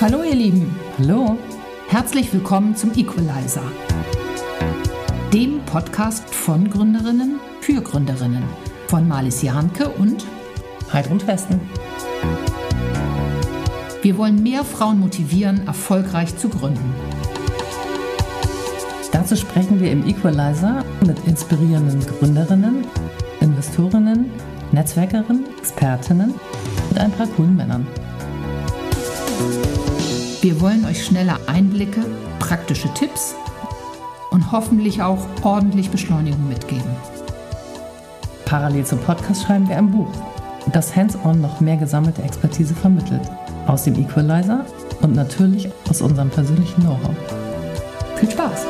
Hallo 0.00 0.22
ihr 0.22 0.34
Lieben. 0.34 0.74
Hallo. 0.96 1.36
Herzlich 1.88 2.32
willkommen 2.32 2.74
zum 2.74 2.90
Equalizer. 2.96 3.60
Dem 5.30 5.60
Podcast 5.66 6.34
von 6.34 6.70
Gründerinnen 6.70 7.38
für 7.60 7.82
Gründerinnen 7.82 8.42
von 8.88 9.06
Marlies 9.06 9.42
Jahnke 9.42 9.90
und 9.90 10.24
Heidrun 10.90 11.20
Westen. 11.26 11.60
Wir 14.00 14.16
wollen 14.16 14.42
mehr 14.42 14.64
Frauen 14.64 15.00
motivieren, 15.00 15.66
erfolgreich 15.66 16.34
zu 16.34 16.48
gründen. 16.48 16.94
Dazu 19.12 19.36
sprechen 19.36 19.80
wir 19.80 19.92
im 19.92 20.08
Equalizer 20.08 20.82
mit 21.06 21.26
inspirierenden 21.26 22.00
Gründerinnen, 22.06 22.86
Investorinnen, 23.40 24.30
Netzwerkerinnen, 24.72 25.44
Expertinnen 25.58 26.32
und 26.88 26.98
ein 26.98 27.12
paar 27.12 27.26
coolen 27.26 27.54
Männern. 27.54 27.86
Wir 30.42 30.58
wollen 30.62 30.86
euch 30.86 31.04
schnelle 31.04 31.36
Einblicke, 31.48 32.00
praktische 32.38 32.88
Tipps 32.94 33.34
und 34.30 34.50
hoffentlich 34.52 35.02
auch 35.02 35.18
ordentlich 35.42 35.90
Beschleunigung 35.90 36.48
mitgeben. 36.48 36.90
Parallel 38.46 38.86
zum 38.86 39.00
Podcast 39.00 39.42
schreiben 39.42 39.68
wir 39.68 39.76
ein 39.76 39.90
Buch, 39.90 40.10
das 40.72 40.96
hands-on 40.96 41.42
noch 41.42 41.60
mehr 41.60 41.76
gesammelte 41.76 42.22
Expertise 42.22 42.74
vermittelt. 42.74 43.20
Aus 43.66 43.84
dem 43.84 43.96
Equalizer 43.96 44.64
und 45.02 45.14
natürlich 45.14 45.68
aus 45.90 46.00
unserem 46.00 46.30
persönlichen 46.30 46.80
Know-how. 46.84 47.14
Viel 48.16 48.30
Spaß! 48.30 48.64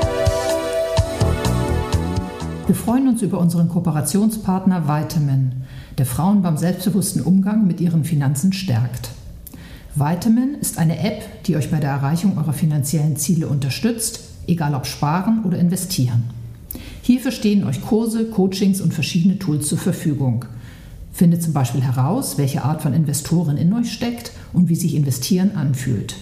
Wir 2.67 2.75
freuen 2.75 3.07
uns 3.07 3.23
über 3.23 3.39
unseren 3.39 3.69
Kooperationspartner 3.69 4.89
Vitamin, 4.89 5.53
der 5.99 6.07
Frauen 6.07 6.43
beim 6.43 6.57
selbstbewussten 6.57 7.23
Umgang 7.23 7.65
mit 7.69 7.81
ihren 7.81 8.03
Finanzen 8.03 8.53
stärkt. 8.53 9.11
Vitamin 10.01 10.55
ist 10.55 10.79
eine 10.79 10.99
App, 10.99 11.45
die 11.45 11.55
euch 11.57 11.71
bei 11.71 11.79
der 11.79 11.91
Erreichung 11.91 12.39
eurer 12.39 12.55
finanziellen 12.55 13.17
Ziele 13.17 13.49
unterstützt, 13.49 14.21
egal 14.47 14.75
ob 14.75 14.87
sparen 14.87 15.45
oder 15.45 15.59
investieren. 15.59 16.23
Hierfür 17.03 17.33
stehen 17.33 17.65
euch 17.65 17.83
Kurse, 17.83 18.31
Coachings 18.31 18.81
und 18.81 18.95
verschiedene 18.95 19.39
Tools 19.39 19.69
zur 19.69 19.77
Verfügung. 19.77 20.47
Findet 21.13 21.43
zum 21.43 21.53
Beispiel 21.53 21.83
heraus, 21.83 22.39
welche 22.39 22.65
Art 22.65 22.81
von 22.81 22.95
Investoren 22.95 23.59
in 23.59 23.75
euch 23.75 23.93
steckt 23.93 24.33
und 24.55 24.71
wie 24.71 24.75
sich 24.75 24.95
Investieren 24.95 25.55
anfühlt. 25.55 26.17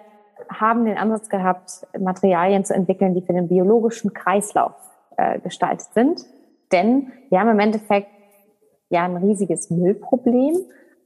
haben 0.49 0.83
den 0.83 0.97
Ansatz 0.97 1.29
gehabt, 1.29 1.87
Materialien 1.97 2.65
zu 2.65 2.73
entwickeln, 2.73 3.15
die 3.15 3.21
für 3.21 3.31
den 3.31 3.47
biologischen 3.47 4.13
Kreislauf 4.13 4.73
äh, 5.15 5.39
gestaltet 5.39 5.87
sind. 5.93 6.25
Denn 6.73 7.13
wir 7.29 7.39
haben 7.39 7.49
im 7.49 7.59
Endeffekt 7.59 8.09
ja 8.89 9.05
ein 9.05 9.17
riesiges 9.17 9.69
Müllproblem. 9.69 10.57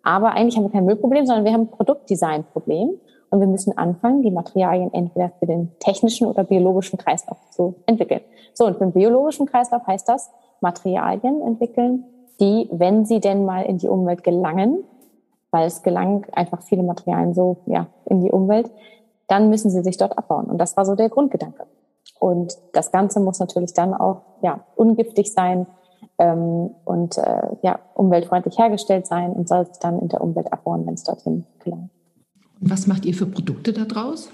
Aber 0.03 0.31
eigentlich 0.31 0.57
haben 0.57 0.63
wir 0.63 0.72
kein 0.72 0.85
Müllproblem, 0.85 1.25
sondern 1.25 1.45
wir 1.45 1.53
haben 1.53 1.62
ein 1.62 1.72
Produktdesignproblem. 1.72 3.00
Und 3.31 3.40
wir 3.40 3.47
müssen 3.47 3.78
anfangen, 3.78 4.23
die 4.23 4.31
Materialien 4.31 4.91
entweder 4.94 5.31
für 5.40 5.45
den 5.45 5.72
technischen 5.79 6.28
oder 6.28 6.44
biologischen 6.44 6.97
Kreislauf 6.97 7.38
zu 7.51 7.75
entwickeln. 7.85 8.22
So, 8.53 8.66
und 8.66 8.78
für 8.78 8.85
den 8.85 8.94
biologischen 8.94 9.45
Kreislauf 9.45 9.85
heißt 9.85 10.09
das, 10.09 10.31
Materialien 10.62 11.41
entwickeln, 11.41 12.06
die, 12.39 12.68
wenn 12.72 13.06
sie 13.06 13.19
denn 13.19 13.45
mal 13.45 13.62
in 13.63 13.78
die 13.78 13.88
Umwelt 13.88 14.23
gelangen, 14.23 14.84
weil 15.51 15.68
es 15.68 15.84
gelangen 15.84 16.25
einfach 16.31 16.62
viele 16.62 16.84
Materialien 16.84 17.34
so 17.34 17.57
ja, 17.66 17.88
in 18.06 18.22
die 18.22 18.31
Umwelt, 18.31 18.72
dann 19.28 19.50
müssen 19.50 19.69
sie 19.69 19.84
sich 19.84 19.97
dort 19.97 20.18
abbauen. 20.18 20.45
Und 20.45 20.57
das 20.57 20.75
war 20.75 20.85
so 20.85 20.95
der 20.95 21.09
Grundgedanke. 21.09 21.66
Und 22.19 22.57
das 22.73 22.91
Ganze 22.91 23.19
muss 23.19 23.39
natürlich 23.39 23.73
dann 23.73 23.94
auch 23.94 24.22
ja, 24.41 24.62
ungiftig 24.75 25.31
sein, 25.34 25.68
ähm, 26.17 26.71
und 26.85 27.17
äh, 27.17 27.41
ja, 27.61 27.79
umweltfreundlich 27.95 28.57
hergestellt 28.57 29.07
sein 29.07 29.31
und 29.31 29.47
soll 29.47 29.65
sich 29.65 29.79
dann 29.79 29.99
in 29.99 30.09
der 30.09 30.21
Umwelt 30.21 30.51
abbauen, 30.51 30.85
wenn 30.85 30.93
es 30.93 31.03
dorthin 31.03 31.45
gelangt. 31.63 31.89
Was 32.59 32.87
macht 32.87 33.05
ihr 33.05 33.13
für 33.13 33.25
Produkte 33.25 33.73
daraus? 33.73 34.29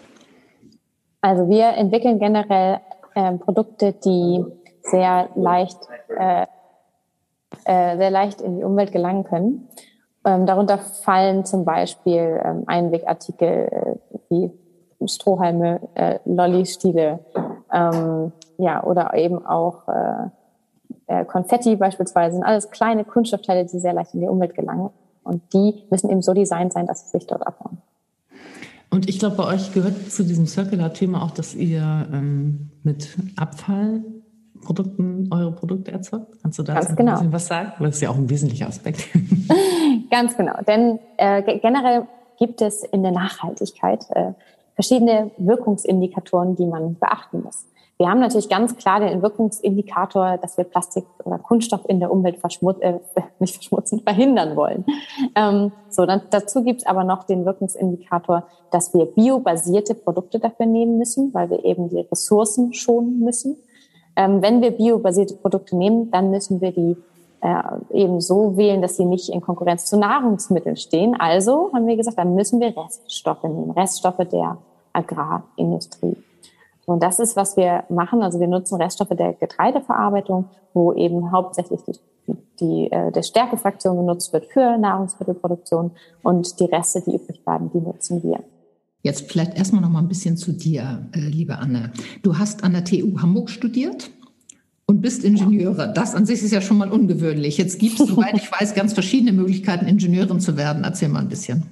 Also 1.21 1.47
wir 1.49 1.69
entwickeln 1.69 2.19
generell 2.19 2.79
äh, 3.13 3.33
Produkte, 3.33 3.93
die 3.93 4.43
sehr 4.81 5.29
leicht, 5.35 5.77
äh, 6.17 6.45
äh, 7.65 7.97
sehr 7.97 8.11
leicht 8.11 8.41
in 8.41 8.57
die 8.57 8.63
Umwelt 8.63 8.91
gelangen 8.91 9.23
können. 9.23 9.67
Ähm, 10.25 10.45
darunter 10.45 10.79
fallen 10.79 11.45
zum 11.45 11.65
Beispiel 11.65 12.41
ähm, 12.43 12.63
Einwegartikel 12.65 13.69
äh, 13.71 14.17
wie 14.29 14.51
Strohhalme, 15.07 15.81
äh, 15.93 16.19
Lolli-Stiele, 16.25 17.19
ähm, 17.71 18.31
ja, 18.57 18.83
oder 18.83 19.13
eben 19.13 19.45
auch 19.45 19.87
äh, 19.87 20.29
äh, 21.07 21.25
Konfetti 21.25 21.75
beispielsweise, 21.75 22.35
sind 22.35 22.43
alles 22.43 22.71
kleine 22.71 23.05
Kunststoffteile, 23.05 23.66
die 23.66 23.79
sehr 23.79 23.93
leicht 23.93 24.13
in 24.13 24.21
die 24.21 24.27
Umwelt 24.27 24.55
gelangen. 24.55 24.89
Und 25.23 25.41
die 25.53 25.83
müssen 25.89 26.09
eben 26.09 26.21
so 26.21 26.33
designt 26.33 26.73
sein, 26.73 26.85
dass 26.88 27.05
sie 27.05 27.17
sich 27.17 27.27
dort 27.27 27.45
abbauen. 27.45 27.79
Und 28.91 29.09
ich 29.09 29.19
glaube, 29.19 29.35
bei 29.35 29.45
euch 29.45 29.73
gehört 29.73 30.11
zu 30.11 30.23
diesem 30.23 30.45
Circular-Thema 30.45 31.23
auch, 31.23 31.31
dass 31.31 31.53
ihr 31.55 32.07
ähm, 32.13 32.69
mit 32.83 33.17
Abfallprodukten 33.35 35.29
eure 35.31 35.51
Produkte 35.51 35.91
erzeugt. 35.91 36.27
Kannst 36.41 36.59
du 36.59 36.63
da 36.63 36.75
Ganz 36.75 36.95
genau. 36.95 37.11
ein 37.11 37.17
bisschen 37.17 37.33
was 37.33 37.47
sagen? 37.47 37.73
Das 37.79 37.95
ist 37.95 38.01
ja 38.01 38.09
auch 38.09 38.16
ein 38.16 38.29
wesentlicher 38.29 38.67
Aspekt. 38.67 39.07
Ganz 40.11 40.37
genau. 40.37 40.53
Denn 40.67 40.99
äh, 41.17 41.41
generell 41.59 42.07
gibt 42.37 42.61
es 42.61 42.83
in 42.83 43.03
der 43.03 43.11
Nachhaltigkeit 43.11 44.05
äh, 44.11 44.33
verschiedene 44.75 45.31
Wirkungsindikatoren, 45.37 46.55
die 46.55 46.66
man 46.66 46.95
beachten 46.95 47.41
muss. 47.43 47.66
Wir 47.97 48.09
haben 48.09 48.19
natürlich 48.19 48.50
ganz 48.50 48.75
klar 48.75 49.00
den 49.00 49.22
Wirkungsindikator, 49.22 50.38
dass 50.38 50.57
wir 50.57 50.66
Plastik 50.66 51.06
oder 51.23 51.39
Kunststoff 51.39 51.81
in 51.88 52.01
der 52.01 52.11
Umwelt 52.11 52.39
verschmut 52.39 52.81
äh, 52.81 53.00
nicht 53.39 53.56
verschmutzen, 53.56 54.01
verhindern 54.01 54.57
wollen. 54.57 54.85
Ähm, 55.33 55.72
so, 55.89 56.05
dann, 56.05 56.23
dazu 56.29 56.63
gibt 56.63 56.81
es 56.81 56.85
aber 56.85 57.05
noch 57.05 57.23
den 57.23 57.45
Wirkungsindikator, 57.45 58.44
dass 58.72 58.94
wir 58.94 59.05
biobasierte 59.05 59.95
Produkte 59.95 60.39
dafür 60.39 60.66
nehmen 60.66 60.97
müssen, 60.97 61.34
weil 61.34 61.50
wir 61.50 61.63
eben 61.63 61.88
die 61.88 62.01
Ressourcen 62.01 62.73
schonen 62.73 63.19
müssen. 63.19 63.55
Ähm, 64.17 64.41
wenn 64.41 64.61
wir 64.61 64.72
biobasierte 64.72 65.35
Produkte 65.35 65.78
nehmen, 65.78 66.11
dann 66.11 66.31
müssen 66.31 66.59
wir 66.59 66.73
die 66.73 66.97
äh, 67.41 67.97
eben 67.97 68.19
so 68.19 68.58
wählen, 68.58 68.81
dass 68.81 68.97
sie 68.97 69.05
nicht 69.05 69.29
in 69.29 69.40
Konkurrenz 69.40 69.85
zu 69.85 69.97
Nahrungsmitteln 69.97 70.75
stehen. 70.75 71.16
Also 71.17 71.72
haben 71.73 71.87
wir 71.87 71.96
gesagt, 71.96 72.17
dann 72.17 72.35
müssen 72.35 72.59
wir 72.59 72.75
Reststoffe 72.75 73.43
nehmen, 73.43 73.72
Reststoffe 73.72 74.28
der 74.29 74.58
Agrarindustrie. 74.91 76.17
Und 76.85 77.02
das 77.02 77.20
ist, 77.20 77.35
was 77.35 77.58
wir 77.58 77.84
machen. 77.90 78.22
Also 78.22 78.40
wir 78.40 78.47
nutzen 78.47 78.82
Reststoffe 78.82 79.09
der 79.09 79.34
Getreideverarbeitung, 79.34 80.46
wo 80.73 80.93
eben 80.93 81.32
hauptsächlich 81.32 81.82
die, 81.84 81.93
die, 82.59 82.91
äh, 82.91 83.11
der 83.11 83.23
Stärkefraktion 83.23 83.97
genutzt 83.97 84.34
wird 84.34 84.46
für 84.46 84.78
Nahrungsmittelproduktion 84.78 85.91
und 86.23 86.59
die 86.59 86.66
Reste, 86.66 87.02
die 87.02 87.16
übrig 87.16 87.43
bleiben, 87.43 87.72
die 87.73 87.79
nutzen 87.79 88.22
wir. 88.23 88.40
Jetzt 89.02 89.32
vielleicht 89.32 89.55
erstmal 89.55 89.82
noch 89.82 89.90
mal 89.90 89.99
ein 89.99 90.08
bisschen 90.08 90.37
zu 90.37 90.52
dir, 90.52 91.08
äh, 91.14 91.20
liebe 91.20 91.58
Anne. 91.58 91.91
Du 92.23 92.37
hast 92.37 92.64
an 92.64 92.73
der 92.73 92.84
TU 92.84 93.20
Hamburg 93.22 93.49
studiert 93.49 94.09
und 94.88 95.02
bist 95.02 95.23
Ingenieure. 95.23 95.91
Das 95.93 96.16
an 96.16 96.26
sich 96.26 96.41
ist 96.43 96.52
ja 96.52 96.61
schon 96.61 96.78
mal 96.78 96.91
ungewöhnlich. 96.91 97.58
Jetzt 97.58 97.79
gibt 97.79 97.99
es, 97.99 98.08
soweit 98.09 98.35
ich 98.35 98.52
weiß, 98.52 98.73
ganz 98.73 98.93
verschiedene 98.93 99.31
Möglichkeiten, 99.31 99.85
Ingenieurin 99.85 100.40
zu 100.40 100.58
werden. 100.58 100.84
Erzähl 100.84 101.09
mal 101.09 101.20
ein 101.20 101.29
bisschen. 101.29 101.66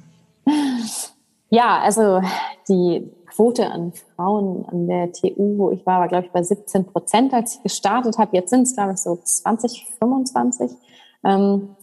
Ja, 1.50 1.80
also 1.82 2.22
die 2.68 3.08
Quote 3.36 3.70
an 3.72 3.94
Frauen 4.16 4.66
an 4.66 4.88
der 4.88 5.12
TU, 5.12 5.58
wo 5.58 5.72
ich 5.72 5.86
war, 5.86 6.00
war, 6.00 6.08
glaube 6.08 6.26
ich, 6.26 6.32
bei 6.32 6.44
17 6.44 6.86
Prozent, 6.86 7.34
als 7.34 7.56
ich 7.56 7.64
gestartet 7.64 8.18
habe. 8.18 8.36
Jetzt 8.36 8.52
sind 8.52 8.64
es, 8.64 8.76
glaube 8.76 8.94
ich, 8.94 9.00
so 9.00 9.16
20, 9.16 9.88
25. 10.00 10.72
Ähm, 11.24 11.76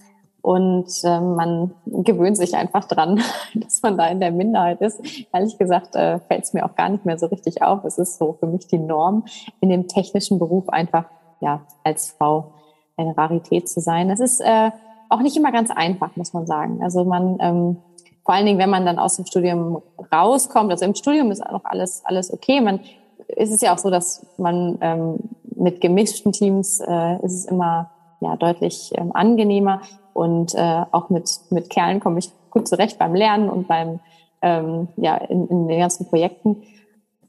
und 0.42 0.88
äh, 1.04 1.20
man 1.20 1.74
gewöhnt 1.86 2.36
sich 2.36 2.54
einfach 2.54 2.86
dran, 2.86 3.20
dass 3.54 3.82
man 3.82 3.98
da 3.98 4.06
in 4.06 4.20
der 4.20 4.30
Minderheit 4.30 4.80
ist. 4.80 5.00
Ehrlich 5.32 5.58
gesagt 5.58 5.96
äh, 5.96 6.20
fällt 6.20 6.44
es 6.44 6.52
mir 6.52 6.64
auch 6.64 6.76
gar 6.76 6.88
nicht 6.88 7.04
mehr 7.04 7.18
so 7.18 7.26
richtig 7.26 7.62
auf. 7.62 7.84
Es 7.84 7.98
ist 7.98 8.18
so 8.18 8.36
für 8.38 8.46
mich 8.46 8.66
die 8.66 8.78
Norm, 8.78 9.24
in 9.60 9.68
dem 9.68 9.88
technischen 9.88 10.38
Beruf 10.38 10.68
einfach 10.68 11.06
ja 11.40 11.62
als 11.84 12.12
Frau 12.12 12.52
eine 12.96 13.16
Rarität 13.16 13.68
zu 13.68 13.80
sein. 13.80 14.08
Das 14.08 14.20
ist 14.20 14.40
äh, 14.40 14.70
auch 15.08 15.20
nicht 15.20 15.36
immer 15.36 15.52
ganz 15.52 15.70
einfach, 15.70 16.16
muss 16.16 16.32
man 16.32 16.46
sagen. 16.46 16.82
Also 16.82 17.04
man 17.04 17.36
ähm, 17.40 17.76
vor 18.24 18.34
allen 18.34 18.46
Dingen, 18.46 18.58
wenn 18.58 18.70
man 18.70 18.84
dann 18.84 18.98
aus 18.98 19.16
dem 19.16 19.26
Studium 19.26 19.82
rauskommt, 20.12 20.70
also 20.70 20.84
im 20.84 20.94
Studium 20.94 21.30
ist 21.30 21.44
auch 21.44 21.64
alles 21.64 22.02
alles 22.04 22.32
okay. 22.32 22.60
Man 22.60 22.80
ist 23.28 23.52
es 23.52 23.60
ja 23.60 23.74
auch 23.74 23.78
so, 23.78 23.90
dass 23.90 24.26
man 24.36 24.78
ähm, 24.80 25.16
mit 25.56 25.80
gemischten 25.80 26.32
Teams 26.32 26.80
äh, 26.80 27.16
ist 27.24 27.34
es 27.34 27.44
immer 27.46 27.90
ja 28.20 28.36
deutlich 28.36 28.92
ähm, 28.94 29.14
angenehmer. 29.14 29.82
Und 30.12 30.54
äh, 30.54 30.82
auch 30.90 31.08
mit, 31.10 31.30
mit 31.50 31.70
Kerlen 31.70 32.00
komme 32.00 32.18
ich 32.18 32.30
gut 32.50 32.68
zurecht 32.68 32.98
beim 32.98 33.14
Lernen 33.14 33.48
und 33.48 33.68
beim, 33.68 34.00
ähm, 34.42 34.88
ja, 34.96 35.16
in, 35.16 35.46
in 35.48 35.68
den 35.68 35.78
ganzen 35.78 36.08
Projekten. 36.08 36.62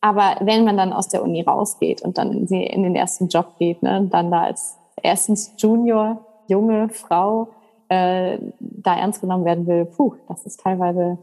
Aber 0.01 0.37
wenn 0.39 0.65
man 0.65 0.77
dann 0.77 0.93
aus 0.93 1.07
der 1.09 1.23
Uni 1.23 1.41
rausgeht 1.41 2.01
und 2.01 2.17
dann 2.17 2.31
in 2.33 2.83
den 2.83 2.95
ersten 2.95 3.27
Job 3.27 3.57
geht, 3.59 3.83
ne, 3.83 4.07
dann 4.09 4.31
da 4.31 4.41
als 4.41 4.77
erstens 5.01 5.53
Junior, 5.57 6.25
junge 6.47 6.89
Frau, 6.89 7.49
äh, 7.91 8.39
da 8.59 8.95
ernst 8.95 9.19
genommen 9.19 9.43
werden 9.43 9.67
will, 9.67 9.83
puh, 9.83 10.15
das 10.29 10.45
ist 10.45 10.61
teilweise 10.61 11.17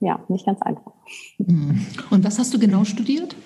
ja 0.00 0.18
nicht 0.28 0.46
ganz 0.46 0.62
einfach. 0.62 0.92
Mhm. 1.36 1.86
Und 2.10 2.24
was 2.24 2.38
hast 2.38 2.54
du 2.54 2.58
genau 2.58 2.84
studiert? 2.84 3.36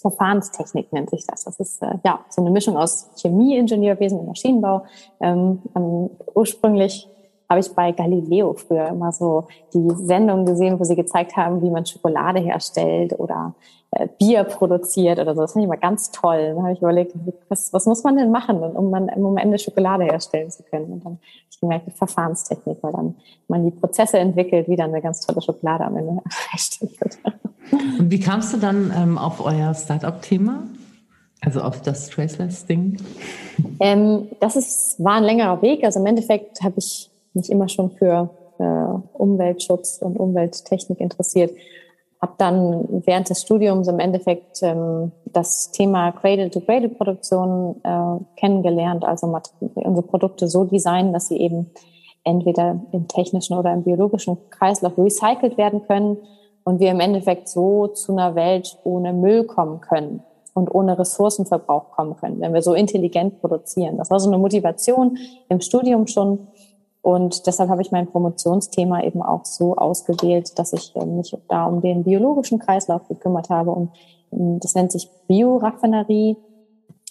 Verfahrenstechnik 0.00 0.92
nennt 0.94 1.10
sich 1.10 1.26
das. 1.26 1.44
Das 1.44 1.60
ist 1.60 1.82
äh, 1.82 1.98
ja 2.04 2.24
so 2.30 2.40
eine 2.40 2.50
Mischung 2.50 2.78
aus 2.78 3.10
Chemieingenieurwesen 3.20 4.18
und 4.18 4.26
Maschinenbau. 4.28 4.84
Ähm, 5.20 5.60
ähm, 5.74 6.08
ursprünglich 6.34 7.06
habe 7.48 7.60
ich 7.60 7.72
bei 7.74 7.92
Galileo 7.92 8.54
früher 8.54 8.88
immer 8.88 9.12
so 9.12 9.46
die 9.72 9.88
Sendung 9.94 10.44
gesehen, 10.44 10.78
wo 10.78 10.84
sie 10.84 10.96
gezeigt 10.96 11.36
haben, 11.36 11.62
wie 11.62 11.70
man 11.70 11.86
Schokolade 11.86 12.40
herstellt 12.40 13.18
oder 13.18 13.54
äh, 13.92 14.08
Bier 14.18 14.44
produziert 14.44 15.18
oder 15.18 15.34
so. 15.34 15.42
Das 15.42 15.52
fand 15.52 15.64
ich 15.64 15.68
immer 15.68 15.76
ganz 15.76 16.10
toll. 16.10 16.54
Dann 16.54 16.62
habe 16.62 16.72
ich 16.72 16.80
überlegt, 16.80 17.14
was, 17.48 17.72
was 17.72 17.86
muss 17.86 18.02
man 18.02 18.16
denn 18.16 18.30
machen, 18.30 18.58
um 18.62 18.90
man 18.90 19.08
am 19.08 19.36
Ende 19.36 19.58
Schokolade 19.58 20.04
herstellen 20.04 20.50
zu 20.50 20.62
können? 20.64 20.86
Und 20.86 21.04
dann 21.04 21.12
habe 21.12 21.20
ich 21.50 21.60
gemerkt, 21.60 21.92
Verfahrenstechnik, 21.96 22.78
weil 22.82 22.92
dann 22.92 23.14
man 23.48 23.64
die 23.64 23.70
Prozesse 23.70 24.18
entwickelt, 24.18 24.68
wie 24.68 24.76
dann 24.76 24.90
eine 24.90 25.02
ganz 25.02 25.20
tolle 25.24 25.40
Schokolade 25.40 25.84
am 25.84 25.96
Ende 25.96 26.20
hergestellt 26.50 27.00
wird. 27.00 27.18
Und 27.98 28.10
wie 28.10 28.20
kamst 28.20 28.52
du 28.52 28.58
dann 28.58 28.92
ähm, 28.96 29.18
auf 29.18 29.44
euer 29.44 29.74
Startup-Thema? 29.74 30.64
Also 31.42 31.60
auf 31.60 31.82
das 31.82 32.08
Traceless-Ding? 32.08 32.96
Ähm, 33.78 34.28
das 34.40 34.56
ist, 34.56 34.96
war 34.98 35.14
ein 35.14 35.24
längerer 35.24 35.62
Weg. 35.62 35.84
Also 35.84 36.00
im 36.00 36.06
Endeffekt 36.06 36.62
habe 36.62 36.74
ich 36.78 37.10
mich 37.36 37.50
immer 37.50 37.68
schon 37.68 37.90
für 37.90 38.30
äh, 38.58 38.64
Umweltschutz 39.12 39.98
und 40.02 40.18
Umwelttechnik 40.18 41.00
interessiert. 41.00 41.52
Habe 42.20 42.32
dann 42.38 43.02
während 43.04 43.28
des 43.28 43.42
Studiums 43.42 43.88
im 43.88 43.98
Endeffekt 43.98 44.62
ähm, 44.62 45.12
das 45.26 45.70
Thema 45.70 46.12
Cradle-to-Cradle-Produktion 46.12 47.76
äh, 47.82 48.40
kennengelernt, 48.40 49.04
also 49.04 49.26
unsere 49.74 50.06
Produkte 50.06 50.48
so 50.48 50.64
designen, 50.64 51.12
dass 51.12 51.28
sie 51.28 51.38
eben 51.38 51.70
entweder 52.24 52.80
im 52.92 53.06
technischen 53.06 53.56
oder 53.56 53.72
im 53.72 53.84
biologischen 53.84 54.38
Kreislauf 54.50 54.98
recycelt 54.98 55.58
werden 55.58 55.82
können 55.86 56.16
und 56.64 56.80
wir 56.80 56.90
im 56.90 57.00
Endeffekt 57.00 57.48
so 57.48 57.86
zu 57.86 58.12
einer 58.12 58.34
Welt 58.34 58.76
ohne 58.82 59.12
Müll 59.12 59.44
kommen 59.44 59.80
können 59.80 60.22
und 60.54 60.74
ohne 60.74 60.98
Ressourcenverbrauch 60.98 61.90
kommen 61.92 62.16
können, 62.16 62.40
wenn 62.40 62.54
wir 62.54 62.62
so 62.62 62.74
intelligent 62.74 63.40
produzieren. 63.40 63.98
Das 63.98 64.10
war 64.10 64.18
so 64.18 64.28
eine 64.28 64.38
Motivation 64.38 65.18
im 65.48 65.60
Studium 65.60 66.06
schon. 66.06 66.48
Und 67.06 67.46
deshalb 67.46 67.70
habe 67.70 67.82
ich 67.82 67.92
mein 67.92 68.08
Promotionsthema 68.08 69.04
eben 69.04 69.22
auch 69.22 69.44
so 69.44 69.76
ausgewählt, 69.76 70.58
dass 70.58 70.72
ich 70.72 70.92
ähm, 70.96 71.18
mich 71.18 71.38
da 71.46 71.66
um 71.66 71.80
den 71.80 72.02
biologischen 72.02 72.58
Kreislauf 72.58 73.06
gekümmert 73.06 73.48
habe. 73.48 73.70
Und 73.70 73.92
ähm, 74.32 74.58
das 74.58 74.74
nennt 74.74 74.90
sich 74.90 75.08
Bioraffinerie, 75.28 76.36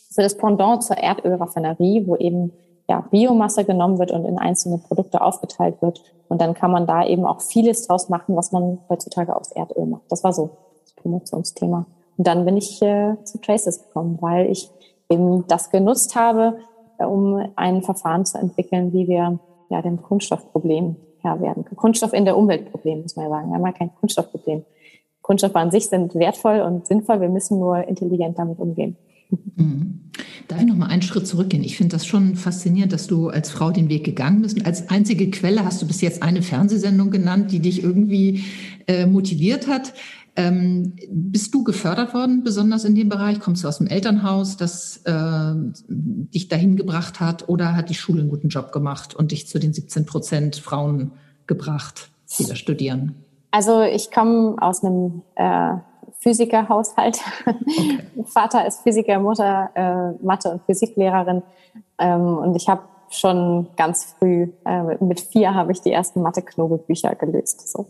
so 0.10 0.22
das 0.22 0.36
Pendant 0.36 0.84
zur 0.84 0.98
Erdölraffinerie, 0.98 2.06
wo 2.08 2.18
eben 2.18 2.52
ja, 2.90 3.06
Biomasse 3.10 3.64
genommen 3.64 3.98
wird 3.98 4.12
und 4.12 4.26
in 4.26 4.38
einzelne 4.38 4.80
Produkte 4.80 5.22
aufgeteilt 5.22 5.82
wird. 5.82 6.04
Und 6.28 6.42
dann 6.42 6.56
kann 6.56 6.72
man 6.72 6.86
da 6.86 7.06
eben 7.06 7.26
auch 7.26 7.40
vieles 7.40 7.88
draus 7.88 8.10
machen, 8.10 8.36
was 8.36 8.52
man 8.52 8.80
heutzutage 8.90 9.34
aus 9.34 9.54
Erdöl 9.54 9.86
macht. 9.86 10.04
Das 10.10 10.26
war 10.26 10.34
so 10.34 10.50
das 10.84 10.94
Promotionsthema. 10.96 11.86
Und 12.18 12.28
dann 12.28 12.44
bin 12.44 12.58
ich 12.58 12.82
äh, 12.82 13.16
zu 13.24 13.40
Traces 13.40 13.82
gekommen, 13.82 14.18
weil 14.20 14.52
ich 14.52 14.70
eben 15.10 15.48
das 15.48 15.70
genutzt 15.70 16.18
habe, 16.18 16.58
äh, 16.98 17.06
um 17.06 17.50
ein 17.56 17.82
Verfahren 17.82 18.26
zu 18.26 18.38
entwickeln, 18.38 18.92
wie 18.92 19.08
wir 19.08 19.40
ja 19.75 19.81
dem 19.81 20.01
Kunststoffproblem 20.01 20.95
Herr 21.22 21.42
werden. 21.42 21.66
Kunststoff 21.75 22.13
in 22.13 22.25
der 22.25 22.38
Umweltproblem, 22.38 23.01
muss 23.01 23.16
man 23.16 23.25
ja 23.25 23.31
sagen. 23.31 23.50
Wir 23.50 23.56
haben 23.56 23.66
ja 23.66 23.72
kein 23.72 23.95
Kunststoffproblem. 23.95 24.63
Kunststoffe 25.22 25.56
an 25.56 25.72
sich 25.72 25.88
sind 25.88 26.13
wertvoll 26.16 26.62
und 26.62 26.86
sinnvoll. 26.86 27.19
Wir 27.19 27.30
müssen 27.30 27.60
nur 27.60 27.88
intelligent 27.88 28.38
damit 28.38 28.60
umgehen. 28.60 28.95
Mhm. 29.56 30.01
Darf 30.48 30.62
ich 30.62 30.68
noch 30.68 30.75
mal 30.75 30.88
einen 30.88 31.01
Schritt 31.01 31.25
zurückgehen? 31.25 31.63
Ich 31.63 31.77
finde 31.77 31.95
das 31.95 32.06
schon 32.06 32.36
faszinierend, 32.36 32.94
dass 32.94 33.07
du 33.07 33.30
als 33.30 33.50
Frau 33.50 33.72
den 33.72 33.89
Weg 33.89 34.04
gegangen 34.04 34.44
bist. 34.44 34.63
Als 34.66 34.89
einzige 34.89 35.31
Quelle 35.31 35.66
hast 35.66 35.81
du 35.81 35.88
bis 35.88 36.01
jetzt 36.01 36.22
eine 36.22 36.44
Fernsehsendung 36.44 37.10
genannt, 37.10 37.51
die 37.51 37.60
dich 37.60 37.83
irgendwie 37.83 38.44
äh, 38.86 39.07
motiviert 39.07 39.68
hat. 39.68 39.94
Ähm, 40.38 40.96
bist 41.10 41.54
du 41.54 41.64
gefördert 41.64 42.14
worden, 42.14 42.44
besonders 42.44 42.84
in 42.84 42.94
dem 42.94 43.08
Bereich? 43.08 43.40
Kommst 43.40 43.64
du 43.64 43.68
aus 43.68 43.78
dem 43.78 43.88
Elternhaus, 43.88 44.58
das 44.58 44.98
äh, 45.06 45.54
dich 45.88 46.50
dahin 46.50 46.76
gebracht 46.76 47.20
hat? 47.22 47.48
Oder 47.48 47.76
hat 47.76 47.90
die 47.90 47.96
Schule 47.96 48.22
einen 48.22 48.30
guten 48.30 48.50
Job 48.50 48.72
gemacht 48.74 49.16
und 49.16 49.32
dich 49.32 49.48
zu 49.48 49.60
den 49.60 49.74
17 49.74 50.06
Prozent 50.06 50.58
Frauen 50.58 51.12
gebracht, 51.48 52.10
die 52.38 52.46
da 52.46 52.56
studieren? 52.56 53.16
Also 53.52 53.84
ich 53.84 54.12
komme 54.12 54.58
aus 54.60 54.84
einem 54.84 55.22
äh, 55.36 55.76
Physikerhaushalt. 56.20 57.22
Okay. 57.46 58.00
Vater 58.26 58.68
ist 58.68 58.82
Physiker, 58.82 59.20
Mutter 59.20 59.70
äh, 59.76 60.26
Mathe- 60.26 60.50
und 60.50 60.64
Physiklehrerin. 60.64 61.44
Ähm, 61.98 62.38
und 62.38 62.56
ich 62.56 62.68
habe 62.68 62.82
schon 63.10 63.68
ganz 63.78 64.16
früh, 64.18 64.50
äh, 64.66 65.04
mit 65.04 65.19
vier 65.19 65.54
habe 65.54 65.72
ich 65.72 65.81
die 65.81 65.92
ersten 65.92 66.22
Mathe-Knobelbücher 66.22 67.16
gelöst. 67.16 67.72
So. 67.72 67.88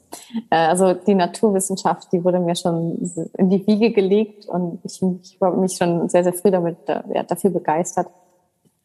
Äh, 0.50 0.56
also 0.56 0.94
die 0.94 1.15
Naturwissenschaft, 1.15 2.12
die 2.12 2.23
wurde 2.23 2.39
mir 2.39 2.56
schon 2.56 3.12
in 3.38 3.50
die 3.50 3.65
Wiege 3.67 3.91
gelegt 3.91 4.47
und 4.47 4.79
ich, 4.83 5.01
ich 5.01 5.38
habe 5.41 5.57
mich 5.57 5.77
schon 5.77 6.09
sehr, 6.09 6.23
sehr 6.23 6.33
früh 6.33 6.51
damit 6.51 6.77
äh, 6.88 7.23
dafür 7.25 7.50
begeistert. 7.50 8.07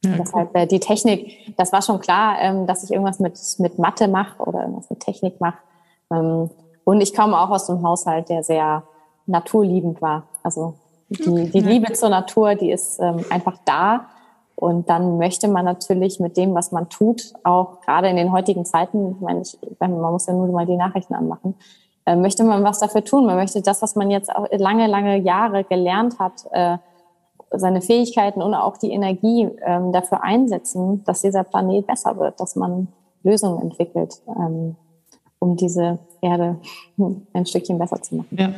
Ja, 0.04 0.12
Deshalb 0.18 0.56
äh, 0.56 0.66
die 0.66 0.80
Technik, 0.80 1.54
das 1.56 1.72
war 1.72 1.82
schon 1.82 2.00
klar, 2.00 2.36
ähm, 2.40 2.66
dass 2.66 2.84
ich 2.84 2.90
irgendwas 2.90 3.20
mit, 3.20 3.38
mit 3.58 3.78
Mathe 3.78 4.08
mache 4.08 4.42
oder 4.42 4.60
irgendwas 4.62 4.88
mit 4.88 5.00
Technik 5.00 5.40
mache. 5.40 5.58
Ähm, 6.10 6.50
und 6.84 7.00
ich 7.00 7.14
komme 7.14 7.38
auch 7.38 7.50
aus 7.50 7.68
einem 7.68 7.82
Haushalt, 7.86 8.28
der 8.30 8.42
sehr 8.42 8.84
naturliebend 9.26 10.00
war. 10.00 10.24
Also 10.42 10.74
die, 11.10 11.50
die 11.50 11.60
Liebe 11.60 11.92
zur 11.92 12.08
Natur, 12.08 12.54
die 12.54 12.70
ist 12.70 12.98
ähm, 13.00 13.24
einfach 13.30 13.58
da. 13.64 14.06
Und 14.60 14.90
dann 14.90 15.16
möchte 15.16 15.48
man 15.48 15.64
natürlich 15.64 16.20
mit 16.20 16.36
dem, 16.36 16.54
was 16.54 16.70
man 16.70 16.90
tut, 16.90 17.32
auch 17.44 17.80
gerade 17.80 18.08
in 18.08 18.16
den 18.16 18.30
heutigen 18.30 18.66
Zeiten, 18.66 19.12
ich 19.14 19.20
meine, 19.22 19.42
man 19.78 20.12
muss 20.12 20.26
ja 20.26 20.34
nur 20.34 20.48
mal 20.48 20.66
die 20.66 20.76
Nachrichten 20.76 21.14
anmachen, 21.14 21.54
äh, 22.04 22.14
möchte 22.14 22.44
man 22.44 22.62
was 22.62 22.78
dafür 22.78 23.02
tun. 23.02 23.24
Man 23.24 23.36
möchte 23.36 23.62
das, 23.62 23.80
was 23.80 23.96
man 23.96 24.10
jetzt 24.10 24.30
lange, 24.50 24.86
lange 24.86 25.16
Jahre 25.16 25.64
gelernt 25.64 26.18
hat, 26.18 26.44
äh, 26.52 26.76
seine 27.52 27.80
Fähigkeiten 27.80 28.42
und 28.42 28.52
auch 28.52 28.76
die 28.76 28.92
Energie 28.92 29.48
ähm, 29.64 29.92
dafür 29.92 30.22
einsetzen, 30.22 31.04
dass 31.04 31.22
dieser 31.22 31.42
Planet 31.42 31.86
besser 31.86 32.18
wird, 32.18 32.38
dass 32.38 32.54
man 32.54 32.88
Lösungen 33.22 33.62
entwickelt, 33.62 34.20
ähm, 34.28 34.76
um 35.38 35.56
diese 35.56 35.98
Erde 36.20 36.58
ein 37.32 37.46
Stückchen 37.46 37.78
besser 37.78 38.02
zu 38.02 38.16
machen. 38.16 38.36
Ja. 38.38 38.52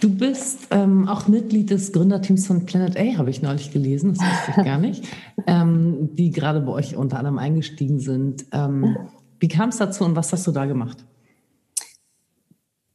Du 0.00 0.08
bist 0.08 0.68
ähm, 0.70 1.06
auch 1.08 1.28
Mitglied 1.28 1.70
des 1.70 1.92
Gründerteams 1.92 2.46
von 2.46 2.64
Planet 2.64 2.96
A, 2.96 3.18
habe 3.18 3.28
ich 3.28 3.42
neulich 3.42 3.70
gelesen, 3.70 4.14
das 4.14 4.26
wusste 4.26 4.60
ich 4.60 4.66
gar 4.66 4.78
nicht, 4.78 5.06
ähm, 5.46 6.14
die 6.14 6.30
gerade 6.30 6.60
bei 6.60 6.72
euch 6.72 6.96
unter 6.96 7.18
anderem 7.18 7.38
eingestiegen 7.38 8.00
sind. 8.00 8.46
Ähm, 8.52 8.96
wie 9.38 9.48
kam 9.48 9.68
es 9.68 9.76
dazu 9.76 10.04
und 10.04 10.16
was 10.16 10.32
hast 10.32 10.46
du 10.46 10.52
da 10.52 10.64
gemacht? 10.64 11.04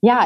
Ja, 0.01 0.25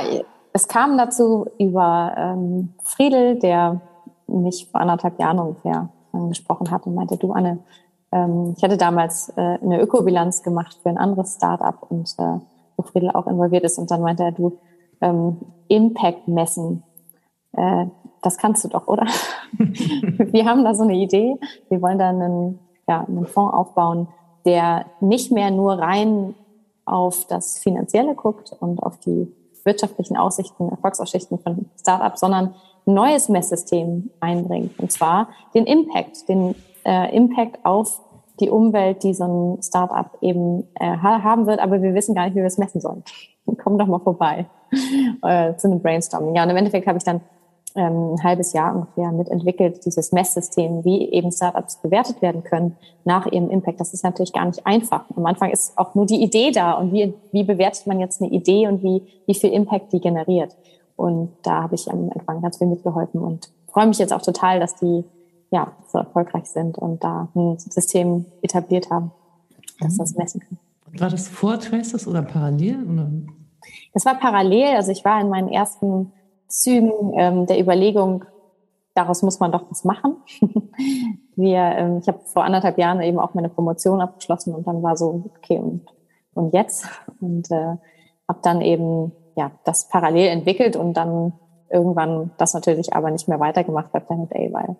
es 0.53 0.67
kam 0.69 0.97
dazu 0.97 1.47
über 1.59 2.13
ähm, 2.17 2.73
Friedel, 2.83 3.39
der 3.39 3.81
mich 4.27 4.69
vor 4.71 4.79
anderthalb 4.79 5.19
Jahren 5.19 5.39
ungefähr 5.39 5.89
angesprochen 6.13 6.71
hat 6.71 6.85
und 6.85 6.95
meinte, 6.95 7.17
du 7.17 7.33
Anne, 7.33 7.59
ähm, 8.13 8.53
ich 8.57 8.63
hatte 8.63 8.77
damals 8.77 9.29
äh, 9.35 9.41
eine 9.41 9.81
Ökobilanz 9.81 10.43
gemacht 10.43 10.79
für 10.81 10.89
ein 10.89 10.97
anderes 10.97 11.35
Startup 11.35 11.75
und 11.89 12.15
äh, 12.17 12.39
wo 12.77 12.83
Friedel 12.83 13.11
auch 13.11 13.27
involviert 13.27 13.65
ist 13.65 13.77
und 13.77 13.91
dann 13.91 14.01
meinte 14.01 14.23
er, 14.23 14.31
du, 14.31 14.57
ähm, 15.01 15.37
Impact 15.69 16.27
messen. 16.27 16.83
Äh, 17.53 17.85
das 18.21 18.37
kannst 18.37 18.65
du 18.65 18.67
doch, 18.67 18.87
oder? 18.87 19.05
wir 19.57 20.45
haben 20.45 20.65
da 20.65 20.73
so 20.75 20.83
eine 20.83 20.95
Idee. 20.95 21.37
Wir 21.69 21.81
wollen 21.81 21.97
da 21.97 22.09
einen, 22.09 22.59
ja, 22.87 23.05
einen 23.05 23.25
Fonds 23.25 23.53
aufbauen, 23.53 24.09
der 24.45 24.85
nicht 24.99 25.31
mehr 25.31 25.51
nur 25.51 25.79
rein 25.79 26.35
auf 26.85 27.25
das 27.25 27.59
Finanzielle 27.59 28.15
guckt 28.15 28.51
und 28.59 28.79
auf 28.79 28.99
die 28.99 29.31
wirtschaftlichen 29.63 30.17
Aussichten, 30.17 30.69
Erfolgsaussichten 30.69 31.39
von 31.39 31.69
Startups, 31.79 32.19
sondern 32.19 32.55
ein 32.85 32.93
neues 32.93 33.29
Messsystem 33.29 34.09
einbringt. 34.19 34.79
Und 34.79 34.91
zwar 34.91 35.29
den 35.53 35.65
Impact, 35.65 36.27
den 36.27 36.55
äh, 36.85 37.15
Impact 37.15 37.63
auf 37.63 38.01
die 38.39 38.49
Umwelt, 38.49 39.03
die 39.03 39.13
so 39.13 39.25
ein 39.25 39.61
Startup 39.61 40.17
eben 40.21 40.67
äh, 40.75 40.97
haben 40.97 41.45
wird, 41.45 41.59
aber 41.59 41.81
wir 41.81 41.93
wissen 41.93 42.15
gar 42.15 42.25
nicht, 42.25 42.35
wie 42.35 42.39
wir 42.39 42.45
es 42.45 42.57
messen 42.57 42.81
sollen. 42.81 43.03
Komm 43.57 43.77
doch 43.77 43.87
mal 43.87 43.99
vorbei 43.99 44.45
äh, 45.23 45.55
zu 45.55 45.67
einem 45.67 45.81
Brainstorming. 45.81 46.35
Ja, 46.35 46.43
und 46.43 46.49
im 46.49 46.57
Endeffekt 46.57 46.87
habe 46.87 46.97
ich 46.97 47.03
dann 47.03 47.21
ähm, 47.75 48.13
ein 48.13 48.23
halbes 48.23 48.53
Jahr 48.53 48.75
ungefähr 48.75 49.11
mitentwickelt, 49.11 49.85
dieses 49.85 50.11
Messsystem, 50.11 50.83
wie 50.83 51.11
eben 51.11 51.31
Startups 51.31 51.77
bewertet 51.77 52.21
werden 52.21 52.43
können 52.43 52.75
nach 53.05 53.27
ihrem 53.27 53.49
Impact. 53.49 53.79
Das 53.79 53.93
ist 53.93 54.03
natürlich 54.03 54.33
gar 54.33 54.45
nicht 54.45 54.65
einfach. 54.65 55.05
Am 55.15 55.25
Anfang 55.25 55.51
ist 55.51 55.77
auch 55.77 55.95
nur 55.95 56.05
die 56.05 56.21
Idee 56.21 56.51
da 56.51 56.73
und 56.73 56.91
wie, 56.93 57.13
wie 57.31 57.43
bewertet 57.43 57.85
man 57.87 57.99
jetzt 57.99 58.21
eine 58.21 58.31
Idee 58.31 58.67
und 58.67 58.83
wie, 58.83 59.03
wie 59.25 59.35
viel 59.35 59.51
Impact 59.51 59.93
die 59.93 60.01
generiert. 60.01 60.55
Und 60.95 61.31
da 61.43 61.63
habe 61.63 61.75
ich 61.75 61.89
am 61.89 62.09
Anfang 62.13 62.41
ganz 62.41 62.57
viel 62.57 62.67
mitgeholfen 62.67 63.21
und 63.21 63.49
freue 63.67 63.87
mich 63.87 63.99
jetzt 63.99 64.13
auch 64.13 64.21
total, 64.21 64.59
dass 64.59 64.75
die 64.75 65.03
ja 65.51 65.71
so 65.87 65.99
erfolgreich 65.99 66.45
sind 66.45 66.77
und 66.77 67.03
da 67.03 67.29
ein 67.35 67.57
System 67.57 68.25
etabliert 68.41 68.89
haben, 68.89 69.11
dass 69.79 69.97
das 69.97 70.15
messen 70.15 70.41
kann. 70.41 70.57
War 70.99 71.09
das 71.09 71.27
vor 71.27 71.59
Traces 71.59 72.07
oder 72.07 72.21
parallel? 72.21 72.83
Oder? 72.91 73.11
Das 73.93 74.05
war 74.05 74.15
parallel. 74.15 74.75
Also 74.75 74.91
ich 74.91 75.03
war 75.05 75.19
in 75.21 75.29
meinen 75.29 75.49
ersten 75.49 76.13
Zügen 76.47 76.91
ähm, 77.15 77.45
der 77.45 77.59
Überlegung, 77.59 78.25
daraus 78.93 79.21
muss 79.21 79.39
man 79.39 79.51
doch 79.51 79.69
was 79.69 79.83
machen. 79.83 80.17
Wir, 81.35 81.59
ähm, 81.59 81.99
ich 82.01 82.07
habe 82.07 82.19
vor 82.25 82.43
anderthalb 82.43 82.77
Jahren 82.77 83.01
eben 83.01 83.19
auch 83.19 83.33
meine 83.33 83.49
Promotion 83.49 84.01
abgeschlossen 84.01 84.53
und 84.53 84.67
dann 84.67 84.83
war 84.83 84.97
so, 84.97 85.31
okay, 85.37 85.59
und, 85.59 85.85
und 86.33 86.53
jetzt? 86.53 86.87
Und 87.21 87.49
äh, 87.51 87.77
habe 88.27 88.39
dann 88.41 88.61
eben 88.61 89.13
ja 89.35 89.51
das 89.63 89.87
parallel 89.87 90.27
entwickelt 90.27 90.75
und 90.75 90.95
dann 90.95 91.33
irgendwann 91.69 92.31
das 92.37 92.53
natürlich 92.53 92.93
aber 92.93 93.11
nicht 93.11 93.27
mehr 93.27 93.39
weitergemacht 93.39 93.91
bei 93.91 93.99
Planet 93.99 94.33
A, 94.33 94.53
weil 94.53 94.75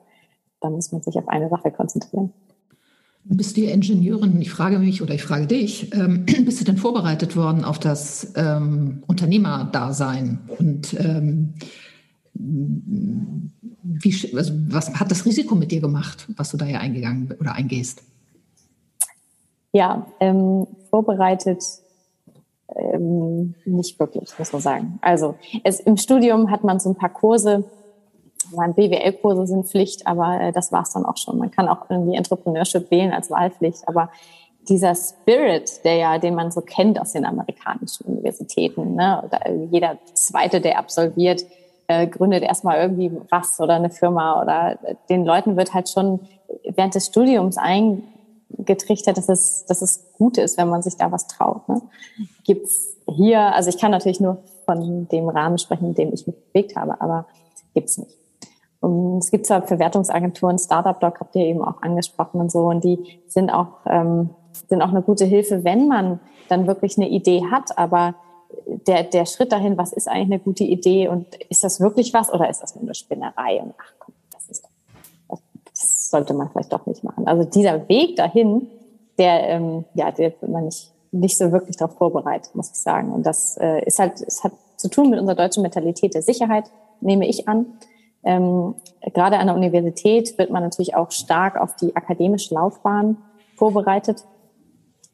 dann 0.60 0.74
muss 0.74 0.92
man 0.92 1.02
sich 1.02 1.18
auf 1.18 1.28
eine 1.28 1.50
Sache 1.50 1.72
konzentrieren. 1.72 2.34
Bist 3.26 3.58
du 3.58 3.62
Ingenieurin? 3.62 4.42
Ich 4.42 4.50
frage 4.50 4.80
mich 4.80 5.02
oder 5.02 5.14
ich 5.14 5.24
frage 5.24 5.46
dich, 5.46 5.94
ähm, 5.94 6.26
bist 6.46 6.62
du 6.62 6.66
denn 6.66 6.78
vorbereitet 6.78 7.36
worden 7.36 7.64
auf 7.64 7.80
das 7.80 8.34
ähm, 8.36 9.04
Unternehmerdasein? 9.08 10.40
Und 10.58 10.94
ähm, 11.00 11.54
wie, 12.34 14.36
also 14.36 14.54
was 14.70 15.00
hat 15.00 15.12
das 15.12 15.26
Risiko 15.26 15.56
mit 15.56 15.72
dir 15.72 15.82
gemacht, 15.82 16.28
was 16.38 16.52
du 16.52 16.58
da 16.58 16.66
ja 16.66 16.80
eingegangen 16.80 17.34
oder 17.40 17.54
eingehst? 17.54 18.02
Ja, 19.74 20.08
ähm, 20.20 20.66
vorbereitet 20.90 21.64
ähm, 22.76 23.56
nicht 23.66 24.00
wirklich, 24.00 24.38
muss 24.38 24.54
man 24.54 24.62
sagen. 24.62 25.00
Also 25.02 25.36
es, 25.64 25.80
im 25.80 25.98
Studium 25.98 26.52
hat 26.52 26.64
man 26.64 26.80
so 26.80 26.90
ein 26.90 26.96
paar 26.96 27.14
Kurse, 27.14 27.64
BWL-Kurse 28.52 29.48
sind 29.48 29.68
Pflicht, 29.68 30.08
aber 30.08 30.40
äh, 30.42 30.52
das 30.52 30.72
war 30.72 30.84
es 30.84 30.94
dann 30.94 31.06
auch 31.06 31.18
schon. 31.18 31.38
Man 31.38 31.52
kann 31.52 31.68
auch 31.68 31.90
irgendwie 31.90 32.16
Entrepreneurship 32.16 32.90
wählen 32.92 33.12
als 33.12 33.30
Wahlpflicht, 33.30 33.88
aber 33.88 34.10
dieser 34.68 34.94
Spirit, 34.96 35.84
der 35.84 35.96
ja, 35.96 36.18
den 36.18 36.36
man 36.36 36.52
so 36.52 36.62
kennt 36.62 37.00
aus 37.00 37.14
den 37.14 37.26
amerikanischen 37.26 38.06
Universitäten, 38.06 38.96
ne? 38.96 39.24
Oder 39.26 39.52
jeder 39.72 39.98
zweite, 40.14 40.62
der 40.62 40.78
absolviert, 40.78 41.44
äh, 41.88 42.08
gründet 42.08 42.44
erstmal 42.44 42.80
irgendwie 42.80 43.12
was 43.30 43.60
oder 43.60 43.76
eine 43.76 43.90
Firma 43.90 44.42
oder 44.42 44.78
den 45.10 45.26
Leuten 45.26 45.58
wird 45.58 45.74
halt 45.74 45.90
schon 45.90 46.20
während 46.64 46.94
des 46.94 47.08
Studiums 47.08 47.58
eingetrichtert, 47.58 49.18
dass 49.18 49.28
es, 49.28 49.66
dass 49.66 49.82
es 49.82 50.12
gut 50.14 50.38
ist, 50.38 50.58
wenn 50.58 50.70
man 50.70 50.84
sich 50.84 50.98
da 50.98 51.12
was 51.12 51.28
traut. 51.28 51.68
Ne? 51.68 51.82
Gibt's 52.44 52.96
hier, 53.08 53.56
also 53.56 53.70
ich 53.70 53.80
kann 53.80 53.90
natürlich 53.90 54.20
nur 54.20 54.38
von 54.66 55.08
dem 55.08 55.30
Rahmen 55.30 55.58
sprechen, 55.58 55.88
in 55.88 55.96
dem 55.96 56.14
ich 56.14 56.28
mich 56.28 56.36
bewegt 56.36 56.76
habe, 56.76 57.02
aber 57.02 57.26
gibt's 57.74 57.98
nicht. 57.98 58.19
Und 58.82 59.20
es 59.20 59.32
gibt 59.32 59.46
zwar 59.46 59.62
Verwertungsagenturen, 59.64 60.58
Startup 60.58 61.00
Doc 61.00 61.20
habt 61.20 61.36
ihr 61.36 61.46
eben 61.46 61.62
auch 61.62 61.82
angesprochen 61.82 62.40
und 62.40 62.52
so, 62.52 62.68
und 62.68 62.84
die 62.84 63.20
sind 63.28 63.50
auch, 63.50 63.80
ähm, 63.86 64.30
sind 64.70 64.82
auch 64.82 64.90
eine 64.90 65.02
gute 65.02 65.26
Hilfe, 65.26 65.64
wenn 65.64 65.88
man 65.88 66.20
dann 66.48 66.66
wirklich 66.66 66.98
eine 66.98 67.10
Idee 67.10 67.44
hat, 67.52 67.78
aber 67.78 68.16
der, 68.66 69.04
der 69.04 69.26
Schritt 69.26 69.52
dahin, 69.52 69.78
was 69.78 69.94
ist 69.94 70.08
eigentlich 70.08 70.32
eine 70.32 70.40
gute 70.40 70.64
Idee 70.64 71.08
und 71.08 71.36
ist 71.50 71.64
das 71.64 71.80
wirklich 71.80 72.14
was 72.14 72.34
oder 72.34 72.50
ist 72.50 72.62
das 72.62 72.76
nur 72.76 72.84
eine 72.84 72.96
Spinnerei 72.96 73.62
und 73.62 73.74
ach 73.78 73.94
komm, 74.00 74.16
das 74.32 74.50
ist 74.50 74.66
das 75.80 76.10
sollte 76.10 76.34
man 76.34 76.50
vielleicht 76.50 76.74
doch 76.74 76.86
nicht 76.86 77.04
machen. 77.04 77.28
Also 77.28 77.44
dieser 77.44 77.88
Weg 77.88 78.16
dahin, 78.16 78.68
der, 79.18 79.50
ähm, 79.50 79.86
ja, 79.94 80.12
der 80.12 80.32
wird 80.42 80.50
man 80.52 80.66
nicht, 80.66 80.92
nicht 81.12 81.38
so 81.38 81.52
wirklich 81.52 81.78
darauf 81.78 81.96
vorbereitet, 81.98 82.54
muss 82.56 82.72
ich 82.72 82.78
sagen. 82.78 83.12
Und 83.12 83.26
das 83.26 83.58
äh, 83.58 83.86
ist 83.86 84.00
halt, 84.00 84.22
es 84.22 84.44
hat 84.44 84.54
zu 84.76 84.90
tun 84.90 85.10
mit 85.10 85.20
unserer 85.20 85.36
deutschen 85.36 85.62
Mentalität 85.62 86.14
der 86.14 86.22
Sicherheit, 86.22 86.66
nehme 87.02 87.28
ich 87.28 87.48
an. 87.48 87.78
Ähm, 88.30 88.76
gerade 89.02 89.40
an 89.40 89.48
der 89.48 89.56
Universität 89.56 90.38
wird 90.38 90.52
man 90.52 90.62
natürlich 90.62 90.94
auch 90.94 91.10
stark 91.10 91.60
auf 91.60 91.76
die 91.78 91.96
akademische 91.96 92.54
Laufbahn 92.54 93.18
vorbereitet 93.56 94.24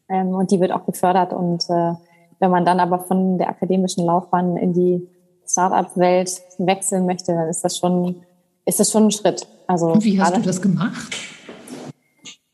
ähm, 0.09 0.35
und 0.35 0.51
die 0.51 0.59
wird 0.59 0.73
auch 0.73 0.85
gefördert. 0.85 1.31
Und 1.31 1.63
äh, 1.69 1.93
wenn 2.39 2.51
man 2.51 2.65
dann 2.65 2.81
aber 2.81 2.99
von 2.99 3.37
der 3.37 3.47
akademischen 3.47 4.05
Laufbahn 4.05 4.57
in 4.57 4.73
die 4.73 5.07
Startup-Welt 5.47 6.41
wechseln 6.57 7.05
möchte, 7.05 7.31
dann 7.31 7.47
ist 7.47 7.63
das 7.63 7.77
schon, 7.77 8.17
ist 8.65 8.81
das 8.81 8.91
schon 8.91 9.05
ein 9.05 9.11
Schritt. 9.11 9.47
Also 9.65 9.93
und 9.93 10.03
wie 10.03 10.21
hast 10.21 10.35
du 10.35 10.41
das 10.41 10.61
gemacht? 10.61 11.15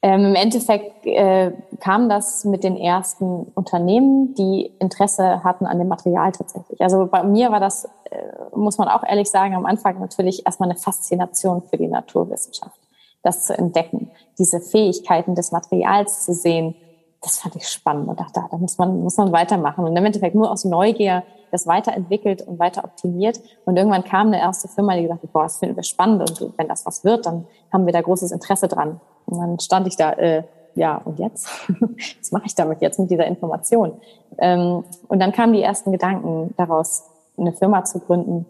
Ähm, 0.03 0.25
Im 0.25 0.35
Endeffekt 0.35 1.05
äh, 1.05 1.51
kam 1.79 2.09
das 2.09 2.43
mit 2.43 2.63
den 2.63 2.75
ersten 2.75 3.43
Unternehmen, 3.53 4.33
die 4.33 4.71
Interesse 4.79 5.43
hatten 5.43 5.67
an 5.67 5.77
dem 5.77 5.89
Material 5.89 6.31
tatsächlich. 6.31 6.81
Also 6.81 7.05
bei 7.05 7.23
mir 7.23 7.51
war 7.51 7.59
das, 7.59 7.85
äh, 8.09 8.17
muss 8.55 8.79
man 8.79 8.87
auch 8.87 9.03
ehrlich 9.03 9.29
sagen, 9.29 9.55
am 9.55 9.67
Anfang 9.67 9.99
natürlich 9.99 10.43
erstmal 10.45 10.69
eine 10.69 10.79
Faszination 10.79 11.61
für 11.61 11.77
die 11.77 11.87
Naturwissenschaft, 11.87 12.79
das 13.21 13.45
zu 13.45 13.55
entdecken, 13.55 14.09
diese 14.39 14.59
Fähigkeiten 14.59 15.35
des 15.35 15.51
Materials 15.51 16.25
zu 16.25 16.33
sehen. 16.33 16.75
Das 17.21 17.39
fand 17.39 17.55
ich 17.55 17.67
spannend 17.67 18.07
und 18.07 18.19
dachte, 18.19 18.43
da 18.49 18.57
muss 18.57 18.77
man, 18.77 19.01
muss 19.01 19.17
man 19.17 19.31
weitermachen. 19.31 19.85
Und 19.85 19.95
im 19.95 20.05
Endeffekt 20.05 20.35
nur 20.35 20.51
aus 20.51 20.65
Neugier 20.65 21.23
das 21.51 21.67
weiterentwickelt 21.67 22.41
und 22.41 22.59
weiter 22.59 22.83
optimiert. 22.83 23.39
Und 23.65 23.77
irgendwann 23.77 24.03
kam 24.03 24.27
eine 24.27 24.39
erste 24.39 24.67
Firma, 24.67 24.95
die 24.95 25.03
gesagt 25.03 25.23
hat, 25.23 25.33
boah, 25.33 25.43
das 25.43 25.59
finden 25.59 25.75
wir 25.75 25.83
spannend 25.83 26.41
und 26.41 26.57
wenn 26.57 26.67
das 26.67 26.85
was 26.85 27.03
wird, 27.03 27.25
dann 27.25 27.45
haben 27.71 27.85
wir 27.85 27.93
da 27.93 28.01
großes 28.01 28.31
Interesse 28.31 28.67
dran. 28.67 28.99
Und 29.25 29.37
dann 29.37 29.59
stand 29.59 29.87
ich 29.87 29.97
da, 29.97 30.13
äh, 30.13 30.43
ja, 30.75 31.01
und 31.03 31.19
jetzt? 31.19 31.49
Was 32.19 32.31
mache 32.31 32.45
ich 32.45 32.55
damit 32.55 32.81
jetzt 32.81 32.97
mit 32.97 33.11
dieser 33.11 33.25
Information? 33.25 33.93
Ähm, 34.37 34.83
und 35.07 35.19
dann 35.19 35.33
kamen 35.33 35.53
die 35.53 35.61
ersten 35.61 35.91
Gedanken 35.91 36.53
daraus, 36.57 37.03
eine 37.37 37.53
Firma 37.53 37.83
zu 37.83 37.99
gründen. 37.99 38.45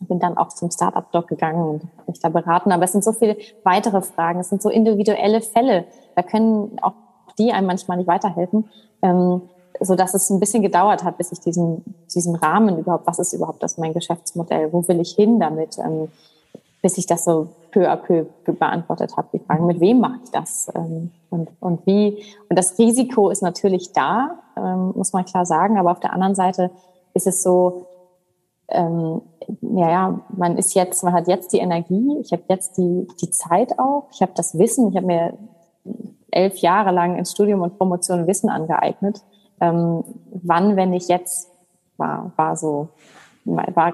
Bin 0.00 0.18
dann 0.18 0.36
auch 0.36 0.48
zum 0.48 0.70
Startup-Doc 0.70 1.28
gegangen 1.28 1.64
und 1.64 2.08
mich 2.08 2.18
da 2.18 2.28
beraten. 2.28 2.72
Aber 2.72 2.82
es 2.82 2.92
sind 2.92 3.04
so 3.04 3.12
viele 3.12 3.36
weitere 3.62 4.02
Fragen. 4.02 4.40
Es 4.40 4.48
sind 4.48 4.60
so 4.60 4.70
individuelle 4.70 5.40
Fälle. 5.40 5.84
Da 6.16 6.22
können 6.22 6.78
auch 6.82 6.94
die 7.38 7.52
einem 7.52 7.66
manchmal 7.66 7.98
nicht 7.98 8.06
weiterhelfen. 8.06 8.68
Ähm, 9.02 9.42
so 9.80 9.96
dass 9.96 10.14
es 10.14 10.30
ein 10.30 10.38
bisschen 10.38 10.62
gedauert 10.62 11.02
hat, 11.02 11.18
bis 11.18 11.32
ich 11.32 11.40
diesen, 11.40 11.82
diesen 12.14 12.36
Rahmen 12.36 12.78
überhaupt, 12.78 13.06
was 13.06 13.18
ist 13.18 13.32
überhaupt 13.32 13.62
das 13.62 13.78
mein 13.78 13.94
Geschäftsmodell? 13.94 14.72
Wo 14.72 14.86
will 14.86 15.00
ich 15.00 15.14
hin 15.14 15.40
damit? 15.40 15.78
Ähm, 15.78 16.08
bis 16.82 16.98
ich 16.98 17.06
das 17.06 17.24
so 17.24 17.48
peu 17.70 17.88
à 17.88 17.96
peu 17.96 18.26
beantwortet 18.44 19.16
habe, 19.16 19.28
die 19.32 19.38
Fragen, 19.38 19.66
mit 19.66 19.80
wem 19.80 20.00
mache 20.00 20.18
ich 20.24 20.30
das 20.30 20.70
ähm, 20.74 21.12
und, 21.30 21.48
und 21.60 21.86
wie. 21.86 22.24
Und 22.48 22.58
das 22.58 22.76
Risiko 22.78 23.30
ist 23.30 23.42
natürlich 23.42 23.92
da, 23.92 24.38
ähm, 24.56 24.92
muss 24.96 25.12
man 25.12 25.24
klar 25.24 25.46
sagen, 25.46 25.78
aber 25.78 25.92
auf 25.92 26.00
der 26.00 26.12
anderen 26.12 26.34
Seite 26.34 26.70
ist 27.14 27.28
es 27.28 27.42
so, 27.42 27.86
ähm, 28.68 29.22
ja, 29.60 29.90
ja, 29.90 30.20
man 30.36 30.58
ist 30.58 30.74
jetzt, 30.74 31.04
man 31.04 31.12
hat 31.12 31.28
jetzt 31.28 31.52
die 31.52 31.58
Energie, 31.58 32.18
ich 32.20 32.32
habe 32.32 32.42
jetzt 32.48 32.76
die, 32.78 33.06
die 33.20 33.30
Zeit 33.30 33.78
auch, 33.78 34.08
ich 34.12 34.20
habe 34.20 34.32
das 34.34 34.58
Wissen, 34.58 34.88
ich 34.88 34.96
habe 34.96 35.06
mir 35.06 35.34
elf 36.32 36.56
Jahre 36.58 36.90
lang 36.90 37.16
ins 37.16 37.32
Studium 37.32 37.62
und 37.62 37.78
Promotion 37.78 38.26
Wissen 38.26 38.50
angeeignet. 38.50 39.22
Ähm, 39.60 40.02
wann, 40.42 40.76
wenn 40.76 40.92
ich 40.92 41.08
jetzt, 41.08 41.48
war, 41.96 42.32
war 42.36 42.56
so 42.56 42.88
war 43.44 43.92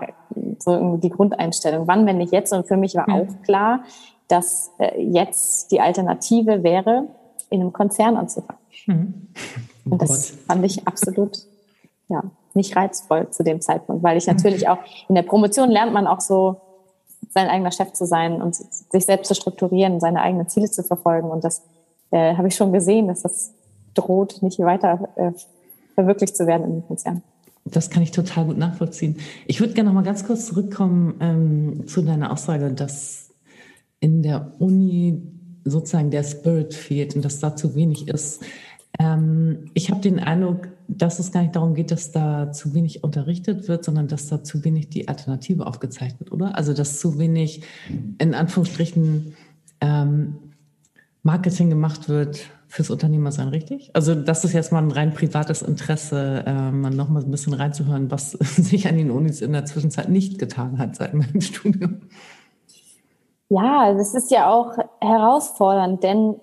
so 0.59 0.97
die 0.97 1.11
Grundeinstellung. 1.11 1.87
Wann, 1.87 2.07
wenn 2.07 2.19
nicht 2.19 2.33
jetzt? 2.33 2.53
Und 2.53 2.67
für 2.67 2.77
mich 2.77 2.95
war 2.95 3.09
auch 3.09 3.27
klar, 3.45 3.81
dass 4.29 4.73
äh, 4.79 5.01
jetzt 5.01 5.71
die 5.73 5.81
Alternative 5.81 6.63
wäre, 6.63 7.09
in 7.51 7.63
einem 7.63 7.73
Konzern 7.73 8.17
anzufangen. 8.17 8.61
Mhm. 8.87 9.29
Oh 9.87 9.93
und 9.93 10.03
das 10.03 10.33
Gott. 10.33 10.41
fand 10.47 10.65
ich 10.67 10.87
absolut 10.87 11.39
ja, 12.09 12.23
nicht 12.55 12.77
reizvoll 12.77 13.31
zu 13.31 13.43
dem 13.43 13.61
Zeitpunkt, 13.61 14.03
weil 14.03 14.19
ich 14.19 14.27
natürlich 14.27 14.69
auch 14.69 14.79
in 15.09 15.15
der 15.15 15.23
Promotion 15.23 15.71
lernt 15.71 15.93
man 15.93 16.07
auch 16.07 16.21
so, 16.21 16.61
sein 17.31 17.49
eigener 17.49 17.73
Chef 17.73 17.93
zu 17.93 18.07
sein 18.07 18.41
und 18.41 18.55
sich 18.55 19.05
selbst 19.05 19.29
zu 19.29 19.35
strukturieren, 19.35 20.01
seine 20.01 20.23
eigenen 20.23 20.49
Ziele 20.49 20.71
zu 20.71 20.83
verfolgen. 20.83 21.31
Und 21.31 21.45
das 21.45 21.63
äh, 22.11 22.35
habe 22.35 22.49
ich 22.49 22.55
schon 22.55 22.73
gesehen, 22.73 23.09
dass 23.09 23.23
das 23.23 23.53
droht, 23.95 24.43
nicht 24.43 24.59
weiter 24.59 25.09
äh, 25.17 25.33
verwirklicht 25.95 26.37
zu 26.37 26.47
werden 26.47 26.65
in 26.65 26.73
dem 26.73 26.87
Konzern. 26.87 27.23
Das 27.65 27.91
kann 27.91 28.03
ich 28.03 28.13
total 28.13 28.47
gut 28.47 28.57
nachvollziehen. 28.57 29.17
Ich 29.47 29.61
würde 29.61 29.75
gerne 29.75 29.91
noch 29.91 29.95
mal 29.95 30.05
ganz 30.05 30.25
kurz 30.25 30.47
zurückkommen 30.47 31.17
ähm, 31.21 31.87
zu 31.87 32.03
deiner 32.03 32.33
Aussage, 32.33 32.73
dass 32.73 33.31
in 34.01 34.23
der 34.23 34.53
Uni 34.59 35.23
sozusagen 35.65 36.11
der 36.11 36.23
Spirit 36.23 36.73
fehlt 36.73 37.17
und 37.17 37.25
dass 37.25 37.41
da 37.41 37.57
zu 37.57 37.75
wenig 37.75 38.09
ist. 38.09 38.43
Ähm, 38.99 39.71
ich 39.75 39.91
habe 39.91 40.01
den 40.01 40.19
Eindruck, 40.19 40.69
dass 40.89 41.19
es 41.19 41.31
gar 41.33 41.43
nicht 41.43 41.57
darum 41.57 41.75
geht, 41.75 41.91
dass 41.91 42.13
da 42.13 42.53
zu 42.53 42.75
wenig 42.75 43.05
unterrichtet 43.05 43.69
wird, 43.69 43.85
sondern 43.85 44.09
dass 44.09 44.29
da 44.29 44.43
zu 44.43 44.65
wenig 44.65 44.89
die 44.89 45.09
Alternative 45.09 45.67
aufgezeigt 45.67 46.21
wird, 46.21 46.33
oder? 46.33 46.57
Also 46.57 46.73
dass 46.73 46.99
zu 46.99 47.19
wenig 47.19 47.63
in 48.19 48.35
Anführungsstrichen 48.35 49.35
ähm, 49.81 50.37
Marketing 51.23 51.71
gemacht 51.71 52.09
wird 52.09 52.51
fürs 52.69 52.91
Unternehmersein, 52.91 53.49
richtig? 53.49 53.91
Also 53.95 54.15
das 54.15 54.45
ist 54.45 54.53
jetzt 54.53 54.73
mal 54.73 54.83
ein 54.83 54.91
rein 54.91 55.15
privates 55.15 55.63
Interesse, 55.63 56.45
äh, 56.47 56.71
mal 56.71 56.91
noch 56.91 57.09
ein 57.09 57.31
bisschen 57.31 57.55
reinzuhören, 57.55 58.11
was 58.11 58.33
sich 58.33 58.89
an 58.89 58.97
den 58.97 59.11
Unis 59.11 59.41
in 59.41 59.53
der 59.53 59.65
Zwischenzeit 59.65 60.09
nicht 60.09 60.39
getan 60.39 60.79
hat 60.79 60.97
seit 60.97 61.15
meinem 61.15 61.41
Studium. 61.41 62.03
Ja, 63.49 63.95
das 63.95 64.15
ist 64.15 64.31
ja 64.31 64.51
auch 64.51 64.77
herausfordernd, 65.01 66.03
denn 66.03 66.37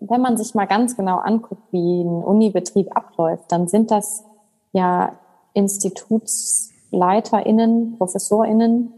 wenn 0.00 0.20
man 0.20 0.36
sich 0.36 0.54
mal 0.54 0.66
ganz 0.66 0.96
genau 0.96 1.18
anguckt, 1.18 1.62
wie 1.72 2.02
ein 2.02 2.22
Unibetrieb 2.22 2.94
abläuft, 2.96 3.50
dann 3.50 3.66
sind 3.68 3.90
das 3.90 4.24
ja 4.72 5.18
InstitutsleiterInnen, 5.54 7.96
ProfessorInnen, 7.98 8.92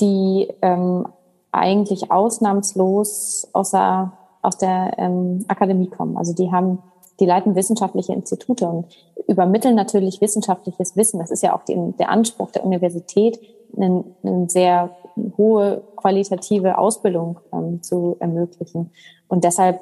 die 0.00 0.52
ähm, 0.60 1.06
eigentlich 1.50 2.10
ausnahmslos 2.10 3.48
außer, 3.52 4.12
aus 4.42 4.58
der 4.58 4.94
ähm, 4.98 5.44
Akademie 5.48 5.88
kommen. 5.88 6.16
Also 6.16 6.34
die 6.34 6.50
haben, 6.52 6.78
die 7.20 7.26
leiten 7.26 7.54
wissenschaftliche 7.54 8.12
Institute 8.12 8.66
und 8.66 8.86
übermitteln 9.28 9.74
natürlich 9.74 10.20
wissenschaftliches 10.20 10.96
Wissen. 10.96 11.20
Das 11.20 11.30
ist 11.30 11.42
ja 11.42 11.54
auch 11.54 11.64
die, 11.64 11.76
der 11.98 12.10
Anspruch 12.10 12.50
der 12.50 12.64
Universität, 12.64 13.38
eine, 13.76 14.04
eine 14.22 14.50
sehr 14.50 14.90
hohe 15.36 15.82
qualitative 15.96 16.78
Ausbildung 16.78 17.38
ähm, 17.52 17.82
zu 17.82 18.16
ermöglichen. 18.18 18.90
Und 19.28 19.44
deshalb 19.44 19.80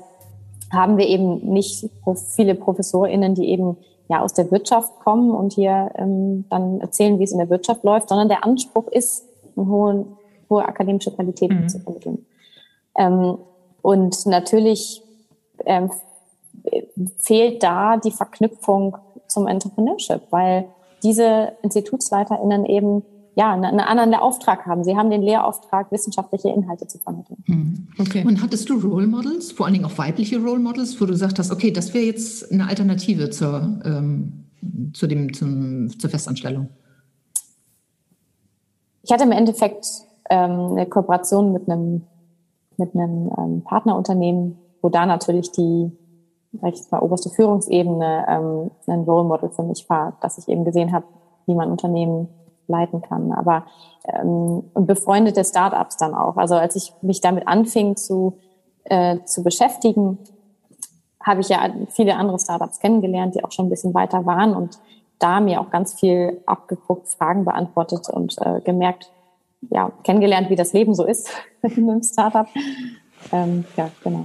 haben 0.72 0.98
wir 0.98 1.06
eben 1.06 1.52
nicht 1.52 1.88
viele 2.36 2.54
ProfessorInnen, 2.54 3.34
die 3.34 3.48
eben 3.48 3.76
ja 4.08 4.22
aus 4.22 4.34
der 4.34 4.50
Wirtschaft 4.50 5.00
kommen 5.00 5.30
und 5.30 5.52
hier 5.52 5.90
ähm, 5.96 6.44
dann 6.50 6.80
erzählen, 6.80 7.18
wie 7.18 7.24
es 7.24 7.32
in 7.32 7.38
der 7.38 7.50
Wirtschaft 7.50 7.84
läuft, 7.84 8.08
sondern 8.08 8.28
der 8.28 8.44
Anspruch 8.44 8.88
ist, 8.88 9.24
eine 9.56 9.66
hohe, 9.66 10.06
hohe 10.48 10.64
akademische 10.64 11.12
Qualität 11.12 11.50
mhm. 11.50 11.68
zu 11.68 11.78
vermitteln. 11.80 12.26
Ähm, 12.96 13.38
und 13.82 14.26
natürlich 14.26 15.02
ähm, 15.66 15.90
fehlt 17.18 17.62
da 17.62 17.96
die 17.96 18.10
Verknüpfung 18.10 18.96
zum 19.28 19.46
Entrepreneurship, 19.46 20.22
weil 20.30 20.66
diese 21.02 21.52
InstitutsleiterInnen 21.62 22.66
eben 22.66 23.02
ja, 23.36 23.52
einen 23.52 23.80
anderen 23.80 24.14
Auftrag 24.14 24.66
haben. 24.66 24.84
Sie 24.84 24.96
haben 24.96 25.08
den 25.08 25.22
Lehrauftrag, 25.22 25.90
wissenschaftliche 25.92 26.48
Inhalte 26.48 26.86
zu 26.86 26.98
vermitteln. 26.98 27.42
Hm, 27.46 27.88
okay. 27.98 28.24
Und 28.26 28.42
hattest 28.42 28.68
du 28.68 28.78
Role 28.78 29.06
Models, 29.06 29.52
vor 29.52 29.66
allen 29.66 29.74
Dingen 29.74 29.86
auch 29.86 29.96
weibliche 29.96 30.38
Role 30.38 30.58
Models, 30.58 31.00
wo 31.00 31.06
du 31.06 31.12
gesagt 31.12 31.38
hast, 31.38 31.50
okay, 31.50 31.70
das 31.70 31.94
wäre 31.94 32.04
jetzt 32.04 32.50
eine 32.52 32.66
Alternative 32.66 33.30
zur, 33.30 33.80
ähm, 33.84 34.44
zu 34.92 35.06
dem, 35.06 35.32
zum, 35.32 35.88
zur 35.98 36.10
Festanstellung? 36.10 36.68
Ich 39.02 39.12
hatte 39.12 39.24
im 39.24 39.32
Endeffekt 39.32 39.86
ähm, 40.28 40.72
eine 40.72 40.86
Kooperation 40.86 41.52
mit 41.52 41.68
einem, 41.68 42.02
mit 42.80 42.94
einem 42.94 43.30
ähm, 43.38 43.62
Partnerunternehmen, 43.62 44.58
wo 44.82 44.88
da 44.88 45.06
natürlich 45.06 45.52
die 45.52 45.92
sag 46.52 46.74
ich 46.74 46.90
mal, 46.90 47.00
oberste 47.00 47.30
Führungsebene 47.30 48.26
ähm, 48.28 48.70
ein 48.86 49.00
Role 49.04 49.24
Model 49.24 49.50
für 49.50 49.62
mich 49.62 49.88
war, 49.88 50.16
dass 50.20 50.38
ich 50.38 50.48
eben 50.48 50.64
gesehen 50.64 50.92
habe, 50.92 51.06
wie 51.46 51.54
man 51.54 51.70
Unternehmen 51.70 52.28
leiten 52.66 53.02
kann. 53.02 53.32
Aber 53.32 53.64
ähm, 54.04 54.64
und 54.74 54.86
befreundete 54.86 55.44
Startups 55.44 55.96
dann 55.96 56.14
auch. 56.14 56.36
Also 56.36 56.56
als 56.56 56.76
ich 56.76 56.92
mich 57.02 57.20
damit 57.20 57.46
anfing 57.46 57.96
zu, 57.96 58.38
äh, 58.84 59.18
zu 59.24 59.42
beschäftigen, 59.42 60.18
habe 61.22 61.40
ich 61.40 61.48
ja 61.48 61.68
viele 61.88 62.16
andere 62.16 62.38
Startups 62.38 62.80
kennengelernt, 62.80 63.34
die 63.34 63.44
auch 63.44 63.52
schon 63.52 63.66
ein 63.66 63.70
bisschen 63.70 63.94
weiter 63.94 64.24
waren 64.24 64.54
und 64.54 64.78
da 65.18 65.40
mir 65.40 65.60
auch 65.60 65.70
ganz 65.70 65.92
viel 65.94 66.40
abgeguckt, 66.46 67.08
Fragen 67.08 67.44
beantwortet 67.44 68.08
und 68.08 68.36
äh, 68.38 68.60
gemerkt, 68.62 69.12
ja, 69.70 69.92
kennengelernt, 70.04 70.50
wie 70.50 70.56
das 70.56 70.72
Leben 70.72 70.94
so 70.94 71.04
ist 71.04 71.30
in 71.62 71.90
einem 71.90 72.02
Startup. 72.02 72.46
Ähm, 73.32 73.64
ja, 73.76 73.90
genau. 74.02 74.24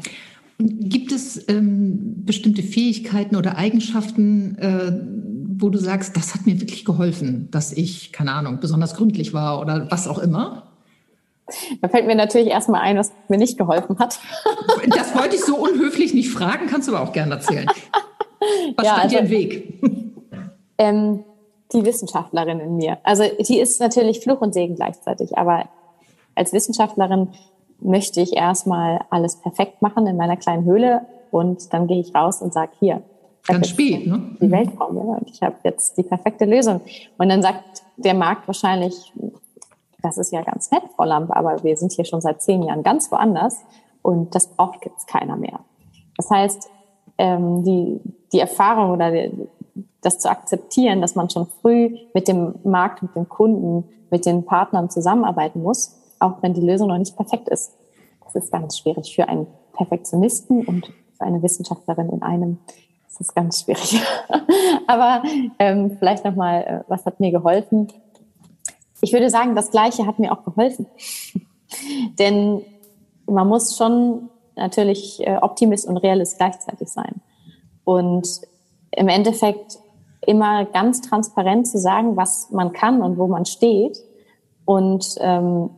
Gibt 0.58 1.12
es 1.12 1.50
ähm, 1.50 2.24
bestimmte 2.26 2.64
Fähigkeiten 2.64 3.36
oder 3.36 3.58
Eigenschaften, 3.58 4.58
äh, 4.58 4.92
wo 5.62 5.70
du 5.70 5.78
sagst, 5.78 6.16
das 6.16 6.34
hat 6.34 6.46
mir 6.46 6.62
wirklich 6.62 6.86
geholfen, 6.86 7.50
dass 7.52 7.74
ich, 7.74 8.14
keine 8.14 8.32
Ahnung, 8.32 8.60
besonders 8.62 8.96
gründlich 8.96 9.34
war 9.34 9.60
oder 9.60 9.92
was 9.92 10.08
auch 10.08 10.20
immer? 10.20 10.72
Da 11.82 11.90
fällt 11.90 12.08
mir 12.08 12.16
natürlich 12.16 12.48
erstmal 12.48 12.82
ein, 12.82 12.98
was 12.98 13.12
mir 13.28 13.38
nicht 13.38 13.58
geholfen 13.58 14.00
hat. 14.00 14.20
Das 14.88 15.16
wollte 15.16 15.36
ich 15.36 15.44
so 15.44 15.58
unhöflich 15.58 16.14
nicht 16.14 16.30
fragen, 16.30 16.68
kannst 16.68 16.88
du 16.88 16.96
aber 16.96 17.08
auch 17.08 17.12
gerne 17.12 17.36
erzählen. 17.36 17.66
Was 18.76 18.86
ja, 18.86 18.94
stand 18.94 19.04
also, 19.04 19.16
dir 19.16 19.22
im 19.24 19.30
Weg? 19.30 19.74
Ähm, 20.78 21.24
die 21.74 21.86
Wissenschaftlerin 21.86 22.60
in 22.60 22.78
mir. 22.78 22.98
Also 23.04 23.24
die 23.40 23.60
ist 23.60 23.80
natürlich 23.80 24.20
Fluch 24.22 24.42
und 24.42 24.54
Segen 24.54 24.76
gleichzeitig, 24.76 25.38
aber 25.38 25.66
als 26.36 26.54
Wissenschaftlerin 26.54 27.30
möchte 27.80 28.22
ich 28.22 28.36
erstmal 28.36 29.02
alles 29.10 29.38
perfekt 29.38 29.82
machen 29.82 30.08
in 30.08 30.18
meiner 30.18 30.38
kleinen 30.38 30.66
Höhle 30.66 31.06
und 31.32 31.74
dann 31.74 31.88
gehe 31.88 32.00
ich 32.00 32.14
raus 32.16 32.42
und 32.42 32.54
sage, 32.54 32.72
hier, 32.80 33.02
Ganz 33.48 33.70
spät, 33.70 34.08
ne? 34.08 34.36
Die 34.42 34.50
Welt 34.50 34.72
vor 34.72 34.92
mir 34.92 35.02
und 35.02 35.30
ich 35.30 35.42
habe 35.44 35.56
jetzt 35.64 35.96
die 35.98 36.04
perfekte 36.04 36.46
Lösung. 36.46 36.82
Und 37.18 37.30
dann 37.30 37.44
sagt 37.44 37.84
der 37.96 38.16
Markt 38.16 38.48
wahrscheinlich, 38.48 39.14
das 40.02 40.18
ist 40.18 40.32
ja 40.32 40.42
ganz 40.42 40.72
nett, 40.72 40.84
Frau 40.96 41.04
Lamp, 41.04 41.32
aber 41.32 41.64
wir 41.64 41.78
sind 41.78 41.92
hier 41.92 42.06
schon 42.06 42.22
seit 42.22 42.42
zehn 42.42 42.64
Jahren 42.64 42.82
ganz 42.82 43.12
woanders 43.12 43.60
und 44.02 44.34
das 44.34 44.48
braucht 44.48 44.86
jetzt 44.86 45.08
keiner 45.08 45.36
mehr. 45.36 45.60
Das 46.18 46.30
heißt, 46.30 46.70
ähm, 47.18 47.64
die, 47.64 48.00
die 48.34 48.40
Erfahrung 48.40 48.92
oder 48.92 49.12
die, 49.12 49.32
das 50.06 50.20
zu 50.20 50.30
akzeptieren, 50.30 51.02
dass 51.02 51.16
man 51.16 51.30
schon 51.30 51.48
früh 51.62 51.98
mit 52.14 52.28
dem 52.28 52.56
Markt, 52.64 53.02
mit 53.02 53.16
den 53.16 53.28
Kunden, 53.28 53.90
mit 54.12 54.26
den 54.26 54.46
Partnern 54.46 54.90
zusammenarbeiten 54.90 55.64
muss, 55.64 55.96
auch 56.20 56.42
wenn 56.42 56.54
die 56.54 56.62
Lösung 56.62 56.90
noch 56.90 56.98
nicht 56.98 57.16
perfekt 57.16 57.50
ist. 57.50 57.74
Das 58.24 58.36
ist 58.36 58.52
ganz 58.52 58.78
schwierig 58.78 59.16
für 59.16 59.28
einen 59.28 59.48
Perfektionisten 59.74 60.66
und 60.66 60.92
für 61.18 61.26
eine 61.26 61.42
Wissenschaftlerin 61.42 62.10
in 62.10 62.22
einem. 62.22 62.60
Das 63.08 63.22
ist 63.22 63.36
ganz 63.36 63.62
schwierig. 63.62 64.02
Aber 64.88 65.24
ähm, 65.58 65.98
vielleicht 65.98 66.26
nochmal, 66.26 66.62
äh, 66.64 66.80
was 66.90 67.06
hat 67.06 67.20
mir 67.20 67.32
geholfen? 67.32 67.88
Ich 69.02 69.14
würde 69.14 69.30
sagen, 69.30 69.56
das 69.56 69.72
Gleiche 69.72 70.06
hat 70.06 70.20
mir 70.20 70.32
auch 70.32 70.44
geholfen. 70.44 70.86
Denn 72.20 72.62
man 73.26 73.48
muss 73.48 73.76
schon 73.76 74.30
natürlich 74.56 75.26
äh, 75.26 75.38
Optimist 75.42 75.88
und 75.88 75.98
Realist 75.98 76.38
gleichzeitig 76.38 76.90
sein. 76.90 77.22
Und 77.84 78.42
im 78.92 79.08
Endeffekt 79.08 79.80
immer 80.28 80.66
ganz 80.66 81.02
transparent 81.02 81.68
zu 81.68 81.78
sagen, 81.78 82.16
was 82.16 82.50
man 82.52 82.74
kann 82.74 83.02
und 83.02 83.18
wo 83.18 83.28
man 83.28 83.46
steht 83.46 83.98
und 84.66 85.16
ähm, 85.20 85.70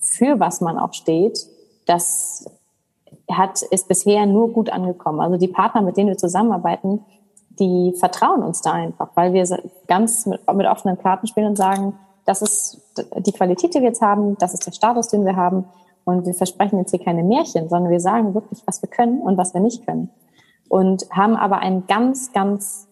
für 0.00 0.40
was 0.40 0.60
man 0.60 0.78
auch 0.78 0.94
steht, 0.94 1.46
das 1.86 2.46
hat, 3.30 3.62
ist 3.62 3.88
bisher 3.88 4.26
nur 4.26 4.52
gut 4.52 4.70
angekommen. 4.70 5.20
Also 5.20 5.36
die 5.36 5.48
Partner, 5.48 5.82
mit 5.82 5.96
denen 5.96 6.08
wir 6.08 6.16
zusammenarbeiten, 6.16 7.04
die 7.58 7.94
vertrauen 7.98 8.42
uns 8.42 8.62
da 8.62 8.72
einfach, 8.72 9.10
weil 9.14 9.32
wir 9.32 9.46
ganz 9.86 10.26
mit, 10.26 10.40
mit 10.52 10.66
offenen 10.66 10.98
Karten 10.98 11.26
spielen 11.26 11.48
und 11.48 11.56
sagen, 11.56 11.94
das 12.24 12.42
ist 12.42 12.80
die 13.18 13.32
Qualität, 13.32 13.74
die 13.74 13.80
wir 13.80 13.88
jetzt 13.88 14.02
haben, 14.02 14.36
das 14.38 14.54
ist 14.54 14.66
der 14.66 14.72
Status, 14.72 15.08
den 15.08 15.24
wir 15.24 15.36
haben. 15.36 15.64
Und 16.04 16.26
wir 16.26 16.34
versprechen 16.34 16.78
jetzt 16.78 16.90
hier 16.90 17.04
keine 17.04 17.22
Märchen, 17.22 17.68
sondern 17.68 17.90
wir 17.90 18.00
sagen 18.00 18.34
wirklich, 18.34 18.62
was 18.66 18.82
wir 18.82 18.88
können 18.88 19.20
und 19.20 19.36
was 19.36 19.52
wir 19.52 19.60
nicht 19.60 19.84
können. 19.84 20.10
Und 20.68 21.06
haben 21.10 21.36
aber 21.36 21.58
ein 21.58 21.86
ganz, 21.86 22.32
ganz, 22.32 22.88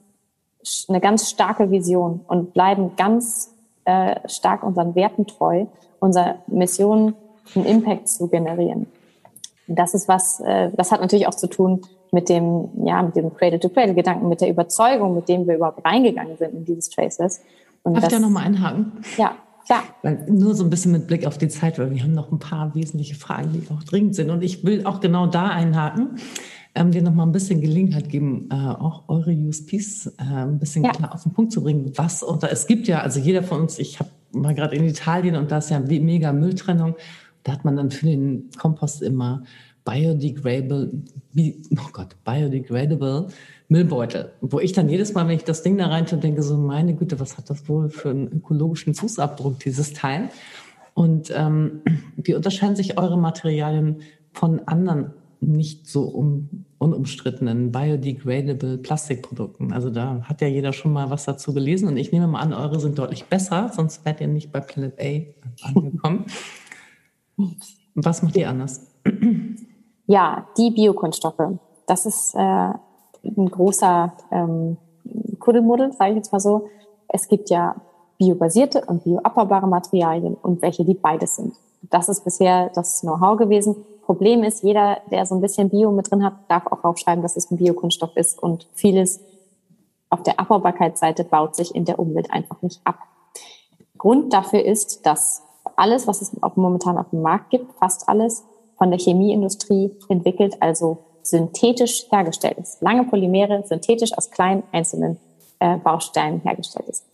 eine 0.88 1.00
ganz 1.00 1.30
starke 1.30 1.70
Vision 1.70 2.20
und 2.28 2.52
bleiben 2.52 2.96
ganz 2.96 3.54
äh, 3.84 4.16
stark 4.28 4.62
unseren 4.62 4.94
Werten 4.94 5.26
treu, 5.26 5.66
unserer 6.00 6.36
Mission, 6.46 7.14
einen 7.54 7.64
Impact 7.64 8.08
zu 8.08 8.28
generieren 8.28 8.86
das 9.68 9.94
ist 9.94 10.08
was, 10.08 10.40
äh, 10.40 10.70
das 10.76 10.90
hat 10.90 11.00
natürlich 11.00 11.26
auch 11.26 11.34
zu 11.34 11.46
tun 11.46 11.82
mit 12.10 12.28
dem, 12.28 12.68
ja, 12.84 13.02
mit 13.02 13.16
dem 13.16 13.34
Cradle-to-Cradle-Gedanken, 13.34 14.28
mit 14.28 14.40
der 14.40 14.48
Überzeugung, 14.48 15.14
mit 15.14 15.28
dem 15.28 15.46
wir 15.46 15.56
überhaupt 15.56 15.84
reingegangen 15.84 16.36
sind 16.38 16.54
in 16.54 16.64
dieses 16.64 16.88
Traceless. 16.88 17.42
Und 17.82 17.94
Darf 17.94 18.04
das, 18.04 18.12
ich 18.12 18.18
da 18.18 18.24
nochmal 18.24 18.44
einhaken? 18.44 18.92
Ja. 19.16 19.32
Weil 20.02 20.24
nur 20.30 20.54
so 20.54 20.64
ein 20.64 20.70
bisschen 20.70 20.92
mit 20.92 21.06
Blick 21.06 21.26
auf 21.26 21.36
die 21.36 21.48
Zeit, 21.48 21.78
weil 21.78 21.90
wir 21.90 22.02
haben 22.02 22.14
noch 22.14 22.32
ein 22.32 22.38
paar 22.38 22.74
wesentliche 22.74 23.14
Fragen, 23.14 23.52
die 23.52 23.68
auch 23.70 23.82
dringend 23.82 24.14
sind. 24.14 24.30
Und 24.30 24.42
ich 24.42 24.64
will 24.64 24.86
auch 24.86 25.00
genau 25.00 25.26
da 25.26 25.48
einhaken, 25.48 26.16
ähm, 26.74 26.90
dir 26.90 27.02
nochmal 27.02 27.26
ein 27.26 27.32
bisschen 27.32 27.60
Gelegenheit 27.60 28.08
geben, 28.08 28.48
äh, 28.50 28.54
auch 28.54 29.04
eure 29.08 29.32
USPs 29.32 30.06
äh, 30.06 30.22
ein 30.22 30.58
bisschen 30.58 30.84
ja. 30.84 30.92
klar 30.92 31.14
auf 31.14 31.22
den 31.22 31.32
Punkt 31.32 31.52
zu 31.52 31.62
bringen. 31.62 31.92
Was, 31.96 32.22
und 32.22 32.44
es 32.44 32.66
gibt 32.66 32.88
ja, 32.88 33.00
also 33.00 33.20
jeder 33.20 33.42
von 33.42 33.62
uns, 33.62 33.78
ich 33.78 33.98
habe 34.00 34.10
mal 34.32 34.54
gerade 34.54 34.76
in 34.76 34.84
Italien 34.84 35.36
und 35.36 35.50
da 35.50 35.58
ist 35.58 35.70
ja 35.70 35.80
mega 35.80 36.32
Mülltrennung 36.32 36.94
da 37.48 37.52
hat 37.52 37.64
man 37.64 37.76
dann 37.76 37.90
für 37.90 38.06
den 38.06 38.50
Kompost 38.58 39.02
immer 39.02 39.42
biodegradable, 39.84 40.92
oh 41.36 41.90
Gott, 41.92 42.14
biodegradable 42.24 43.28
Müllbeutel, 43.68 44.32
wo 44.42 44.60
ich 44.60 44.72
dann 44.72 44.88
jedes 44.88 45.14
Mal, 45.14 45.26
wenn 45.26 45.36
ich 45.36 45.44
das 45.44 45.62
Ding 45.62 45.78
da 45.78 45.86
rein 45.86 46.04
tue, 46.04 46.18
denke 46.18 46.42
so, 46.42 46.58
meine 46.58 46.94
Güte, 46.94 47.20
was 47.20 47.38
hat 47.38 47.48
das 47.48 47.68
wohl 47.68 47.88
für 47.88 48.10
einen 48.10 48.28
ökologischen 48.28 48.94
Fußabdruck, 48.94 49.60
dieses 49.60 49.94
Teil? 49.94 50.28
Und 50.92 51.32
ähm, 51.34 51.80
wie 52.16 52.34
unterscheiden 52.34 52.76
sich 52.76 52.98
eure 52.98 53.18
Materialien 53.18 54.02
von 54.32 54.60
anderen 54.66 55.12
nicht 55.40 55.86
so 55.86 56.04
um 56.04 56.64
unumstrittenen 56.78 57.72
biodegradable 57.72 58.78
Plastikprodukten. 58.78 59.72
Also 59.72 59.90
da 59.90 60.22
hat 60.22 60.40
ja 60.40 60.48
jeder 60.48 60.72
schon 60.72 60.92
mal 60.92 61.10
was 61.10 61.24
dazu 61.24 61.52
gelesen 61.52 61.88
und 61.88 61.96
ich 61.96 62.12
nehme 62.12 62.26
mal 62.26 62.40
an, 62.40 62.52
eure 62.52 62.80
sind 62.80 62.98
deutlich 62.98 63.24
besser, 63.26 63.70
sonst 63.74 64.04
wärt 64.04 64.20
ihr 64.20 64.28
nicht 64.28 64.52
bei 64.52 64.60
Planet 64.60 64.98
A 65.00 65.68
angekommen. 65.68 66.26
was 67.94 68.22
macht 68.22 68.36
ihr 68.36 68.48
anders? 68.48 68.86
Ja, 70.06 70.46
die 70.56 70.70
Biokunststoffe. 70.70 71.58
Das 71.86 72.06
ist 72.06 72.34
äh, 72.34 72.38
ein 72.38 73.50
großer 73.50 74.12
ähm, 74.30 74.76
Kuddelmuddel, 75.38 75.92
sage 75.92 76.10
ich 76.10 76.16
jetzt 76.16 76.32
mal 76.32 76.40
so. 76.40 76.68
Es 77.08 77.28
gibt 77.28 77.50
ja 77.50 77.76
biobasierte 78.18 78.84
und 78.86 79.04
bioabbaubare 79.04 79.66
Materialien 79.66 80.34
und 80.34 80.62
welche, 80.62 80.84
die 80.84 80.94
beides 80.94 81.36
sind. 81.36 81.54
Das 81.82 82.08
ist 82.08 82.24
bisher 82.24 82.70
das 82.74 83.00
Know-how 83.00 83.38
gewesen. 83.38 83.76
Problem 84.08 84.42
ist, 84.42 84.62
jeder, 84.62 85.02
der 85.10 85.26
so 85.26 85.34
ein 85.34 85.42
bisschen 85.42 85.68
Bio 85.68 85.92
mit 85.92 86.10
drin 86.10 86.24
hat, 86.24 86.32
darf 86.48 86.66
auch 86.68 86.82
aufschreiben, 86.82 87.20
dass 87.20 87.36
es 87.36 87.50
ein 87.50 87.58
Biokunststoff 87.58 88.16
ist 88.16 88.42
und 88.42 88.66
vieles 88.72 89.20
auf 90.08 90.22
der 90.22 90.40
Abbaubarkeitsseite 90.40 91.24
baut 91.24 91.54
sich 91.54 91.74
in 91.74 91.84
der 91.84 91.98
Umwelt 91.98 92.30
einfach 92.30 92.62
nicht 92.62 92.80
ab. 92.84 93.00
Grund 93.98 94.32
dafür 94.32 94.64
ist, 94.64 95.04
dass 95.04 95.42
alles, 95.76 96.06
was 96.06 96.22
es 96.22 96.34
momentan 96.54 96.96
auf 96.96 97.10
dem 97.10 97.20
Markt 97.20 97.50
gibt, 97.50 97.70
fast 97.74 98.08
alles 98.08 98.44
von 98.78 98.90
der 98.90 98.98
Chemieindustrie 98.98 99.94
entwickelt, 100.08 100.56
also 100.60 101.04
synthetisch 101.20 102.06
hergestellt 102.10 102.56
ist. 102.56 102.80
Lange 102.80 103.04
Polymere 103.04 103.62
synthetisch 103.66 104.16
aus 104.16 104.30
kleinen 104.30 104.62
einzelnen 104.72 105.18
äh, 105.58 105.76
Bausteinen 105.76 106.40
hergestellt 106.40 106.88
ist. 106.88 107.04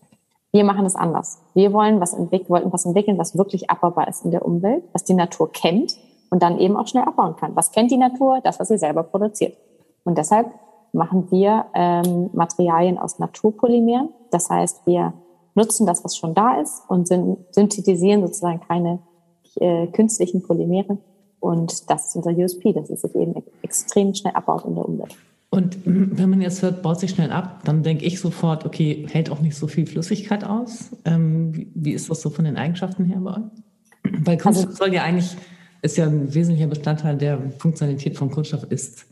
Wir 0.52 0.62
machen 0.62 0.86
es 0.86 0.94
anders. 0.94 1.40
Wir 1.54 1.72
wollen 1.72 1.98
was 2.00 2.14
entwickeln, 2.14 2.50
wollten 2.50 2.72
was 2.72 2.86
entwickeln, 2.86 3.18
was 3.18 3.36
wirklich 3.36 3.68
abbaubar 3.68 4.06
ist 4.06 4.24
in 4.24 4.30
der 4.30 4.46
Umwelt, 4.46 4.84
was 4.92 5.02
die 5.02 5.14
Natur 5.14 5.50
kennt 5.50 5.96
und 6.34 6.42
dann 6.42 6.58
eben 6.58 6.76
auch 6.76 6.88
schnell 6.88 7.04
abbauen 7.04 7.36
kann. 7.36 7.54
Was 7.54 7.70
kennt 7.70 7.92
die 7.92 7.96
Natur? 7.96 8.40
Das, 8.42 8.58
was 8.58 8.66
sie 8.66 8.76
selber 8.76 9.04
produziert. 9.04 9.56
Und 10.02 10.18
deshalb 10.18 10.50
machen 10.92 11.30
wir 11.30 11.66
ähm, 11.74 12.30
Materialien 12.32 12.98
aus 12.98 13.20
Naturpolymeren. 13.20 14.08
Das 14.32 14.50
heißt, 14.50 14.84
wir 14.84 15.12
nutzen 15.54 15.86
das, 15.86 16.02
was 16.02 16.16
schon 16.16 16.34
da 16.34 16.60
ist 16.60 16.82
und 16.88 17.06
synthetisieren 17.06 18.22
sozusagen 18.22 18.58
keine 18.66 18.98
äh, 19.60 19.86
künstlichen 19.86 20.42
Polymere. 20.42 20.98
Und 21.38 21.88
das 21.88 22.08
ist 22.08 22.16
unser 22.16 22.32
USP, 22.32 22.72
dass 22.72 22.90
es 22.90 23.02
sich 23.02 23.14
eben 23.14 23.36
extrem 23.62 24.12
schnell 24.12 24.34
abbaut 24.34 24.64
in 24.64 24.74
der 24.74 24.88
Umwelt. 24.88 25.14
Und 25.50 25.78
wenn 25.84 26.30
man 26.30 26.40
jetzt 26.40 26.62
hört, 26.62 26.82
baut 26.82 26.98
sich 26.98 27.10
schnell 27.10 27.30
ab, 27.30 27.60
dann 27.62 27.84
denke 27.84 28.04
ich 28.04 28.18
sofort, 28.18 28.66
okay, 28.66 29.06
hält 29.08 29.30
auch 29.30 29.40
nicht 29.40 29.54
so 29.54 29.68
viel 29.68 29.86
Flüssigkeit 29.86 30.42
aus. 30.42 30.90
Ähm, 31.04 31.70
wie, 31.76 31.92
ist 31.92 32.10
das 32.10 32.22
so 32.22 32.28
von 32.28 32.44
den 32.44 32.56
Eigenschaften 32.56 33.04
her 33.04 33.20
bei 33.20 33.36
euch? 33.36 34.24
Weil 34.24 34.36
Kunststoff 34.36 34.70
also, 34.70 34.84
soll 34.84 34.92
ja 34.92 35.04
eigentlich 35.04 35.36
ist 35.84 35.98
ja 35.98 36.06
ein 36.06 36.32
wesentlicher 36.32 36.66
Bestandteil 36.66 37.16
der 37.16 37.38
Funktionalität 37.58 38.16
von 38.16 38.30
Kunststoff 38.30 38.64
ist, 38.64 39.06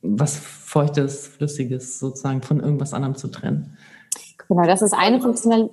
was 0.00 0.36
Feuchtes, 0.36 1.26
Flüssiges 1.26 1.98
sozusagen 1.98 2.40
von 2.40 2.60
irgendwas 2.60 2.94
anderem 2.94 3.16
zu 3.16 3.28
trennen. 3.28 3.76
Genau, 4.48 4.62
das 4.64 4.80
ist 4.80 4.94
eine, 4.94 5.20
Funktional 5.20 5.68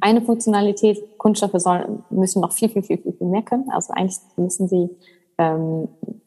eine 0.00 0.20
Funktionalität. 0.22 1.16
Kunststoffe 1.16 1.60
sollen, 1.60 2.02
müssen 2.10 2.40
noch 2.40 2.52
viel, 2.52 2.68
viel, 2.70 2.82
viel, 2.82 2.98
viel, 2.98 3.26
mehr 3.26 3.42
können. 3.42 3.70
Also 3.70 3.92
eigentlich 3.92 4.18
müssen 4.36 4.66
sie 4.66 4.90
ähm, 5.38 5.86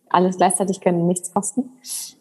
alles 0.09 0.37
gleichzeitig 0.37 0.79
können, 0.79 1.05
nichts 1.05 1.33
kosten. 1.33 1.71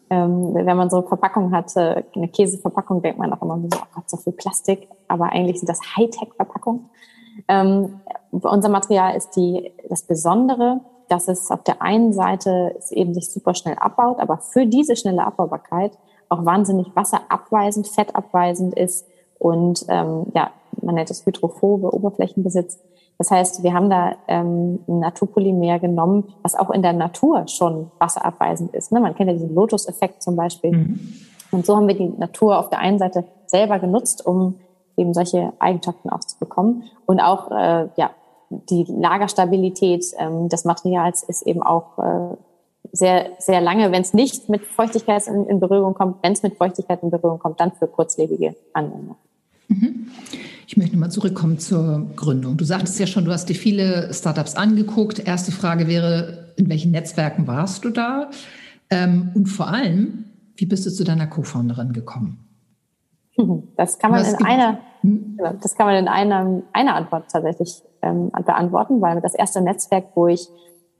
Ähm, 0.09 0.53
wenn 0.53 0.77
man 0.77 0.89
so 0.89 1.01
Verpackungen 1.01 1.55
hat, 1.55 1.73
äh, 1.77 2.03
eine 2.13 2.27
Käseverpackung, 2.27 3.01
denkt 3.01 3.19
man 3.19 3.31
auch 3.31 3.41
immer 3.41 3.57
so, 3.57 3.77
oh 3.81 3.85
Gott, 3.95 4.09
so 4.09 4.17
viel 4.17 4.33
Plastik. 4.33 4.89
Aber 5.07 5.31
eigentlich 5.31 5.59
sind 5.59 5.69
das 5.69 5.79
Hightech-Verpackungen. 5.95 6.89
Ähm, 7.47 8.01
unser 8.31 8.69
Material 8.69 9.15
ist 9.15 9.35
die, 9.35 9.71
das 9.89 10.03
Besondere, 10.03 10.81
dass 11.09 11.27
es 11.27 11.51
auf 11.51 11.63
der 11.63 11.81
einen 11.81 12.13
Seite 12.13 12.73
es 12.77 12.91
eben 12.91 13.13
sich 13.13 13.31
super 13.31 13.53
schnell 13.53 13.75
abbaut, 13.75 14.19
aber 14.19 14.37
für 14.37 14.65
diese 14.65 14.95
schnelle 14.95 15.25
Abbaubarkeit 15.25 15.97
auch 16.29 16.45
wahnsinnig 16.45 16.87
wasserabweisend, 16.95 17.87
fettabweisend 17.87 18.77
ist 18.77 19.05
und 19.37 19.85
ähm, 19.89 20.27
ja, 20.33 20.51
man 20.81 20.95
nennt 20.95 21.11
es 21.11 21.25
hydrophobe 21.25 21.93
Oberflächenbesitz. 21.93 22.79
Das 23.17 23.29
heißt, 23.29 23.63
wir 23.63 23.73
haben 23.73 23.89
da 23.89 24.15
ähm, 24.27 24.79
ein 24.87 24.99
Naturpolymer 24.99 25.79
genommen, 25.79 26.33
was 26.41 26.55
auch 26.55 26.71
in 26.71 26.81
der 26.81 26.93
Natur 26.93 27.47
schon 27.47 27.91
wasserabweisend 27.99 28.73
ist. 28.73 28.91
Ne? 28.91 28.99
Man 28.99 29.15
kennt 29.15 29.29
ja 29.29 29.33
diesen 29.33 29.53
Lotus-Effekt 29.53 30.23
zum 30.23 30.35
Beispiel. 30.35 30.71
Mhm. 30.71 30.99
Und 31.51 31.65
so 31.65 31.75
haben 31.75 31.87
wir 31.87 31.95
die 31.95 32.09
Natur 32.09 32.57
auf 32.57 32.69
der 32.69 32.79
einen 32.79 32.97
Seite 32.97 33.25
selber 33.45 33.79
genutzt, 33.79 34.25
um 34.25 34.55
eben 34.97 35.13
solche 35.13 35.53
Eigenschaften 35.59 36.09
auch 36.09 36.21
zu 36.21 36.37
bekommen. 36.39 36.83
Und 37.05 37.19
auch 37.19 37.51
äh, 37.51 37.87
ja, 37.95 38.11
die 38.49 38.85
Lagerstabilität 38.87 40.05
ähm, 40.17 40.49
des 40.49 40.65
Materials 40.65 41.23
ist 41.23 41.43
eben 41.43 41.63
auch 41.63 41.97
äh, 41.97 42.35
sehr, 42.91 43.31
sehr 43.39 43.61
lange, 43.61 43.91
wenn 43.91 44.01
es 44.01 44.13
nicht 44.13 44.49
mit 44.49 44.65
Feuchtigkeit 44.65 45.27
in, 45.27 45.45
in 45.47 45.59
Berührung 45.59 45.93
kommt, 45.93 46.17
wenn 46.21 46.33
es 46.33 46.43
mit 46.43 46.57
Feuchtigkeit 46.57 47.01
in 47.01 47.09
Berührung 47.09 47.39
kommt, 47.39 47.59
dann 47.59 47.71
für 47.71 47.87
kurzlebige 47.87 48.55
Anwendungen. 48.73 49.15
Mhm. 49.67 50.07
Ich 50.67 50.77
möchte 50.77 50.97
mal 50.97 51.09
zurückkommen 51.09 51.59
zur 51.59 52.07
Gründung. 52.15 52.57
Du 52.57 52.65
sagtest 52.65 52.99
ja 52.99 53.07
schon, 53.07 53.25
du 53.25 53.31
hast 53.31 53.49
dir 53.49 53.55
viele 53.55 54.13
Startups 54.13 54.55
angeguckt. 54.55 55.19
Erste 55.19 55.51
Frage 55.51 55.87
wäre, 55.87 56.53
in 56.55 56.69
welchen 56.69 56.91
Netzwerken 56.91 57.47
warst 57.47 57.83
du 57.85 57.89
da? 57.89 58.29
Ähm, 58.89 59.31
und 59.33 59.47
vor 59.47 59.67
allem, 59.67 60.25
wie 60.55 60.65
bist 60.65 60.85
du 60.85 60.91
zu 60.91 61.03
deiner 61.03 61.27
Co-Founderin 61.27 61.93
gekommen? 61.93 62.39
Das 63.75 63.97
kann 63.99 64.11
man 64.11 64.23
in 64.23 64.45
einer, 64.45 64.77
hm? 65.01 65.35
genau, 65.37 65.53
das 65.61 65.75
kann 65.75 65.87
man 65.87 65.95
in 65.95 66.07
einer, 66.07 66.61
einer 66.71 66.95
Antwort 66.95 67.25
tatsächlich 67.31 67.83
ähm, 68.01 68.31
beantworten, 68.31 69.01
weil 69.01 69.21
das 69.21 69.33
erste 69.33 69.61
Netzwerk, 69.61 70.05
wo 70.15 70.27
ich 70.27 70.47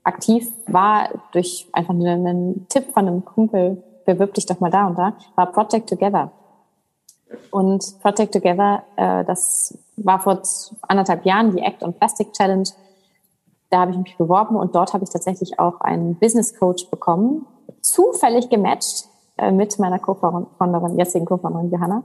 aktiv 0.02 0.46
war, 0.66 1.08
durch 1.32 1.68
einfach 1.72 1.94
einen 1.94 2.66
Tipp 2.68 2.92
von 2.92 3.06
einem 3.06 3.24
Kumpel, 3.24 3.82
bewirb 4.04 4.34
dich 4.34 4.46
doch 4.46 4.60
mal 4.60 4.70
da 4.70 4.86
und 4.86 4.98
da, 4.98 5.14
war 5.34 5.50
Project 5.52 5.88
Together. 5.88 6.30
Und 7.50 7.82
Project 8.00 8.34
Together, 8.34 8.82
äh, 8.96 9.24
das 9.24 9.78
war 9.96 10.20
vor 10.20 10.42
anderthalb 10.82 11.24
Jahren 11.24 11.56
die 11.56 11.62
Act 11.62 11.82
on 11.82 11.94
Plastic 11.94 12.32
Challenge. 12.32 12.68
Da 13.70 13.80
habe 13.80 13.92
ich 13.92 13.98
mich 13.98 14.16
beworben 14.16 14.56
und 14.56 14.74
dort 14.74 14.92
habe 14.92 15.04
ich 15.04 15.10
tatsächlich 15.10 15.58
auch 15.58 15.80
einen 15.80 16.16
Business 16.16 16.58
Coach 16.58 16.90
bekommen, 16.90 17.46
zufällig 17.80 18.50
gematcht 18.50 19.08
äh, 19.36 19.50
mit 19.50 19.78
meiner 19.78 19.98
Co-Founderin, 19.98 20.98
jetzigen 20.98 21.24
Co-Founderin 21.26 21.70
Johanna. 21.70 22.04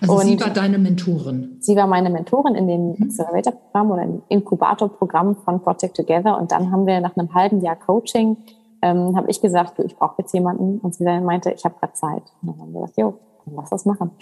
Also 0.00 0.14
und 0.14 0.22
sie 0.22 0.40
war 0.40 0.50
deine 0.50 0.78
Mentorin? 0.78 1.56
Sie 1.60 1.76
war 1.76 1.86
meine 1.86 2.08
Mentorin 2.08 2.54
in 2.54 2.66
dem 2.68 2.88
mhm. 2.92 3.02
Accelerator-Programm 3.02 3.90
oder 3.90 4.02
im 4.02 4.22
Inkubator-Programm 4.28 5.36
von 5.44 5.60
Project 5.60 5.96
Together. 5.96 6.38
Und 6.38 6.52
dann 6.52 6.72
haben 6.72 6.86
wir 6.86 7.00
nach 7.00 7.16
einem 7.16 7.34
halben 7.34 7.60
Jahr 7.60 7.76
Coaching, 7.76 8.36
ähm, 8.82 9.16
habe 9.16 9.30
ich 9.30 9.40
gesagt, 9.40 9.78
du, 9.78 9.82
ich 9.82 9.96
brauche 9.96 10.14
jetzt 10.18 10.32
jemanden. 10.32 10.78
Und 10.78 10.94
sie 10.94 11.04
dann 11.04 11.24
meinte, 11.24 11.50
ich 11.50 11.64
habe 11.64 11.74
gerade 11.78 11.92
Zeit. 11.92 12.22
Und 12.40 12.48
dann 12.52 12.60
haben 12.60 12.72
wir 12.72 12.80
gesagt, 12.80 12.98
jo, 12.98 13.18
dann 13.44 13.54
lass 13.56 13.70
das 13.70 13.84
machen. 13.84 14.12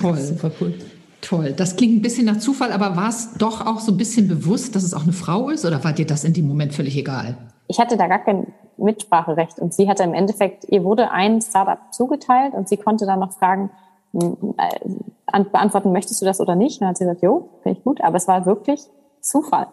Toll, 0.00 0.16
super 0.18 0.50
cool. 0.60 0.74
Toll. 1.22 1.52
Das 1.52 1.76
klingt 1.76 1.94
ein 1.94 2.02
bisschen 2.02 2.26
nach 2.26 2.38
Zufall, 2.38 2.72
aber 2.72 2.96
war 2.96 3.08
es 3.08 3.34
doch 3.34 3.64
auch 3.64 3.78
so 3.78 3.92
ein 3.92 3.96
bisschen 3.96 4.26
bewusst, 4.26 4.74
dass 4.74 4.82
es 4.82 4.92
auch 4.92 5.04
eine 5.04 5.12
Frau 5.12 5.50
ist 5.50 5.64
oder 5.64 5.82
war 5.84 5.92
dir 5.92 6.06
das 6.06 6.24
in 6.24 6.32
dem 6.32 6.48
Moment 6.48 6.74
völlig 6.74 6.96
egal? 6.96 7.51
Ich 7.72 7.80
hatte 7.80 7.96
da 7.96 8.06
gar 8.06 8.18
kein 8.18 8.52
Mitspracherecht 8.76 9.58
und 9.58 9.72
sie 9.72 9.88
hatte 9.88 10.02
im 10.02 10.12
Endeffekt, 10.12 10.64
ihr 10.68 10.84
wurde 10.84 11.10
ein 11.10 11.40
Startup 11.40 11.78
zugeteilt 11.90 12.52
und 12.52 12.68
sie 12.68 12.76
konnte 12.76 13.06
dann 13.06 13.18
noch 13.18 13.32
fragen, 13.32 13.70
äh, 14.12 15.44
beantworten, 15.44 15.90
möchtest 15.90 16.20
du 16.20 16.26
das 16.26 16.38
oder 16.38 16.54
nicht? 16.54 16.74
Und 16.74 16.80
dann 16.82 16.88
hat 16.90 16.98
sie 16.98 17.04
gesagt, 17.04 17.22
jo, 17.22 17.48
finde 17.62 17.78
ich 17.78 17.84
gut, 17.84 18.02
aber 18.02 18.16
es 18.18 18.28
war 18.28 18.44
wirklich 18.44 18.82
Zufall. 19.22 19.68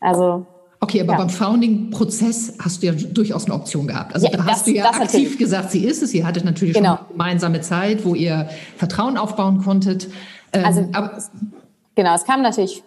Also 0.00 0.46
Okay, 0.80 1.00
aber 1.00 1.12
ja. 1.12 1.18
beim 1.18 1.30
Founding-Prozess 1.30 2.58
hast 2.58 2.82
du 2.82 2.88
ja 2.88 2.92
durchaus 2.92 3.46
eine 3.46 3.54
Option 3.54 3.86
gehabt. 3.86 4.14
Also 4.14 4.26
ja, 4.26 4.36
da 4.36 4.44
hast 4.44 4.50
das, 4.50 4.64
du 4.64 4.72
ja 4.72 4.84
aktiv 4.84 5.02
natürlich. 5.02 5.38
gesagt, 5.38 5.70
sie 5.70 5.84
ist 5.84 6.02
es. 6.02 6.12
Ihr 6.12 6.26
hattet 6.26 6.44
natürlich 6.44 6.74
genau. 6.74 6.96
schon 6.96 7.08
gemeinsame 7.12 7.62
Zeit, 7.62 8.04
wo 8.04 8.14
ihr 8.14 8.50
Vertrauen 8.76 9.16
aufbauen 9.16 9.62
konntet. 9.62 10.08
Ähm, 10.52 10.64
also 10.64 10.86
aber, 10.92 11.22
genau, 11.94 12.14
es 12.14 12.24
kam 12.24 12.42
natürlich, 12.42 12.82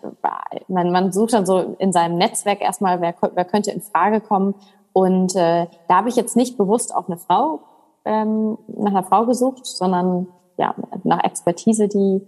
man, 0.68 0.92
man 0.92 1.12
sucht 1.12 1.34
dann 1.34 1.46
so 1.46 1.76
in 1.80 1.92
seinem 1.92 2.18
Netzwerk 2.18 2.62
erstmal, 2.62 3.02
wer, 3.02 3.16
wer 3.34 3.46
könnte 3.46 3.72
in 3.72 3.82
Frage 3.82 4.22
kommen. 4.22 4.56
Und 4.94 5.36
äh, 5.36 5.68
da 5.88 5.98
habe 5.98 6.10
ich 6.10 6.16
jetzt 6.16 6.36
nicht 6.36 6.58
bewusst 6.58 6.94
auf 6.94 7.08
eine 7.08 7.18
Frau 7.18 7.62
ähm, 8.06 8.58
nach 8.68 8.92
einer 8.92 9.04
Frau 9.04 9.26
gesucht, 9.26 9.66
sondern 9.66 10.28
ja, 10.58 10.74
nach 11.04 11.24
Expertise, 11.24 11.88
die, 11.88 12.22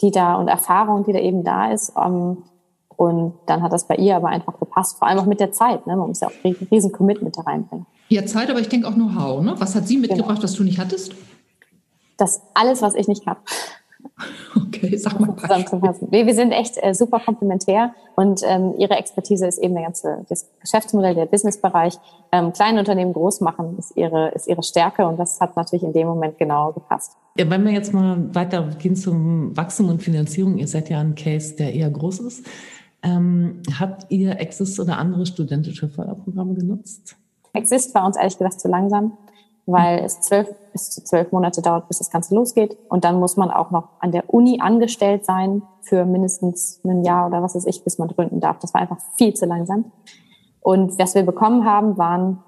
die 0.00 0.10
da 0.10 0.34
und 0.34 0.48
Erfahrung, 0.48 1.04
die 1.04 1.12
da 1.12 1.18
eben 1.18 1.44
da 1.44 1.72
ist. 1.72 1.92
Ähm, 1.96 2.38
und 2.96 3.34
dann 3.46 3.62
hat 3.62 3.72
das 3.72 3.88
bei 3.88 3.96
ihr 3.96 4.16
aber 4.16 4.28
einfach 4.28 4.58
gepasst, 4.58 4.98
vor 4.98 5.08
allem 5.08 5.18
auch 5.18 5.26
mit 5.26 5.40
der 5.40 5.52
Zeit. 5.52 5.86
Ne? 5.86 5.96
Man 5.96 6.08
muss 6.08 6.20
ja 6.20 6.28
auch 6.28 6.44
ein 6.44 6.56
riesen 6.70 6.92
Commitment 6.92 7.36
da 7.36 7.42
reinbringen. 7.42 7.86
Ja, 8.08 8.26
Zeit, 8.26 8.50
aber 8.50 8.60
ich 8.60 8.68
denke 8.68 8.86
auch 8.86 8.94
Know-how. 8.94 9.42
Ne? 9.42 9.54
Was 9.58 9.74
hat 9.74 9.88
sie 9.88 9.96
mitgebracht, 9.96 10.28
genau. 10.28 10.42
was 10.42 10.52
du 10.52 10.64
nicht 10.64 10.78
hattest? 10.78 11.14
Das 12.18 12.42
alles, 12.54 12.82
was 12.82 12.94
ich 12.94 13.08
nicht 13.08 13.26
habe. 13.26 13.40
Okay, 14.56 14.96
sag 14.96 15.20
mal. 15.20 15.36
Zusammenzufassen. 15.36 16.08
Wir, 16.10 16.26
wir 16.26 16.34
sind 16.34 16.52
echt 16.52 16.76
äh, 16.82 16.94
super 16.94 17.20
komplementär 17.20 17.94
und 18.16 18.40
ähm, 18.44 18.74
ihre 18.78 18.94
Expertise 18.96 19.46
ist 19.46 19.58
eben 19.58 19.74
der 19.74 19.84
ganze 19.84 20.24
das 20.28 20.48
Geschäftsmodell, 20.60 21.14
der 21.14 21.26
Businessbereich. 21.26 21.98
Ähm, 22.32 22.52
kleine 22.52 22.78
Unternehmen 22.78 23.12
groß 23.12 23.40
machen 23.40 23.76
ist 23.78 23.96
ihre, 23.96 24.30
ist 24.30 24.48
ihre 24.48 24.62
Stärke 24.62 25.06
und 25.06 25.18
das 25.18 25.40
hat 25.40 25.56
natürlich 25.56 25.82
in 25.82 25.92
dem 25.92 26.08
Moment 26.08 26.38
genau 26.38 26.72
gepasst. 26.72 27.16
Ja, 27.36 27.48
wenn 27.48 27.64
wir 27.64 27.72
jetzt 27.72 27.92
mal 27.92 28.34
weitergehen 28.34 28.96
zum 28.96 29.56
Wachstum 29.56 29.88
und 29.88 30.02
Finanzierung, 30.02 30.58
ihr 30.58 30.68
seid 30.68 30.88
ja 30.90 31.00
ein 31.00 31.14
Case, 31.14 31.54
der 31.54 31.74
eher 31.74 31.90
groß 31.90 32.20
ist. 32.20 32.46
Ähm, 33.02 33.62
habt 33.78 34.10
ihr 34.10 34.38
Exist 34.40 34.78
oder 34.78 34.98
andere 34.98 35.26
studentische 35.26 35.88
Förderprogramme 35.88 36.54
genutzt? 36.54 37.16
Exist 37.52 37.94
war 37.94 38.06
uns 38.06 38.16
ehrlich 38.16 38.38
gesagt 38.38 38.60
zu 38.60 38.68
langsam. 38.68 39.16
Weil 39.66 40.00
es 40.00 40.20
zwölf 40.20 40.48
bis 40.72 40.90
zu 40.90 41.04
zwölf 41.04 41.30
Monate 41.32 41.62
dauert, 41.62 41.88
bis 41.88 41.98
das 41.98 42.10
Ganze 42.10 42.34
losgeht. 42.34 42.76
Und 42.88 43.04
dann 43.04 43.20
muss 43.20 43.36
man 43.36 43.50
auch 43.50 43.70
noch 43.70 43.88
an 44.00 44.12
der 44.12 44.32
Uni 44.32 44.60
angestellt 44.60 45.24
sein 45.24 45.62
für 45.82 46.04
mindestens 46.04 46.80
ein 46.84 47.04
Jahr 47.04 47.26
oder 47.26 47.42
was 47.42 47.54
weiß 47.54 47.66
ich, 47.66 47.84
bis 47.84 47.98
man 47.98 48.08
gründen 48.08 48.40
darf. 48.40 48.58
Das 48.58 48.74
war 48.74 48.80
einfach 48.80 48.98
viel 49.16 49.34
zu 49.34 49.46
langsam. 49.46 49.92
Und 50.60 50.98
was 50.98 51.14
wir 51.14 51.24
bekommen 51.24 51.64
haben, 51.64 51.98
waren 51.98 52.42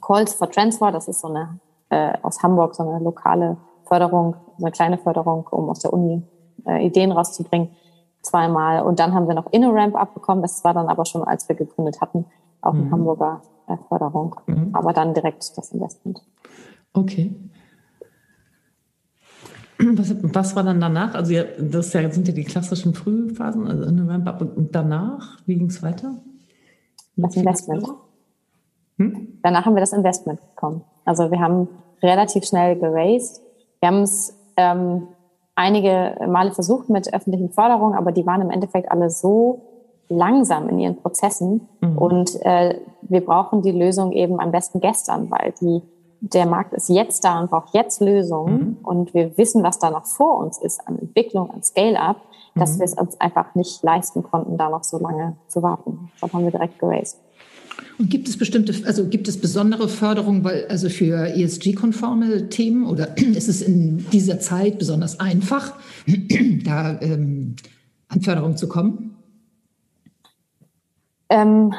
Calls 0.00 0.34
for 0.34 0.50
Transfer. 0.50 0.92
Das 0.92 1.08
ist 1.08 1.20
so 1.20 1.28
eine 1.28 1.58
äh, 1.90 2.12
aus 2.22 2.42
Hamburg 2.42 2.74
so 2.74 2.88
eine 2.88 3.02
lokale 3.02 3.56
Förderung, 3.84 4.36
so 4.58 4.64
eine 4.64 4.72
kleine 4.72 4.98
Förderung, 4.98 5.46
um 5.50 5.70
aus 5.70 5.80
der 5.80 5.92
Uni 5.92 6.22
äh, 6.66 6.84
Ideen 6.86 7.12
rauszubringen. 7.12 7.70
Zweimal. 8.22 8.82
Und 8.82 9.00
dann 9.00 9.14
haben 9.14 9.28
wir 9.28 9.34
noch 9.34 9.50
InnoRamp 9.52 9.96
abbekommen. 9.96 10.42
Das 10.42 10.64
war 10.64 10.74
dann 10.74 10.88
aber 10.88 11.04
schon, 11.04 11.24
als 11.24 11.48
wir 11.48 11.56
gegründet 11.56 12.00
hatten, 12.00 12.26
auch 12.60 12.74
eine 12.74 12.82
mhm. 12.82 12.92
Hamburger 12.92 13.42
äh, 13.68 13.76
Förderung. 13.88 14.36
Mhm. 14.46 14.70
Aber 14.74 14.92
dann 14.92 15.14
direkt 15.14 15.56
das 15.56 15.72
Investment. 15.72 16.20
Okay. 16.98 17.34
Was, 19.78 20.12
was, 20.22 20.56
war 20.56 20.64
dann 20.64 20.80
danach? 20.80 21.14
Also 21.14 21.32
das 21.60 21.92
sind 21.92 22.26
ja 22.26 22.34
die 22.34 22.42
klassischen 22.42 22.94
Frühphasen, 22.94 23.68
also 23.68 23.84
InnoRamp 23.84 24.56
und 24.56 24.74
danach, 24.74 25.38
wie 25.46 25.54
ging 25.54 25.68
es 25.68 25.82
weiter? 25.84 26.16
Das 27.14 27.36
Investment. 27.36 27.86
Hm? 28.96 29.38
Danach 29.42 29.64
haben 29.64 29.76
wir 29.76 29.80
das 29.80 29.92
Investment 29.92 30.40
bekommen. 30.50 30.82
Also 31.04 31.30
wir 31.30 31.38
haben 31.38 31.68
relativ 32.02 32.44
schnell 32.44 32.76
geraced. 32.76 33.40
Wir 33.80 33.88
haben 33.88 34.02
es 34.02 34.36
ähm, 34.56 35.06
einige 35.54 36.16
Male 36.26 36.50
versucht 36.50 36.88
mit 36.88 37.14
öffentlichen 37.14 37.50
Förderungen, 37.50 37.94
aber 37.94 38.10
die 38.10 38.26
waren 38.26 38.40
im 38.40 38.50
Endeffekt 38.50 38.90
alle 38.90 39.10
so 39.10 39.62
langsam 40.08 40.68
in 40.68 40.80
ihren 40.80 40.96
Prozessen 40.96 41.68
mhm. 41.80 41.98
und 41.98 42.42
äh, 42.42 42.80
wir 43.02 43.24
brauchen 43.24 43.62
die 43.62 43.72
Lösung 43.72 44.10
eben 44.12 44.40
am 44.40 44.50
besten 44.50 44.80
gestern, 44.80 45.30
weil 45.30 45.54
die 45.60 45.82
der 46.20 46.46
Markt 46.46 46.74
ist 46.74 46.88
jetzt 46.88 47.24
da 47.24 47.40
und 47.40 47.50
braucht 47.50 47.74
jetzt 47.74 48.00
Lösungen 48.00 48.58
mhm. 48.58 48.76
und 48.82 49.14
wir 49.14 49.36
wissen, 49.38 49.62
was 49.62 49.78
da 49.78 49.90
noch 49.90 50.06
vor 50.06 50.38
uns 50.38 50.58
ist 50.58 50.86
an 50.86 50.98
Entwicklung, 50.98 51.50
an 51.50 51.62
Scale-up, 51.62 52.20
dass 52.54 52.74
mhm. 52.74 52.78
wir 52.78 52.84
es 52.86 52.94
uns 52.94 53.20
einfach 53.20 53.54
nicht 53.54 53.82
leisten 53.82 54.22
konnten, 54.22 54.56
da 54.58 54.68
noch 54.68 54.84
so 54.84 54.98
lange 54.98 55.36
zu 55.46 55.62
warten. 55.62 56.10
Dann 56.20 56.32
haben 56.32 56.44
wir 56.44 56.50
direkt 56.50 56.78
geraced. 56.78 57.18
Und 57.98 58.10
gibt 58.10 58.28
es 58.28 58.36
bestimmte, 58.36 58.74
also 58.86 59.06
gibt 59.06 59.28
es 59.28 59.40
besondere 59.40 59.88
Förderungen, 59.88 60.44
weil, 60.44 60.66
also 60.68 60.88
für 60.88 61.28
ESG-konforme 61.36 62.48
Themen 62.48 62.86
oder 62.86 63.16
ist 63.16 63.48
es 63.48 63.62
in 63.62 64.06
dieser 64.10 64.40
Zeit 64.40 64.78
besonders 64.78 65.20
einfach, 65.20 65.74
da 66.64 67.00
ähm, 67.00 67.56
an 68.08 68.20
Förderung 68.20 68.56
zu 68.56 68.68
kommen? 68.68 69.16
Ähm, 71.28 71.74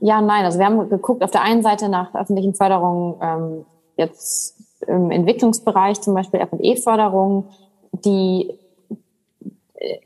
ja, 0.00 0.20
nein. 0.20 0.44
Also 0.44 0.58
wir 0.58 0.66
haben 0.66 0.88
geguckt 0.88 1.22
auf 1.22 1.30
der 1.30 1.42
einen 1.42 1.62
Seite 1.62 1.88
nach 1.88 2.14
öffentlichen 2.14 2.54
Förderungen, 2.54 3.14
ähm, 3.20 3.64
jetzt 3.96 4.56
im 4.86 5.10
Entwicklungsbereich 5.10 6.00
zum 6.00 6.14
Beispiel 6.14 6.40
F&E-Förderung, 6.40 7.48
die 7.92 8.58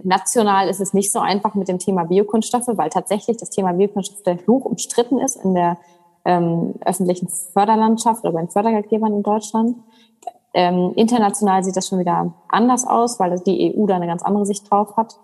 national 0.03 0.69
ist 0.69 0.81
es 0.81 0.95
nicht 0.95 1.13
so 1.13 1.19
einfach 1.19 1.55
mit 1.55 1.69
dem 1.69 1.79
Thema 1.79 2.05
Biokunststoffe, 2.05 2.69
weil 2.69 2.91
tatsächlich 2.91 3.37
das 3.37 3.51
Thema 3.51 3.73
Biokunststoffe 3.73 4.47
hoch 4.47 4.65
umstritten 4.65 5.19
ist 5.19 5.37
in 5.37 5.55
der 5.55 5.79
ähm, 6.25 6.75
öffentlichen 6.85 7.29
Förderlandschaft 7.29 8.25
oder 8.25 8.33
bei 8.33 8.41
den 8.41 8.51
Fördergeldgebern 8.51 9.13
in 9.13 9.23
Deutschland. 9.23 9.77
Ähm, 10.55 10.93
international 10.97 11.65
sieht 11.65 11.77
das 11.77 11.89
schon 11.89 11.99
wieder 11.99 12.35
anders 12.49 12.87
aus, 12.87 13.19
weil 13.19 13.39
die 13.41 13.75
EU 13.75 13.87
da 13.87 13.97
eine 13.97 14.07
ganz 14.07 14.23
andere 14.23 14.47
Sicht 14.47 14.71
drauf 14.71 14.97
hat. 14.97 15.19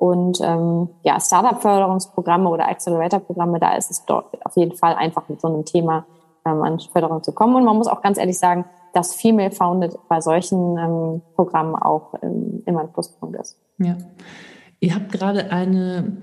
Und 0.00 0.40
ähm, 0.40 0.88
ja, 1.02 1.20
Startup-Förderungsprogramme 1.20 2.48
oder 2.48 2.66
Accelerator-Programme, 2.68 3.60
da 3.60 3.74
ist 3.76 3.90
es 3.90 4.06
dort 4.06 4.34
auf 4.46 4.56
jeden 4.56 4.74
Fall 4.74 4.94
einfach 4.94 5.28
mit 5.28 5.42
so 5.42 5.48
einem 5.48 5.66
Thema 5.66 6.06
ähm, 6.46 6.62
an 6.62 6.80
Förderung 6.80 7.22
zu 7.22 7.32
kommen. 7.32 7.54
Und 7.54 7.66
man 7.66 7.76
muss 7.76 7.86
auch 7.86 8.00
ganz 8.00 8.16
ehrlich 8.16 8.38
sagen, 8.38 8.64
dass 8.94 9.14
Female 9.14 9.50
Founded 9.50 9.98
bei 10.08 10.22
solchen 10.22 10.78
ähm, 10.78 11.20
Programmen 11.36 11.74
auch 11.74 12.14
ähm, 12.22 12.62
immer 12.64 12.80
ein 12.80 12.92
Pluspunkt 12.94 13.38
ist. 13.38 13.58
Ja. 13.76 13.98
Ihr 14.80 14.94
habt 14.94 15.12
gerade 15.12 15.52
eine 15.52 16.16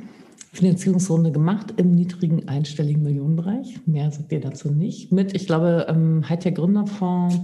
Finanzierungsrunde 0.54 1.32
gemacht 1.32 1.76
im 1.78 1.92
niedrigen 1.92 2.48
einstelligen 2.48 3.04
Millionenbereich. 3.04 3.86
Mehr 3.86 4.10
sagt 4.10 4.32
ihr 4.32 4.42
dazu 4.42 4.72
nicht. 4.72 5.12
Mit, 5.12 5.36
ich 5.36 5.46
glaube, 5.46 5.86
ähm, 5.88 6.28
Hightech 6.28 6.56
Gründerfonds, 6.56 7.42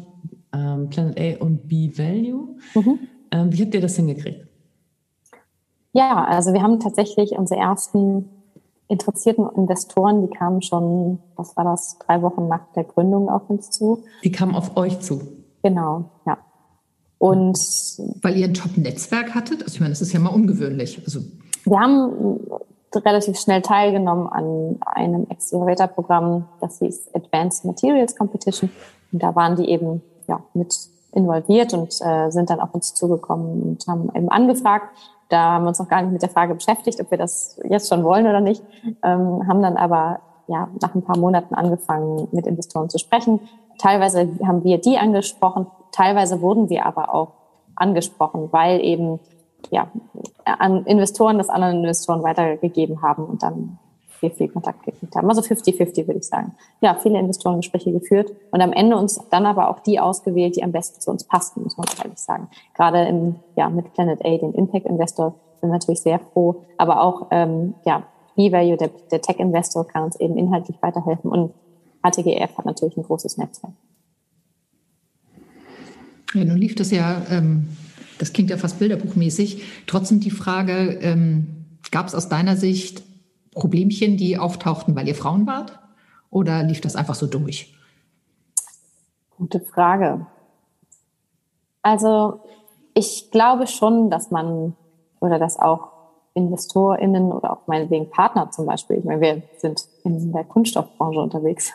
ähm, 0.52 0.89
Planet 0.89 1.19
A 1.19 1.43
und 1.43 1.67
B-Value. 1.67 2.56
Mhm. 2.74 3.00
Ähm, 3.30 3.54
wie 3.54 3.62
habt 3.62 3.76
ihr 3.76 3.82
das 3.82 3.98
hingekriegt? 3.98 4.48
Ja, 5.93 6.23
also 6.25 6.53
wir 6.53 6.62
haben 6.62 6.79
tatsächlich 6.79 7.32
unsere 7.38 7.60
ersten 7.60 8.29
interessierten 8.88 9.47
Investoren, 9.56 10.27
die 10.27 10.36
kamen 10.36 10.62
schon, 10.62 11.19
was 11.36 11.56
war 11.56 11.63
das, 11.63 11.97
drei 11.99 12.21
Wochen 12.21 12.47
nach 12.47 12.62
der 12.75 12.84
Gründung 12.84 13.29
auf 13.29 13.49
uns 13.49 13.69
zu. 13.71 14.03
Die 14.23 14.32
kamen 14.32 14.56
auf 14.56 14.75
euch 14.75 14.99
zu. 14.99 15.21
Genau, 15.63 16.06
ja. 16.25 16.38
Und 17.17 17.58
weil 18.21 18.36
ihr 18.36 18.47
ein 18.47 18.53
Top-Netzwerk 18.53 19.34
hattet, 19.34 19.63
also 19.63 19.75
ich 19.75 19.79
meine, 19.79 19.91
das 19.91 20.01
ist 20.01 20.12
ja 20.12 20.19
mal 20.19 20.34
ungewöhnlich. 20.34 21.01
Also 21.06 21.21
wir 21.63 21.79
haben 21.79 22.39
relativ 22.93 23.39
schnell 23.39 23.62
teilgenommen 23.62 24.27
an 24.27 24.77
einem 24.86 25.27
Accelerator-Programm, 25.29 26.45
das 26.60 26.79
hieß 26.79 27.12
Advanced 27.13 27.65
Materials 27.65 28.15
Competition. 28.15 28.69
Und 29.12 29.23
da 29.23 29.36
waren 29.36 29.56
die 29.56 29.69
eben 29.69 30.01
ja, 30.27 30.43
mit 30.53 30.75
involviert 31.13 31.73
und 31.73 31.93
äh, 32.01 32.29
sind 32.29 32.49
dann 32.49 32.60
auf 32.60 32.73
uns 32.73 32.93
zugekommen 32.93 33.62
und 33.62 33.88
haben 33.88 34.10
eben 34.15 34.29
angefragt, 34.29 34.88
da 35.34 35.54
haben 35.54 35.63
wir 35.63 35.69
uns 35.69 35.80
noch 35.80 35.89
gar 35.89 36.04
nicht 36.04 36.12
mit 36.12 36.22
der 36.22 36.30
Frage 36.30 36.54
beschäftigt, 36.54 37.02
ob 37.02 37.10
wir 37.10 37.17
das 37.17 37.60
jetzt 37.67 37.89
schon 37.89 38.04
wollen 38.04 38.28
oder 38.28 38.39
nicht, 38.39 38.63
ähm, 39.04 39.48
haben 39.48 39.63
dann 39.63 39.78
aber 39.78 40.19
ja 40.48 40.67
nach 40.80 40.93
ein 40.93 41.02
paar 41.02 41.17
Monaten 41.17 41.56
angefangen, 41.56 42.28
mit 42.32 42.46
Investoren 42.46 42.89
zu 42.89 43.00
sprechen. 43.00 43.39
Teilweise 43.80 44.30
haben 44.46 44.63
wir 44.63 44.78
die 44.78 44.98
angesprochen, 45.00 45.65
teilweise 45.91 46.41
wurden 46.41 46.69
wir 46.69 46.86
aber 46.86 47.13
auch 47.13 47.32
angesprochen, 47.76 48.50
weil 48.52 48.80
eben 48.82 49.19
ja 49.72 49.88
an 50.46 50.86
Investoren 50.86 51.39
das 51.39 51.50
anderen 51.50 51.78
Investoren 51.78 52.22
weitergegeben 52.22 53.02
haben 53.02 53.26
und 53.26 53.41
dann 53.41 53.80
wir 54.23 54.31
viel 54.31 54.47
Kontakt 54.47 54.83
gekriegt 54.83 55.15
haben. 55.15 55.29
Also 55.29 55.41
50-50 55.41 56.07
würde 56.07 56.19
ich 56.19 56.27
sagen. 56.27 56.55
Ja, 56.81 56.95
viele 56.95 57.19
Investorengespräche 57.19 57.91
geführt 57.91 58.33
und 58.51 58.62
am 58.62 58.73
Ende 58.73 58.97
uns 58.97 59.19
dann 59.29 59.45
aber 59.45 59.69
auch 59.69 59.79
die 59.79 59.99
ausgewählt, 59.99 60.55
die 60.55 60.63
am 60.63 60.71
besten 60.71 60.99
zu 60.99 61.12
uns 61.12 61.25
passten, 61.25 61.62
muss 61.62 61.77
man 61.77 61.86
ehrlich 62.03 62.17
sagen. 62.17 62.47
Gerade 62.73 63.05
im, 63.05 63.36
ja, 63.55 63.69
mit 63.69 63.93
Planet 63.93 64.25
A, 64.25 64.38
den 64.38 64.53
Impact 64.53 64.88
Investor, 64.88 65.36
sind 65.62 65.69
wir 65.69 65.73
natürlich 65.73 66.01
sehr 66.01 66.19
froh, 66.19 66.63
aber 66.77 67.01
auch, 67.01 67.27
ähm, 67.29 67.75
ja, 67.86 68.03
B-Value, 68.36 68.77
der, 68.77 68.89
der 69.12 69.21
Tech 69.21 69.38
Investor 69.38 69.88
kann 69.88 70.03
uns 70.03 70.19
eben 70.19 70.38
inhaltlich 70.38 70.77
weiterhelfen 70.81 71.29
und 71.29 71.53
HTGF 72.01 72.57
hat 72.57 72.65
natürlich 72.65 72.97
ein 72.97 73.03
großes 73.03 73.38
Netzwerk. 73.38 73.73
Ja, 76.33 76.43
nun 76.43 76.57
lief 76.57 76.73
das 76.73 76.89
ja, 76.89 77.21
ähm, 77.29 77.69
das 78.17 78.33
klingt 78.33 78.49
ja 78.49 78.57
fast 78.57 78.79
bilderbuchmäßig. 78.79 79.62
Trotzdem 79.86 80.19
die 80.19 80.31
Frage, 80.31 80.97
ähm, 81.01 81.63
gab 81.91 82.07
es 82.07 82.15
aus 82.15 82.27
deiner 82.27 82.57
Sicht 82.57 83.03
Problemchen, 83.54 84.18
die 84.18 84.38
auftauchten, 84.38 84.96
weil 84.96 85.08
ihr 85.08 85.16
Frauen 85.16 85.48
wart? 85.48 85.80
Oder 86.30 86.63
lief 86.63 86.82
das 86.82 86.96
einfach 86.96 87.16
so 87.16 87.28
durch? 87.28 87.76
Gute 89.38 89.60
Frage. 89.60 90.26
Also 91.82 92.42
ich 92.94 93.30
glaube 93.32 93.68
schon, 93.68 94.10
dass 94.10 94.32
man 94.32 94.76
oder 95.20 95.39
dass 95.39 95.60
auch 95.60 95.92
InvestorInnen 96.34 97.32
oder 97.32 97.54
auch 97.54 97.68
meinetwegen 97.68 98.10
Partner 98.10 98.50
zum 98.52 98.66
Beispiel, 98.66 98.98
ich 98.98 99.06
meine, 99.06 99.22
wir 99.22 99.44
sind 99.58 99.86
in 100.04 100.32
der 100.32 100.44
Kunststoffbranche 100.44 101.20
unterwegs, 101.20 101.74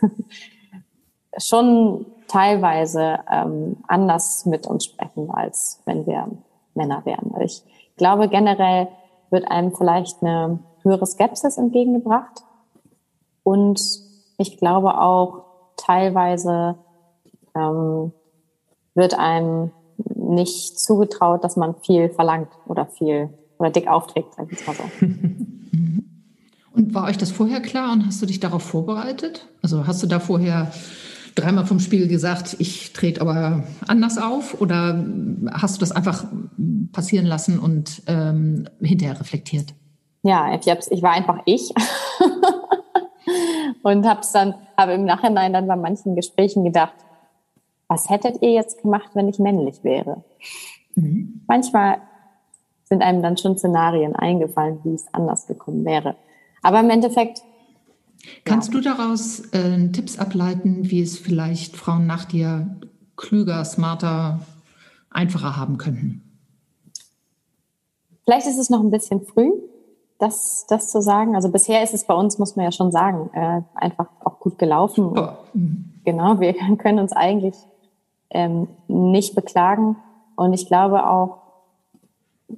schon 1.38 2.06
teilweise 2.26 3.20
ähm, 3.30 3.76
anders 3.86 4.44
mit 4.46 4.66
uns 4.66 4.86
sprechen, 4.86 5.30
als 5.30 5.80
wenn 5.84 6.06
wir 6.06 6.28
Männer 6.74 7.04
wären. 7.04 7.32
Ich 7.42 7.62
glaube 7.96 8.28
generell 8.28 8.88
wird 9.30 9.50
einem 9.50 9.74
vielleicht 9.74 10.22
eine 10.22 10.58
höhere 10.88 11.06
Skepsis 11.06 11.56
entgegengebracht. 11.56 12.42
Und 13.42 13.80
ich 14.38 14.56
glaube 14.58 14.98
auch 14.98 15.44
teilweise 15.76 16.76
ähm, 17.54 18.12
wird 18.94 19.18
einem 19.18 19.70
nicht 20.14 20.78
zugetraut, 20.78 21.44
dass 21.44 21.56
man 21.56 21.74
viel 21.76 22.08
verlangt 22.08 22.50
oder 22.66 22.86
viel 22.86 23.30
oder 23.58 23.70
dick 23.70 23.88
aufträgt, 23.88 24.34
so. 24.34 25.06
Und 26.72 26.94
war 26.94 27.08
euch 27.08 27.18
das 27.18 27.32
vorher 27.32 27.60
klar 27.60 27.92
und 27.92 28.06
hast 28.06 28.22
du 28.22 28.26
dich 28.26 28.38
darauf 28.38 28.62
vorbereitet? 28.62 29.48
Also 29.62 29.88
hast 29.88 30.00
du 30.00 30.06
da 30.06 30.20
vorher 30.20 30.70
dreimal 31.34 31.66
vom 31.66 31.80
Spiegel 31.80 32.06
gesagt, 32.06 32.54
ich 32.60 32.92
trete 32.92 33.20
aber 33.20 33.64
anders 33.88 34.16
auf 34.16 34.60
oder 34.60 35.04
hast 35.50 35.76
du 35.76 35.80
das 35.80 35.90
einfach 35.90 36.26
passieren 36.92 37.26
lassen 37.26 37.58
und 37.58 38.02
ähm, 38.06 38.68
hinterher 38.80 39.18
reflektiert? 39.18 39.74
Ja, 40.22 40.54
ich, 40.54 40.68
hab's, 40.68 40.90
ich 40.90 41.02
war 41.02 41.12
einfach 41.12 41.40
ich. 41.44 41.72
und 43.82 44.06
hab's 44.06 44.32
dann, 44.32 44.54
habe 44.76 44.92
im 44.92 45.04
Nachhinein 45.04 45.52
dann 45.52 45.66
bei 45.66 45.76
manchen 45.76 46.16
Gesprächen 46.16 46.64
gedacht, 46.64 46.94
was 47.88 48.10
hättet 48.10 48.42
ihr 48.42 48.52
jetzt 48.52 48.82
gemacht, 48.82 49.10
wenn 49.14 49.28
ich 49.28 49.38
männlich 49.38 49.82
wäre? 49.82 50.22
Mhm. 50.94 51.42
Manchmal 51.46 51.98
sind 52.84 53.02
einem 53.02 53.22
dann 53.22 53.36
schon 53.36 53.56
Szenarien 53.56 54.16
eingefallen, 54.16 54.80
wie 54.84 54.94
es 54.94 55.06
anders 55.12 55.46
gekommen 55.46 55.84
wäre. 55.84 56.16
Aber 56.62 56.80
im 56.80 56.90
Endeffekt. 56.90 57.42
Kannst 58.44 58.68
ja. 58.68 58.74
du 58.74 58.80
daraus 58.80 59.40
äh, 59.52 59.88
Tipps 59.88 60.18
ableiten, 60.18 60.90
wie 60.90 61.02
es 61.02 61.18
vielleicht 61.18 61.76
Frauen 61.76 62.06
nach 62.06 62.24
dir 62.24 62.76
klüger, 63.16 63.64
smarter, 63.64 64.40
einfacher 65.10 65.56
haben 65.56 65.78
könnten? 65.78 66.22
Vielleicht 68.24 68.46
ist 68.46 68.58
es 68.58 68.70
noch 68.70 68.80
ein 68.80 68.90
bisschen 68.90 69.22
früh, 69.22 69.50
das, 70.18 70.66
das 70.68 70.90
zu 70.90 71.00
sagen. 71.00 71.34
Also 71.34 71.50
bisher 71.50 71.82
ist 71.82 71.94
es 71.94 72.04
bei 72.04 72.14
uns, 72.14 72.38
muss 72.38 72.56
man 72.56 72.64
ja 72.64 72.72
schon 72.72 72.90
sagen, 72.90 73.30
äh, 73.32 73.62
einfach 73.74 74.08
auch 74.24 74.40
gut 74.40 74.58
gelaufen. 74.58 75.16
Oh. 75.16 75.28
Genau, 76.04 76.40
wir 76.40 76.54
können 76.78 76.98
uns 76.98 77.12
eigentlich 77.12 77.54
ähm, 78.30 78.68
nicht 78.88 79.34
beklagen. 79.34 79.96
Und 80.36 80.52
ich 80.52 80.66
glaube 80.66 81.08
auch, 81.08 81.38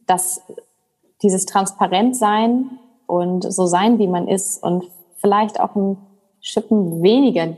dass 0.07 0.42
dieses 1.23 1.46
Transparentsein 1.46 2.79
und 3.07 3.42
so 3.53 3.66
sein, 3.66 3.99
wie 3.99 4.09
man 4.09 4.29
ist 4.29 4.62
und 4.62 4.85
vielleicht 5.16 5.61
auch 5.61 5.75
ein 5.75 5.99
Schippen 6.40 7.03
weniger, 7.03 7.55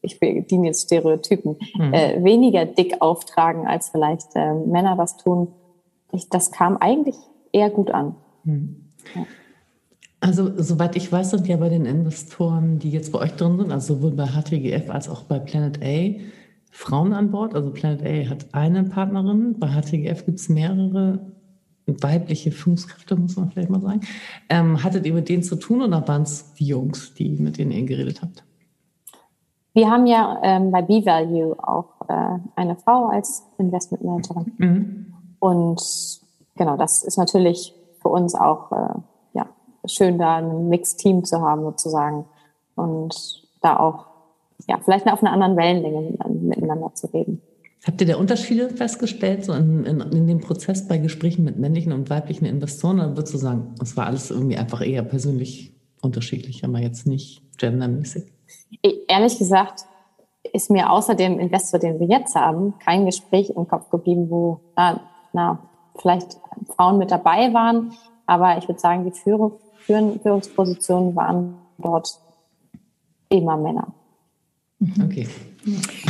ich 0.00 0.18
bediene 0.18 0.68
jetzt 0.68 0.86
Stereotypen, 0.86 1.56
mhm. 1.76 1.94
äh, 1.94 2.24
weniger 2.24 2.64
dick 2.64 3.00
auftragen, 3.00 3.66
als 3.66 3.90
vielleicht 3.90 4.34
äh, 4.34 4.54
Männer 4.54 4.96
das 4.96 5.16
tun. 5.16 5.48
Ich, 6.12 6.28
das 6.28 6.50
kam 6.50 6.76
eigentlich 6.76 7.16
eher 7.52 7.70
gut 7.70 7.90
an. 7.90 8.16
Mhm. 8.44 8.85
Also, 10.20 10.60
soweit 10.60 10.96
ich 10.96 11.12
weiß, 11.12 11.30
sind 11.30 11.46
ja 11.46 11.56
bei 11.56 11.68
den 11.68 11.84
Investoren, 11.84 12.78
die 12.78 12.90
jetzt 12.90 13.12
bei 13.12 13.18
euch 13.18 13.32
drin 13.32 13.58
sind, 13.58 13.70
also 13.70 13.94
sowohl 13.94 14.12
bei 14.12 14.26
HTGF 14.26 14.90
als 14.90 15.08
auch 15.08 15.24
bei 15.24 15.38
Planet 15.38 15.80
A, 15.82 16.18
Frauen 16.70 17.12
an 17.12 17.30
Bord. 17.30 17.54
Also 17.54 17.70
Planet 17.70 18.02
A 18.04 18.30
hat 18.30 18.46
eine 18.52 18.84
Partnerin, 18.84 19.58
bei 19.58 19.68
HTGF 19.68 20.24
gibt 20.26 20.40
es 20.40 20.48
mehrere 20.48 21.20
weibliche 21.86 22.50
Führungskräfte, 22.50 23.16
muss 23.16 23.36
man 23.36 23.50
vielleicht 23.50 23.70
mal 23.70 23.80
sagen. 23.80 24.00
Ähm, 24.48 24.82
hattet 24.82 25.06
ihr 25.06 25.14
mit 25.14 25.28
denen 25.28 25.42
zu 25.42 25.56
tun 25.56 25.82
oder 25.82 26.06
waren 26.08 26.22
es 26.22 26.54
die 26.54 26.66
Jungs, 26.66 27.14
die 27.14 27.30
mit 27.30 27.58
denen 27.58 27.70
ihr 27.70 27.84
geredet 27.84 28.22
habt? 28.22 28.44
Wir 29.72 29.90
haben 29.90 30.06
ja 30.06 30.40
ähm, 30.42 30.70
bei 30.70 30.82
B-Value 30.82 31.56
auch 31.62 32.08
äh, 32.08 32.38
eine 32.56 32.76
Frau 32.76 33.08
als 33.08 33.44
Investmentmanagerin. 33.58 34.52
Mhm. 34.56 35.06
Und 35.38 35.80
genau, 36.56 36.76
das 36.76 37.04
ist 37.04 37.18
natürlich 37.18 37.74
für 38.06 38.12
uns 38.12 38.36
auch 38.36 38.70
äh, 38.70 38.94
ja, 39.32 39.46
schön, 39.84 40.18
da 40.18 40.36
ein 40.36 40.68
Mixed-Team 40.68 41.24
zu 41.24 41.40
haben 41.40 41.62
sozusagen. 41.62 42.24
Und 42.76 43.42
da 43.62 43.80
auch 43.80 44.06
ja, 44.68 44.78
vielleicht 44.84 45.06
auf 45.08 45.22
einer 45.22 45.32
anderen 45.32 45.56
Wellenlänge 45.56 46.16
miteinander 46.28 46.94
zu 46.94 47.08
reden. 47.08 47.42
Habt 47.84 48.00
ihr 48.00 48.06
da 48.06 48.16
Unterschiede 48.16 48.70
festgestellt, 48.70 49.44
so 49.44 49.52
in, 49.52 49.84
in, 49.84 50.00
in, 50.00 50.26
dem 50.26 50.40
Prozess 50.40 50.86
bei 50.88 50.98
Gesprächen 50.98 51.44
mit 51.44 51.58
männlichen 51.58 51.92
und 51.92 52.10
weiblichen 52.10 52.44
Investoren? 52.44 53.00
Oder 53.00 53.16
würdest 53.16 53.34
du 53.34 53.38
sagen, 53.38 53.74
es 53.82 53.96
war 53.96 54.06
alles 54.06 54.30
irgendwie 54.30 54.56
einfach 54.56 54.84
eher 54.84 55.02
persönlich 55.02 55.74
unterschiedlich, 56.00 56.64
aber 56.64 56.78
jetzt 56.78 57.06
nicht 57.06 57.42
gendermäßig? 57.58 58.24
Ehrlich 59.08 59.38
gesagt 59.38 59.84
ist 60.52 60.70
mir 60.70 60.90
außer 60.90 61.16
dem 61.16 61.40
Investor, 61.40 61.80
den 61.80 61.98
wir 61.98 62.06
jetzt 62.06 62.36
haben, 62.36 62.74
kein 62.78 63.04
Gespräch 63.04 63.50
im 63.50 63.66
Kopf 63.66 63.90
geblieben, 63.90 64.30
wo 64.30 64.60
na, 64.76 65.00
na 65.32 65.58
vielleicht 65.98 66.38
Frauen 66.74 66.98
mit 66.98 67.10
dabei 67.10 67.52
waren. 67.52 67.92
Aber 68.26 68.58
ich 68.58 68.68
würde 68.68 68.80
sagen, 68.80 69.04
die 69.04 69.18
Führung, 69.18 69.52
Führungspositionen 69.86 71.14
waren 71.14 71.54
dort 71.78 72.18
immer 73.28 73.56
Männer. 73.56 73.88
Okay. 75.04 75.28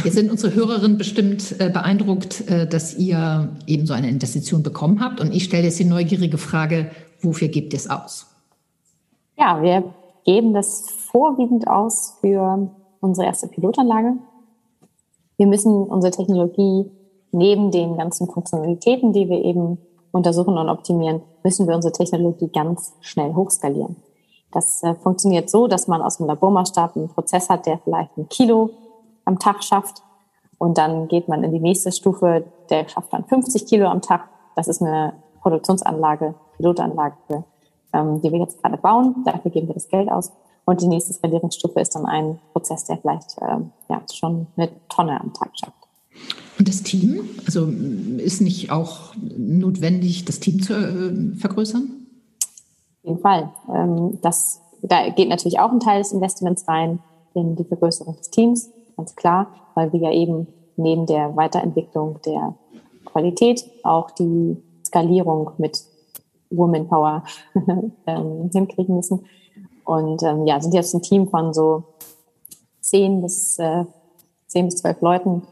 Jetzt 0.05 0.15
sind 0.15 0.31
unsere 0.31 0.55
Hörerinnen 0.55 0.99
bestimmt 0.99 1.59
äh, 1.61 1.71
beeindruckt, 1.71 2.49
äh, 2.49 2.67
dass 2.67 2.97
ihr 2.99 3.57
eben 3.67 3.87
so 3.87 3.95
eine 3.95 4.09
Investition 4.09 4.63
bekommen 4.63 5.01
habt. 5.01 5.21
Und 5.21 5.33
ich 5.33 5.45
stelle 5.45 5.65
jetzt 5.65 5.79
die 5.79 5.85
neugierige 5.85 6.37
Frage, 6.37 6.91
wofür 7.23 7.49
gebt 7.49 7.73
ihr 7.73 7.79
es 7.79 7.89
aus? 7.89 8.27
Ja, 9.39 9.63
wir 9.63 9.95
geben 10.25 10.53
das 10.53 10.91
vorwiegend 10.91 11.69
aus 11.69 12.17
für 12.21 12.71
unsere 13.01 13.27
erste 13.27 13.49
Pilotanlage. 13.49 14.15
Wir 15.39 15.47
müssen 15.47 15.73
unsere 15.73 16.11
Technologie 16.11 16.91
neben 17.37 17.71
den 17.71 17.97
ganzen 17.97 18.29
Funktionalitäten, 18.29 19.13
die 19.13 19.29
wir 19.29 19.45
eben 19.45 19.79
untersuchen 20.11 20.57
und 20.57 20.69
optimieren, 20.69 21.23
müssen 21.45 21.69
wir 21.69 21.75
unsere 21.75 21.93
Technologie 21.93 22.49
ganz 22.49 22.95
schnell 23.01 23.35
hochskalieren. 23.35 23.97
Das 24.53 24.83
äh, 24.83 24.95
funktioniert 24.95 25.51
so, 25.51 25.67
dass 25.67 25.87
man 25.87 26.01
aus 26.03 26.17
dem 26.17 26.27
Labormaßstab 26.27 26.97
einen 26.97 27.09
Prozess 27.09 27.51
hat, 27.51 27.67
der 27.67 27.79
vielleicht 27.79 28.17
ein 28.17 28.29
Kilo 28.29 28.71
am 29.25 29.39
Tag 29.39 29.63
schafft. 29.63 30.03
Und 30.59 30.79
dann 30.79 31.09
geht 31.09 31.29
man 31.29 31.45
in 31.45 31.53
die 31.53 31.61
nächste 31.61 31.93
Stufe, 31.93 32.45
der 32.71 32.89
schafft 32.89 33.13
dann 33.13 33.25
50 33.25 33.67
Kilo 33.67 33.87
am 33.89 34.01
Tag. 34.01 34.29
Das 34.55 34.69
ist 34.69 34.81
eine 34.81 35.13
Produktionsanlage, 35.43 36.35
Pilotanlage, 36.57 37.45
ähm, 37.93 38.23
die 38.23 38.33
wir 38.33 38.39
jetzt 38.39 38.63
gerade 38.63 38.79
bauen. 38.79 39.23
Dafür 39.27 39.51
geben 39.51 39.69
wir 39.69 39.75
das 39.75 39.89
Geld 39.89 40.11
aus. 40.11 40.33
Und 40.65 40.81
die 40.81 40.89
nächste 40.89 41.13
Skalierungsstufe 41.13 41.79
ist 41.81 41.95
dann 41.95 42.07
ein 42.07 42.41
Prozess, 42.53 42.85
der 42.85 42.97
vielleicht 42.97 43.37
ähm, 43.43 43.73
ja, 43.89 44.01
schon 44.13 44.47
eine 44.57 44.71
Tonne 44.89 45.21
am 45.21 45.35
Tag 45.35 45.51
schafft. 45.55 46.46
Und 46.59 46.69
das 46.69 46.83
Team, 46.83 47.21
also 47.45 47.67
ist 48.19 48.41
nicht 48.41 48.71
auch 48.71 49.15
notwendig, 49.37 50.25
das 50.25 50.41
Team 50.41 50.63
zu 50.63 50.75
äh, 50.75 51.37
vergrößern? 51.37 51.83
Auf 53.03 53.05
jeden 53.05 53.21
Fall. 53.21 53.53
Ähm, 53.75 54.19
das, 54.23 54.61
da 54.83 55.09
geht 55.11 55.29
natürlich 55.29 55.61
auch 55.61 55.71
ein 55.71 55.81
Teil 55.81 55.99
des 56.03 56.13
Investments 56.13 56.67
rein 56.67 57.01
in 57.35 57.57
die 57.57 57.65
Vergrößerung 57.65 58.17
des 58.17 58.31
Teams 58.31 58.71
ganz 58.97 59.15
klar, 59.15 59.49
weil 59.75 59.93
wir 59.93 60.01
ja 60.01 60.13
eben 60.13 60.49
neben 60.77 61.07
der 61.07 61.37
Weiterentwicklung 61.37 62.21
der 62.25 62.55
Qualität 63.05 63.65
auch 63.83 64.11
die 64.11 64.57
Skalierung 64.85 65.51
mit 65.59 65.85
Woman 66.51 66.89
Power 66.89 67.25
ähm, 68.07 68.51
hinkriegen 68.53 68.97
müssen. 68.97 69.27
Und 69.85 70.23
ähm, 70.23 70.47
ja, 70.47 70.61
sind 70.61 70.75
jetzt 70.75 70.95
ein 70.95 71.03
Team 71.03 71.29
von 71.29 71.53
so 71.53 71.85
zehn 72.81 73.23
bis 73.23 73.59
äh, 73.59 73.85
zehn 74.47 74.67
bis 74.67 74.77
zwölf 74.77 75.01
Leuten, 75.01 75.43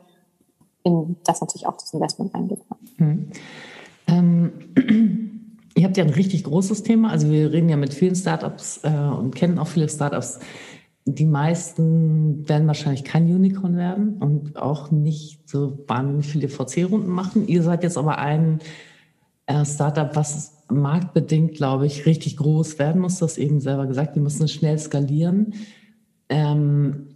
in 0.85 1.17
das 1.25 1.41
natürlich 1.41 1.67
auch 1.67 1.77
das 1.77 1.93
Investment 1.93 2.35
eingeht. 2.35 2.61
Mhm. 2.99 3.29
Ähm, 4.07 4.53
ihr 5.75 5.85
habt 5.85 5.97
ja 5.97 6.05
ein 6.05 6.11
richtig 6.11 6.45
großes 6.45 6.83
Thema. 6.83 7.11
Also 7.11 7.31
wir 7.31 7.53
reden 7.53 7.69
ja 7.69 7.77
mit 7.77 7.93
vielen 7.93 8.15
Startups 8.15 8.81
äh, 8.85 8.91
und 8.91 9.35
kennen 9.35 9.59
auch 9.59 9.67
viele 9.67 9.89
Startups, 9.89 10.39
die 11.07 11.27
meisten 11.27 12.49
werden 12.49 12.67
wahrscheinlich 12.67 13.05
kein 13.05 13.25
Unicorn 13.25 13.77
werden 13.77 14.17
und 14.21 14.57
auch 14.57 14.91
nicht 14.91 15.49
so 15.49 15.79
wahnsinnig 15.87 16.27
viele 16.27 16.49
VC-Runden 16.49 17.11
machen. 17.11 17.47
Ihr 17.47 17.63
seid 17.63 17.83
jetzt 17.83 17.99
aber 17.99 18.19
ein 18.19 18.61
äh, 19.47 19.65
Startup, 19.67 20.17
was 20.17 20.65
marktbedingt, 20.71 21.55
glaube 21.55 21.87
ich, 21.87 22.07
richtig 22.07 22.39
groß 22.39 22.79
werden 22.79 23.03
muss. 23.03 23.19
Das 23.19 23.37
eben 23.37 23.61
selber 23.61 23.87
gesagt. 23.87 24.15
Wir 24.15 24.23
müssen 24.23 24.49
schnell 24.49 24.79
skalieren, 24.79 25.55
ähm, 26.31 27.09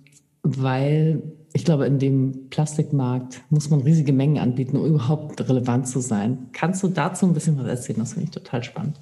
weil 0.42 1.22
ich 1.52 1.64
glaube, 1.64 1.87
in 1.87 1.98
dem 1.98 2.48
Plastikmarkt 2.50 3.42
muss 3.50 3.70
man 3.70 3.80
riesige 3.80 4.12
Mengen 4.12 4.38
anbieten, 4.38 4.76
um 4.76 4.84
überhaupt 4.84 5.48
relevant 5.48 5.88
zu 5.88 6.00
sein. 6.00 6.48
Kannst 6.52 6.82
du 6.82 6.88
dazu 6.88 7.26
ein 7.26 7.34
bisschen 7.34 7.58
was 7.58 7.66
erzählen? 7.66 8.00
Das 8.00 8.12
finde 8.12 8.24
ich 8.26 8.30
total 8.30 8.62
spannend. 8.62 9.00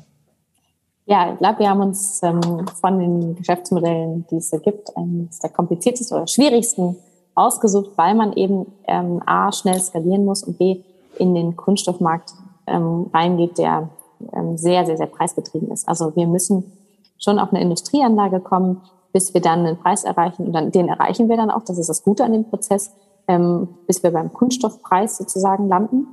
Ja, 1.06 1.32
ich 1.32 1.38
glaube, 1.38 1.60
wir 1.60 1.70
haben 1.70 1.80
uns 1.80 2.20
ähm, 2.22 2.66
von 2.80 2.98
den 2.98 3.36
Geschäftsmodellen, 3.36 4.26
die 4.30 4.36
es 4.36 4.50
so 4.50 4.58
gibt, 4.58 4.96
eines 4.96 5.38
der 5.38 5.50
kompliziertesten 5.50 6.16
oder 6.16 6.26
schwierigsten 6.26 6.96
ausgesucht, 7.36 7.90
weil 7.96 8.14
man 8.14 8.32
eben 8.32 8.66
ähm, 8.88 9.22
A, 9.24 9.52
schnell 9.52 9.80
skalieren 9.80 10.24
muss 10.24 10.42
und 10.42 10.58
B, 10.58 10.80
in 11.18 11.34
den 11.34 11.56
Kunststoffmarkt 11.56 12.32
ähm, 12.66 13.06
reingeht, 13.14 13.58
der 13.58 13.88
ähm, 14.32 14.58
sehr, 14.58 14.84
sehr, 14.84 14.96
sehr 14.96 15.06
preisgetrieben 15.06 15.70
ist. 15.70 15.88
Also 15.88 16.14
wir 16.16 16.26
müssen 16.26 16.72
schon 17.18 17.38
auf 17.38 17.52
eine 17.52 17.62
Industrieanlage 17.62 18.40
kommen, 18.40 18.82
bis 19.16 19.32
wir 19.32 19.40
dann 19.40 19.64
einen 19.64 19.78
Preis 19.78 20.04
erreichen. 20.04 20.44
Und 20.44 20.52
dann, 20.52 20.70
den 20.70 20.88
erreichen 20.88 21.30
wir 21.30 21.38
dann 21.38 21.50
auch, 21.50 21.62
das 21.62 21.78
ist 21.78 21.88
das 21.88 22.02
Gute 22.02 22.22
an 22.22 22.32
dem 22.32 22.44
Prozess, 22.44 22.92
ähm, 23.26 23.66
bis 23.86 24.02
wir 24.02 24.10
beim 24.10 24.30
Kunststoffpreis 24.30 25.16
sozusagen 25.16 25.68
landen. 25.68 26.08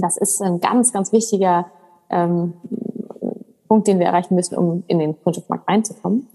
Das 0.00 0.16
ist 0.16 0.42
ein 0.42 0.58
ganz, 0.58 0.92
ganz 0.92 1.12
wichtiger 1.12 1.66
ähm, 2.10 2.54
Punkt, 3.68 3.86
den 3.86 4.00
wir 4.00 4.06
erreichen 4.06 4.34
müssen, 4.34 4.58
um 4.58 4.82
in 4.88 4.98
den 4.98 5.14
Kunststoffmarkt 5.22 5.68
reinzukommen. 5.68 6.28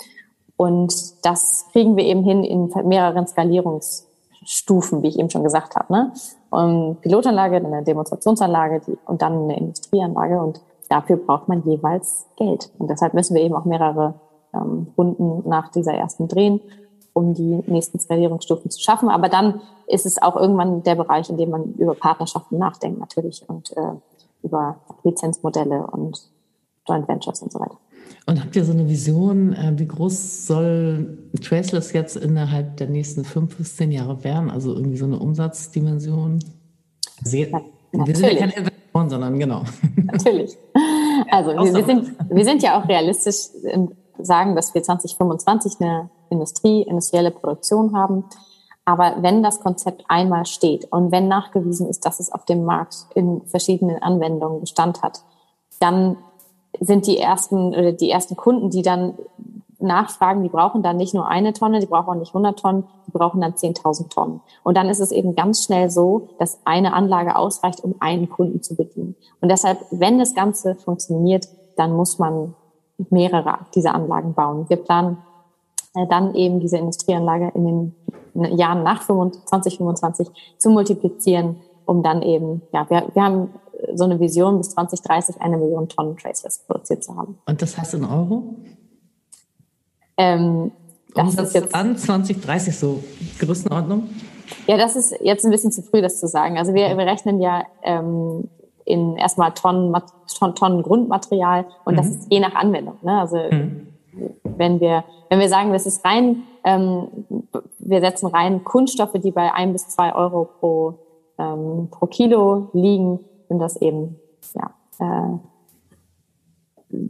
Und 0.55 1.25
das 1.25 1.65
kriegen 1.73 1.97
wir 1.97 2.05
eben 2.05 2.23
hin 2.23 2.45
in 2.45 2.71
mehreren 2.87 3.27
Skalierungsstufen, 3.27 5.03
wie 5.03 5.09
ich 5.09 5.19
eben 5.19 5.29
schon 5.29 5.43
gesagt 5.43 5.75
habe. 5.75 5.91
Ne? 5.91 6.13
Und 6.49 7.01
Pilotanlage, 7.01 7.57
eine 7.57 7.83
Demonstrationsanlage 7.83 8.83
die, 8.87 8.97
und 9.05 9.21
dann 9.21 9.33
eine 9.33 9.57
Industrieanlage. 9.57 10.41
Und 10.41 10.61
dafür 10.87 11.17
braucht 11.17 11.49
man 11.49 11.61
jeweils 11.65 12.25
Geld. 12.37 12.71
Und 12.79 12.89
deshalb 12.89 13.13
müssen 13.13 13.35
wir 13.35 13.41
eben 13.41 13.55
auch 13.55 13.65
mehrere 13.65 14.13
ähm, 14.53 14.87
Runden 14.97 15.47
nach 15.47 15.69
dieser 15.69 15.93
ersten 15.93 16.27
drehen, 16.27 16.61
um 17.13 17.33
die 17.33 17.63
nächsten 17.67 17.99
Skalierungsstufen 17.99 18.71
zu 18.71 18.81
schaffen. 18.81 19.09
Aber 19.09 19.29
dann 19.29 19.61
ist 19.87 20.05
es 20.05 20.21
auch 20.21 20.35
irgendwann 20.35 20.83
der 20.83 20.95
Bereich, 20.95 21.29
in 21.29 21.37
dem 21.37 21.49
man 21.49 21.73
über 21.73 21.95
Partnerschaften 21.95 22.57
nachdenkt 22.57 22.99
natürlich 22.99 23.43
und 23.47 23.75
äh, 23.75 23.93
über 24.43 24.77
Lizenzmodelle 25.03 25.87
und 25.87 26.21
Joint 26.87 27.07
Ventures 27.07 27.41
und 27.41 27.51
so 27.51 27.59
weiter. 27.59 27.77
Und 28.25 28.39
habt 28.39 28.55
ihr 28.55 28.63
so 28.63 28.73
eine 28.73 28.87
Vision, 28.87 29.53
äh, 29.53 29.73
wie 29.75 29.87
groß 29.87 30.45
soll 30.45 31.17
Traceless 31.41 31.93
jetzt 31.93 32.15
innerhalb 32.15 32.77
der 32.77 32.87
nächsten 32.87 33.23
fünf 33.23 33.57
bis 33.57 33.75
zehn 33.75 33.91
Jahre 33.91 34.23
werden? 34.23 34.51
Also 34.51 34.73
irgendwie 34.75 34.97
so 34.97 35.05
eine 35.05 35.19
Umsatzdimension? 35.19 36.39
Sehr, 37.23 37.49
ja, 37.49 37.61
wir 37.91 38.15
sind 38.15 38.31
ja 38.31 38.39
keine 38.39 38.55
Investoren, 38.55 39.09
sondern 39.09 39.39
genau. 39.39 39.63
Natürlich. 39.95 40.57
Also 41.31 41.51
wir, 41.51 41.75
wir, 41.75 41.85
sind, 41.85 42.15
wir 42.29 42.45
sind 42.45 42.63
ja 42.63 42.79
auch 42.79 42.87
realistisch 42.87 43.49
sagen, 44.21 44.55
dass 44.55 44.73
wir 44.73 44.83
2025 44.83 45.77
eine 45.79 46.09
Industrie, 46.29 46.83
industrielle 46.83 47.31
Produktion 47.31 47.95
haben. 47.95 48.25
Aber 48.85 49.17
wenn 49.21 49.43
das 49.43 49.59
Konzept 49.59 50.03
einmal 50.07 50.45
steht 50.45 50.91
und 50.91 51.11
wenn 51.11 51.27
nachgewiesen 51.27 51.87
ist, 51.87 52.05
dass 52.05 52.19
es 52.19 52.31
auf 52.31 52.45
dem 52.45 52.65
Markt 52.65 53.05
in 53.13 53.41
verschiedenen 53.45 54.01
Anwendungen 54.01 54.61
Bestand 54.61 55.03
hat, 55.03 55.21
dann 55.79 56.17
sind 56.79 57.07
die 57.07 57.17
ersten 57.17 57.69
oder 57.69 57.91
die 57.91 58.09
ersten 58.09 58.35
Kunden, 58.35 58.69
die 58.69 58.81
dann 58.81 59.13
nachfragen, 59.79 60.43
die 60.43 60.49
brauchen 60.49 60.83
dann 60.83 60.97
nicht 60.97 61.13
nur 61.13 61.27
eine 61.27 61.53
Tonne, 61.53 61.79
die 61.79 61.85
brauchen 61.85 62.09
auch 62.09 62.19
nicht 62.19 62.29
100 62.29 62.59
Tonnen, 62.59 62.83
die 63.07 63.11
brauchen 63.11 63.41
dann 63.41 63.53
10.000 63.53 64.09
Tonnen. 64.09 64.41
Und 64.63 64.75
dann 64.75 64.89
ist 64.89 64.99
es 64.99 65.11
eben 65.11 65.35
ganz 65.35 65.63
schnell 65.63 65.89
so, 65.89 66.29
dass 66.37 66.59
eine 66.65 66.93
Anlage 66.93 67.35
ausreicht, 67.35 67.83
um 67.83 67.95
einen 67.99 68.29
Kunden 68.29 68.61
zu 68.61 68.75
bedienen. 68.75 69.15
Und 69.41 69.49
deshalb, 69.49 69.79
wenn 69.91 70.19
das 70.19 70.35
Ganze 70.35 70.75
funktioniert, 70.75 71.47
dann 71.77 71.95
muss 71.95 72.19
man 72.19 72.55
mehrere 73.09 73.59
dieser 73.73 73.95
Anlagen 73.95 74.33
bauen. 74.33 74.65
Wir 74.69 74.77
planen 74.77 75.17
äh, 75.95 76.05
dann 76.07 76.35
eben 76.35 76.59
diese 76.59 76.77
Industrieanlage 76.77 77.51
in 77.55 77.65
den 77.65 78.57
Jahren 78.57 78.83
nach 78.83 79.03
2025 79.03 80.27
zu 80.57 80.69
multiplizieren, 80.69 81.57
um 81.85 82.03
dann 82.03 82.21
eben, 82.21 82.61
ja, 82.71 82.89
wir, 82.89 83.07
wir 83.13 83.23
haben 83.23 83.49
so 83.95 84.03
eine 84.03 84.19
Vision, 84.19 84.57
bis 84.57 84.71
2030 84.71 85.41
eine 85.41 85.57
Million 85.57 85.87
Tonnen 85.89 86.17
Traceless 86.17 86.59
produziert 86.67 87.03
zu 87.03 87.15
haben. 87.15 87.37
Und 87.45 87.61
das 87.61 87.77
heißt 87.77 87.93
in 87.95 88.05
Euro? 88.05 88.55
Ähm, 90.17 90.71
das 91.15 91.35
ist 91.35 91.55
jetzt 91.55 91.73
an 91.73 91.97
2030 91.97 92.77
so 92.77 93.03
Größenordnung? 93.39 94.09
Ja, 94.67 94.77
das 94.77 94.95
ist 94.95 95.15
jetzt 95.21 95.45
ein 95.45 95.51
bisschen 95.51 95.71
zu 95.71 95.81
früh, 95.81 96.01
das 96.01 96.19
zu 96.19 96.27
sagen. 96.27 96.57
Also 96.57 96.73
wir, 96.73 96.97
wir 96.97 97.05
rechnen 97.05 97.39
ja 97.39 97.63
ähm, 97.83 98.49
in 98.89 99.15
erstmal 99.15 99.53
Tonnen, 99.53 99.95
Tonnen 100.55 100.83
Grundmaterial 100.83 101.65
und 101.85 101.93
mhm. 101.93 101.97
das 101.97 102.07
ist 102.07 102.31
je 102.31 102.39
nach 102.39 102.55
Anwendung. 102.55 102.95
Ne? 103.01 103.19
Also 103.19 103.37
mhm. 103.37 103.87
wenn 104.43 104.79
wir 104.79 105.03
wenn 105.29 105.39
wir 105.39 105.49
sagen, 105.49 105.71
das 105.71 105.85
ist 105.85 106.03
rein, 106.03 106.43
ähm, 106.63 107.07
wir 107.77 108.01
setzen 108.01 108.27
rein 108.27 108.63
Kunststoffe, 108.63 109.13
die 109.13 109.31
bei 109.31 109.53
ein 109.53 109.73
bis 109.73 109.87
zwei 109.89 110.13
Euro 110.15 110.49
pro 110.59 110.95
ähm, 111.37 111.89
pro 111.91 112.07
Kilo 112.07 112.69
liegen, 112.73 113.19
sind 113.47 113.59
das 113.59 113.77
eben 113.77 114.15
ja 114.55 114.71
äh, 114.99 115.37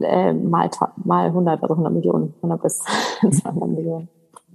äh, 0.02 0.32
mal, 0.32 0.70
mal 1.04 1.26
100, 1.26 1.62
also 1.62 1.74
100 1.74 1.92
Millionen, 1.92 2.34
100 2.42 2.62
bis 2.62 2.78
200 3.20 3.68
Millionen. 3.70 4.08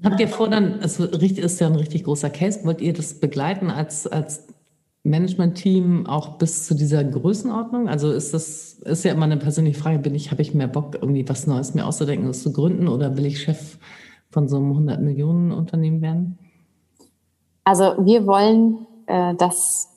Habt 0.04 0.20
ihr 0.20 0.28
vor, 0.28 0.50
dann, 0.50 0.80
es 0.82 1.00
ist 1.00 1.60
ja 1.60 1.68
ein 1.68 1.76
richtig 1.76 2.04
großer 2.04 2.30
Case, 2.30 2.60
wollt 2.64 2.82
ihr 2.82 2.94
das 2.94 3.16
begleiten 3.16 3.72
als, 3.72 4.06
als 4.06 4.46
Management-Team 5.06 6.08
auch 6.08 6.38
bis 6.38 6.66
zu 6.66 6.76
dieser 6.76 7.04
Größenordnung? 7.04 7.88
Also 7.88 8.12
ist 8.12 8.34
das, 8.34 8.74
ist 8.74 9.06
ja 9.06 9.14
immer 9.14 9.26
eine 9.26 9.38
persönliche 9.38 9.80
Frage, 9.80 10.00
bin 10.00 10.16
ich, 10.16 10.32
habe 10.32 10.42
ich 10.42 10.54
mehr 10.54 10.68
Bock, 10.68 10.96
irgendwie 10.96 11.28
was 11.28 11.48
Neues 11.48 11.74
mir 11.74 11.86
auszudenken, 11.86 12.28
das 12.28 12.42
zu 12.42 12.52
gründen 12.52 12.88
oder 12.88 13.16
will 13.16 13.26
ich 13.26 13.42
Chef 13.42 13.78
von 14.30 14.48
so 14.48 14.58
einem 14.58 14.72
100 14.72 15.02
Millionen 15.02 15.52
Unternehmen 15.52 16.02
werden? 16.02 16.40
Also 17.64 17.84
wir 18.06 18.28
wollen, 18.28 18.86
äh, 19.08 19.36
dass 19.36 19.90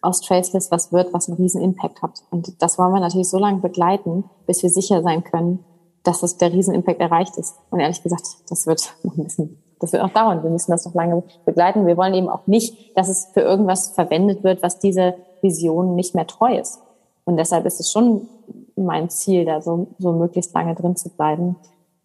aus 0.00 0.20
Traceless 0.20 0.70
was 0.70 0.92
wird, 0.92 1.12
was 1.12 1.28
einen 1.28 1.36
riesen 1.36 1.60
Impact 1.60 2.02
hat. 2.02 2.22
Und 2.30 2.62
das 2.62 2.78
wollen 2.78 2.92
wir 2.92 3.00
natürlich 3.00 3.28
so 3.28 3.38
lange 3.38 3.60
begleiten, 3.60 4.24
bis 4.46 4.62
wir 4.62 4.70
sicher 4.70 5.02
sein 5.02 5.24
können, 5.24 5.64
dass 6.04 6.20
das 6.20 6.36
der 6.36 6.52
riesen 6.52 6.74
Impact 6.74 7.00
erreicht 7.00 7.36
ist. 7.36 7.56
Und 7.70 7.80
ehrlich 7.80 8.02
gesagt, 8.02 8.24
das 8.48 8.66
wird 8.66 8.94
noch 9.02 9.16
ein 9.16 9.24
bisschen, 9.24 9.58
das 9.80 9.92
wird 9.92 10.02
auch 10.02 10.10
dauern. 10.10 10.42
Wir 10.42 10.50
müssen 10.50 10.70
das 10.70 10.84
noch 10.84 10.94
lange 10.94 11.22
begleiten. 11.44 11.86
Wir 11.86 11.96
wollen 11.96 12.14
eben 12.14 12.28
auch 12.28 12.46
nicht, 12.46 12.96
dass 12.96 13.08
es 13.08 13.28
für 13.32 13.40
irgendwas 13.40 13.90
verwendet 13.90 14.44
wird, 14.44 14.62
was 14.62 14.78
diese 14.78 15.14
Vision 15.42 15.94
nicht 15.94 16.14
mehr 16.14 16.26
treu 16.26 16.58
ist. 16.58 16.80
Und 17.24 17.36
deshalb 17.36 17.66
ist 17.66 17.80
es 17.80 17.92
schon 17.92 18.28
mein 18.76 19.10
Ziel, 19.10 19.44
da 19.44 19.60
so, 19.60 19.88
so 19.98 20.12
möglichst 20.12 20.54
lange 20.54 20.74
drin 20.74 20.96
zu 20.96 21.10
bleiben 21.10 21.56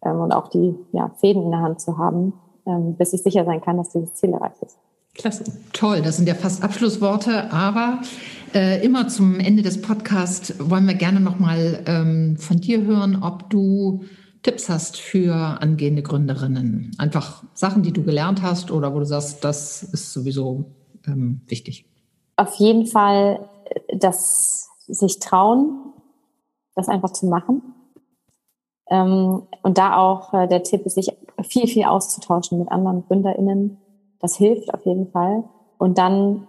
ähm, 0.04 0.20
und 0.20 0.32
auch 0.32 0.48
die 0.48 0.74
ja, 0.92 1.10
Fäden 1.20 1.44
in 1.44 1.50
der 1.50 1.60
Hand 1.60 1.80
zu 1.80 1.98
haben, 1.98 2.34
ähm, 2.66 2.94
bis 2.94 3.12
ich 3.12 3.22
sicher 3.22 3.44
sein 3.44 3.60
kann, 3.60 3.76
dass 3.76 3.90
dieses 3.90 4.14
Ziel 4.14 4.32
erreicht 4.32 4.62
ist. 4.62 4.76
Klasse. 5.14 5.44
Toll, 5.72 6.02
das 6.02 6.16
sind 6.16 6.28
ja 6.28 6.34
fast 6.34 6.62
Abschlussworte, 6.62 7.52
aber 7.52 8.00
äh, 8.52 8.84
immer 8.84 9.08
zum 9.08 9.38
Ende 9.38 9.62
des 9.62 9.80
Podcasts 9.80 10.54
wollen 10.58 10.86
wir 10.86 10.94
gerne 10.94 11.20
nochmal 11.20 11.84
ähm, 11.86 12.36
von 12.36 12.58
dir 12.58 12.82
hören, 12.82 13.22
ob 13.22 13.48
du 13.48 14.02
Tipps 14.44 14.68
hast 14.68 14.96
für 14.96 15.34
angehende 15.34 16.02
Gründerinnen. 16.02 16.92
Einfach 16.98 17.42
Sachen, 17.54 17.82
die 17.82 17.92
du 17.92 18.04
gelernt 18.04 18.42
hast 18.42 18.70
oder 18.70 18.94
wo 18.94 19.00
du 19.00 19.04
sagst, 19.04 19.42
das 19.42 19.82
ist 19.82 20.12
sowieso 20.12 20.66
ähm, 21.06 21.40
wichtig. 21.46 21.84
Auf 22.36 22.54
jeden 22.54 22.86
Fall, 22.86 23.48
äh, 23.88 23.98
dass 23.98 24.68
sich 24.86 25.18
trauen, 25.18 25.92
das 26.76 26.88
einfach 26.88 27.10
zu 27.10 27.26
machen. 27.26 27.62
Ähm, 28.88 29.42
und 29.62 29.78
da 29.78 29.96
auch 29.96 30.32
äh, 30.32 30.46
der 30.46 30.62
Tipp 30.62 30.86
ist, 30.86 30.94
sich 30.94 31.10
viel, 31.42 31.66
viel 31.66 31.84
auszutauschen 31.86 32.60
mit 32.60 32.70
anderen 32.70 33.04
GründerInnen 33.06 33.78
das 34.24 34.36
hilft 34.36 34.72
auf 34.72 34.84
jeden 34.86 35.10
Fall. 35.10 35.44
Und 35.76 35.98
dann, 35.98 36.48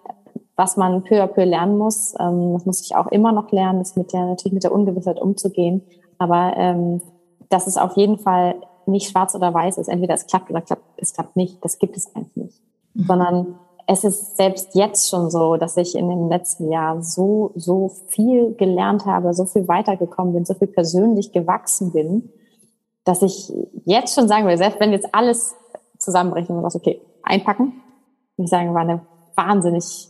was 0.55 0.77
man 0.77 1.03
peu 1.03 1.21
à 1.21 1.27
peu 1.27 1.43
lernen 1.43 1.77
muss, 1.77 2.15
ähm, 2.19 2.53
das 2.53 2.65
muss 2.65 2.81
ich 2.81 2.95
auch 2.95 3.07
immer 3.07 3.33
noch 3.33 3.51
lernen, 3.51 3.81
ist 3.81 3.97
mit 3.97 4.13
der, 4.13 4.25
natürlich 4.25 4.53
mit 4.53 4.63
der 4.63 4.71
Ungewissheit 4.71 5.21
umzugehen. 5.21 5.81
Aber 6.17 6.53
ähm, 6.55 7.01
dass 7.49 7.67
es 7.67 7.77
auf 7.77 7.95
jeden 7.97 8.17
Fall 8.17 8.55
nicht 8.85 9.09
schwarz 9.09 9.35
oder 9.35 9.53
weiß 9.53 9.77
ist. 9.77 9.87
Entweder 9.87 10.13
es 10.13 10.27
klappt 10.27 10.49
oder 10.49 10.61
klappt, 10.61 10.83
es 10.97 11.13
klappt 11.13 11.35
nicht. 11.35 11.63
Das 11.63 11.79
gibt 11.79 11.97
es 11.97 12.15
eigentlich 12.15 12.35
nicht. 12.35 12.61
Mhm. 12.93 13.03
Sondern 13.05 13.59
es 13.87 14.03
ist 14.03 14.37
selbst 14.37 14.73
jetzt 14.73 15.09
schon 15.09 15.29
so, 15.29 15.57
dass 15.57 15.77
ich 15.77 15.95
in 15.95 16.09
den 16.09 16.29
letzten 16.29 16.71
Jahren 16.71 17.03
so, 17.03 17.51
so 17.55 17.89
viel 18.07 18.55
gelernt 18.55 19.05
habe, 19.05 19.33
so 19.33 19.45
viel 19.45 19.67
weitergekommen 19.67 20.33
bin, 20.33 20.45
so 20.45 20.55
viel 20.55 20.67
persönlich 20.67 21.31
gewachsen 21.31 21.91
bin, 21.91 22.29
dass 23.03 23.21
ich 23.21 23.53
jetzt 23.85 24.15
schon 24.15 24.27
sagen 24.27 24.47
will, 24.47 24.57
selbst 24.57 24.79
wenn 24.79 24.91
jetzt 24.91 25.13
alles 25.13 25.55
zusammenbrechen 25.99 26.57
und 26.57 26.63
was 26.63 26.75
okay, 26.75 27.01
einpacken. 27.23 27.81
Ich 28.37 28.49
sagen, 28.49 28.73
war 28.73 28.81
eine 28.81 29.01
wahnsinnig 29.35 30.09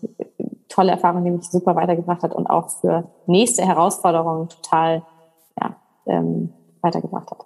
tolle 0.70 0.92
Erfahrung, 0.92 1.24
die 1.24 1.32
mich 1.32 1.50
super 1.50 1.76
weitergebracht 1.76 2.24
hat 2.24 2.34
und 2.34 2.48
auch 2.48 2.70
für 2.70 3.10
nächste 3.28 3.64
Herausforderungen 3.64 4.50
total 4.50 5.04
ja, 5.60 5.76
ähm, 6.08 6.54
weitergebracht 6.86 7.30
hat. 7.32 7.46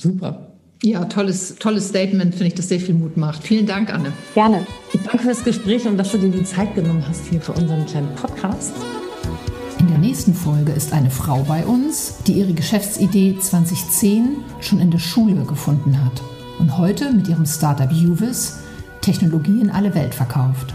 Super. 0.00 0.48
Ja, 0.82 1.04
tolles, 1.04 1.56
tolles 1.60 1.88
Statement, 1.88 2.34
finde 2.34 2.48
ich, 2.48 2.54
das 2.54 2.68
sehr 2.68 2.80
viel 2.80 2.94
Mut 2.94 3.16
macht. 3.16 3.44
Vielen 3.44 3.66
Dank, 3.66 3.94
Anne. 3.94 4.12
Gerne. 4.34 4.66
Danke 4.92 5.18
für 5.18 5.28
das 5.28 5.44
Gespräch 5.44 5.86
und 5.86 5.96
dass 5.96 6.10
du 6.10 6.18
dir 6.18 6.30
die 6.30 6.44
Zeit 6.44 6.74
genommen 6.74 7.04
hast 7.08 7.26
hier 7.26 7.40
für 7.40 7.52
unseren 7.52 7.86
kleinen 7.86 8.12
Podcast. 8.16 8.72
In 9.78 9.86
der 9.88 9.98
nächsten 9.98 10.34
Folge 10.34 10.72
ist 10.72 10.92
eine 10.92 11.10
Frau 11.10 11.44
bei 11.44 11.64
uns, 11.64 12.18
die 12.26 12.32
ihre 12.32 12.52
Geschäftsidee 12.52 13.38
2010 13.38 14.38
schon 14.60 14.80
in 14.80 14.90
der 14.90 14.98
Schule 14.98 15.44
gefunden 15.44 16.04
hat 16.04 16.20
und 16.58 16.78
heute 16.78 17.12
mit 17.12 17.28
ihrem 17.28 17.46
Startup 17.46 17.90
Uvis 17.90 18.58
Technologie 19.02 19.60
in 19.60 19.70
alle 19.70 19.94
Welt 19.94 20.14
verkauft. 20.14 20.74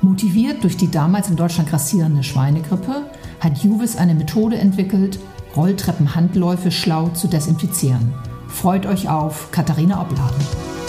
Motiviert 0.00 0.62
durch 0.62 0.76
die 0.76 0.90
damals 0.90 1.28
in 1.28 1.36
Deutschland 1.36 1.68
grassierende 1.68 2.22
Schweinegrippe 2.22 3.06
hat 3.40 3.58
Juvis 3.58 3.96
eine 3.96 4.14
Methode 4.14 4.56
entwickelt, 4.56 5.18
Rolltreppenhandläufe 5.56 6.70
schlau 6.70 7.08
zu 7.10 7.28
desinfizieren. 7.28 8.14
Freut 8.48 8.86
euch 8.86 9.08
auf 9.08 9.50
Katharina 9.50 10.00
Obladen. 10.00 10.83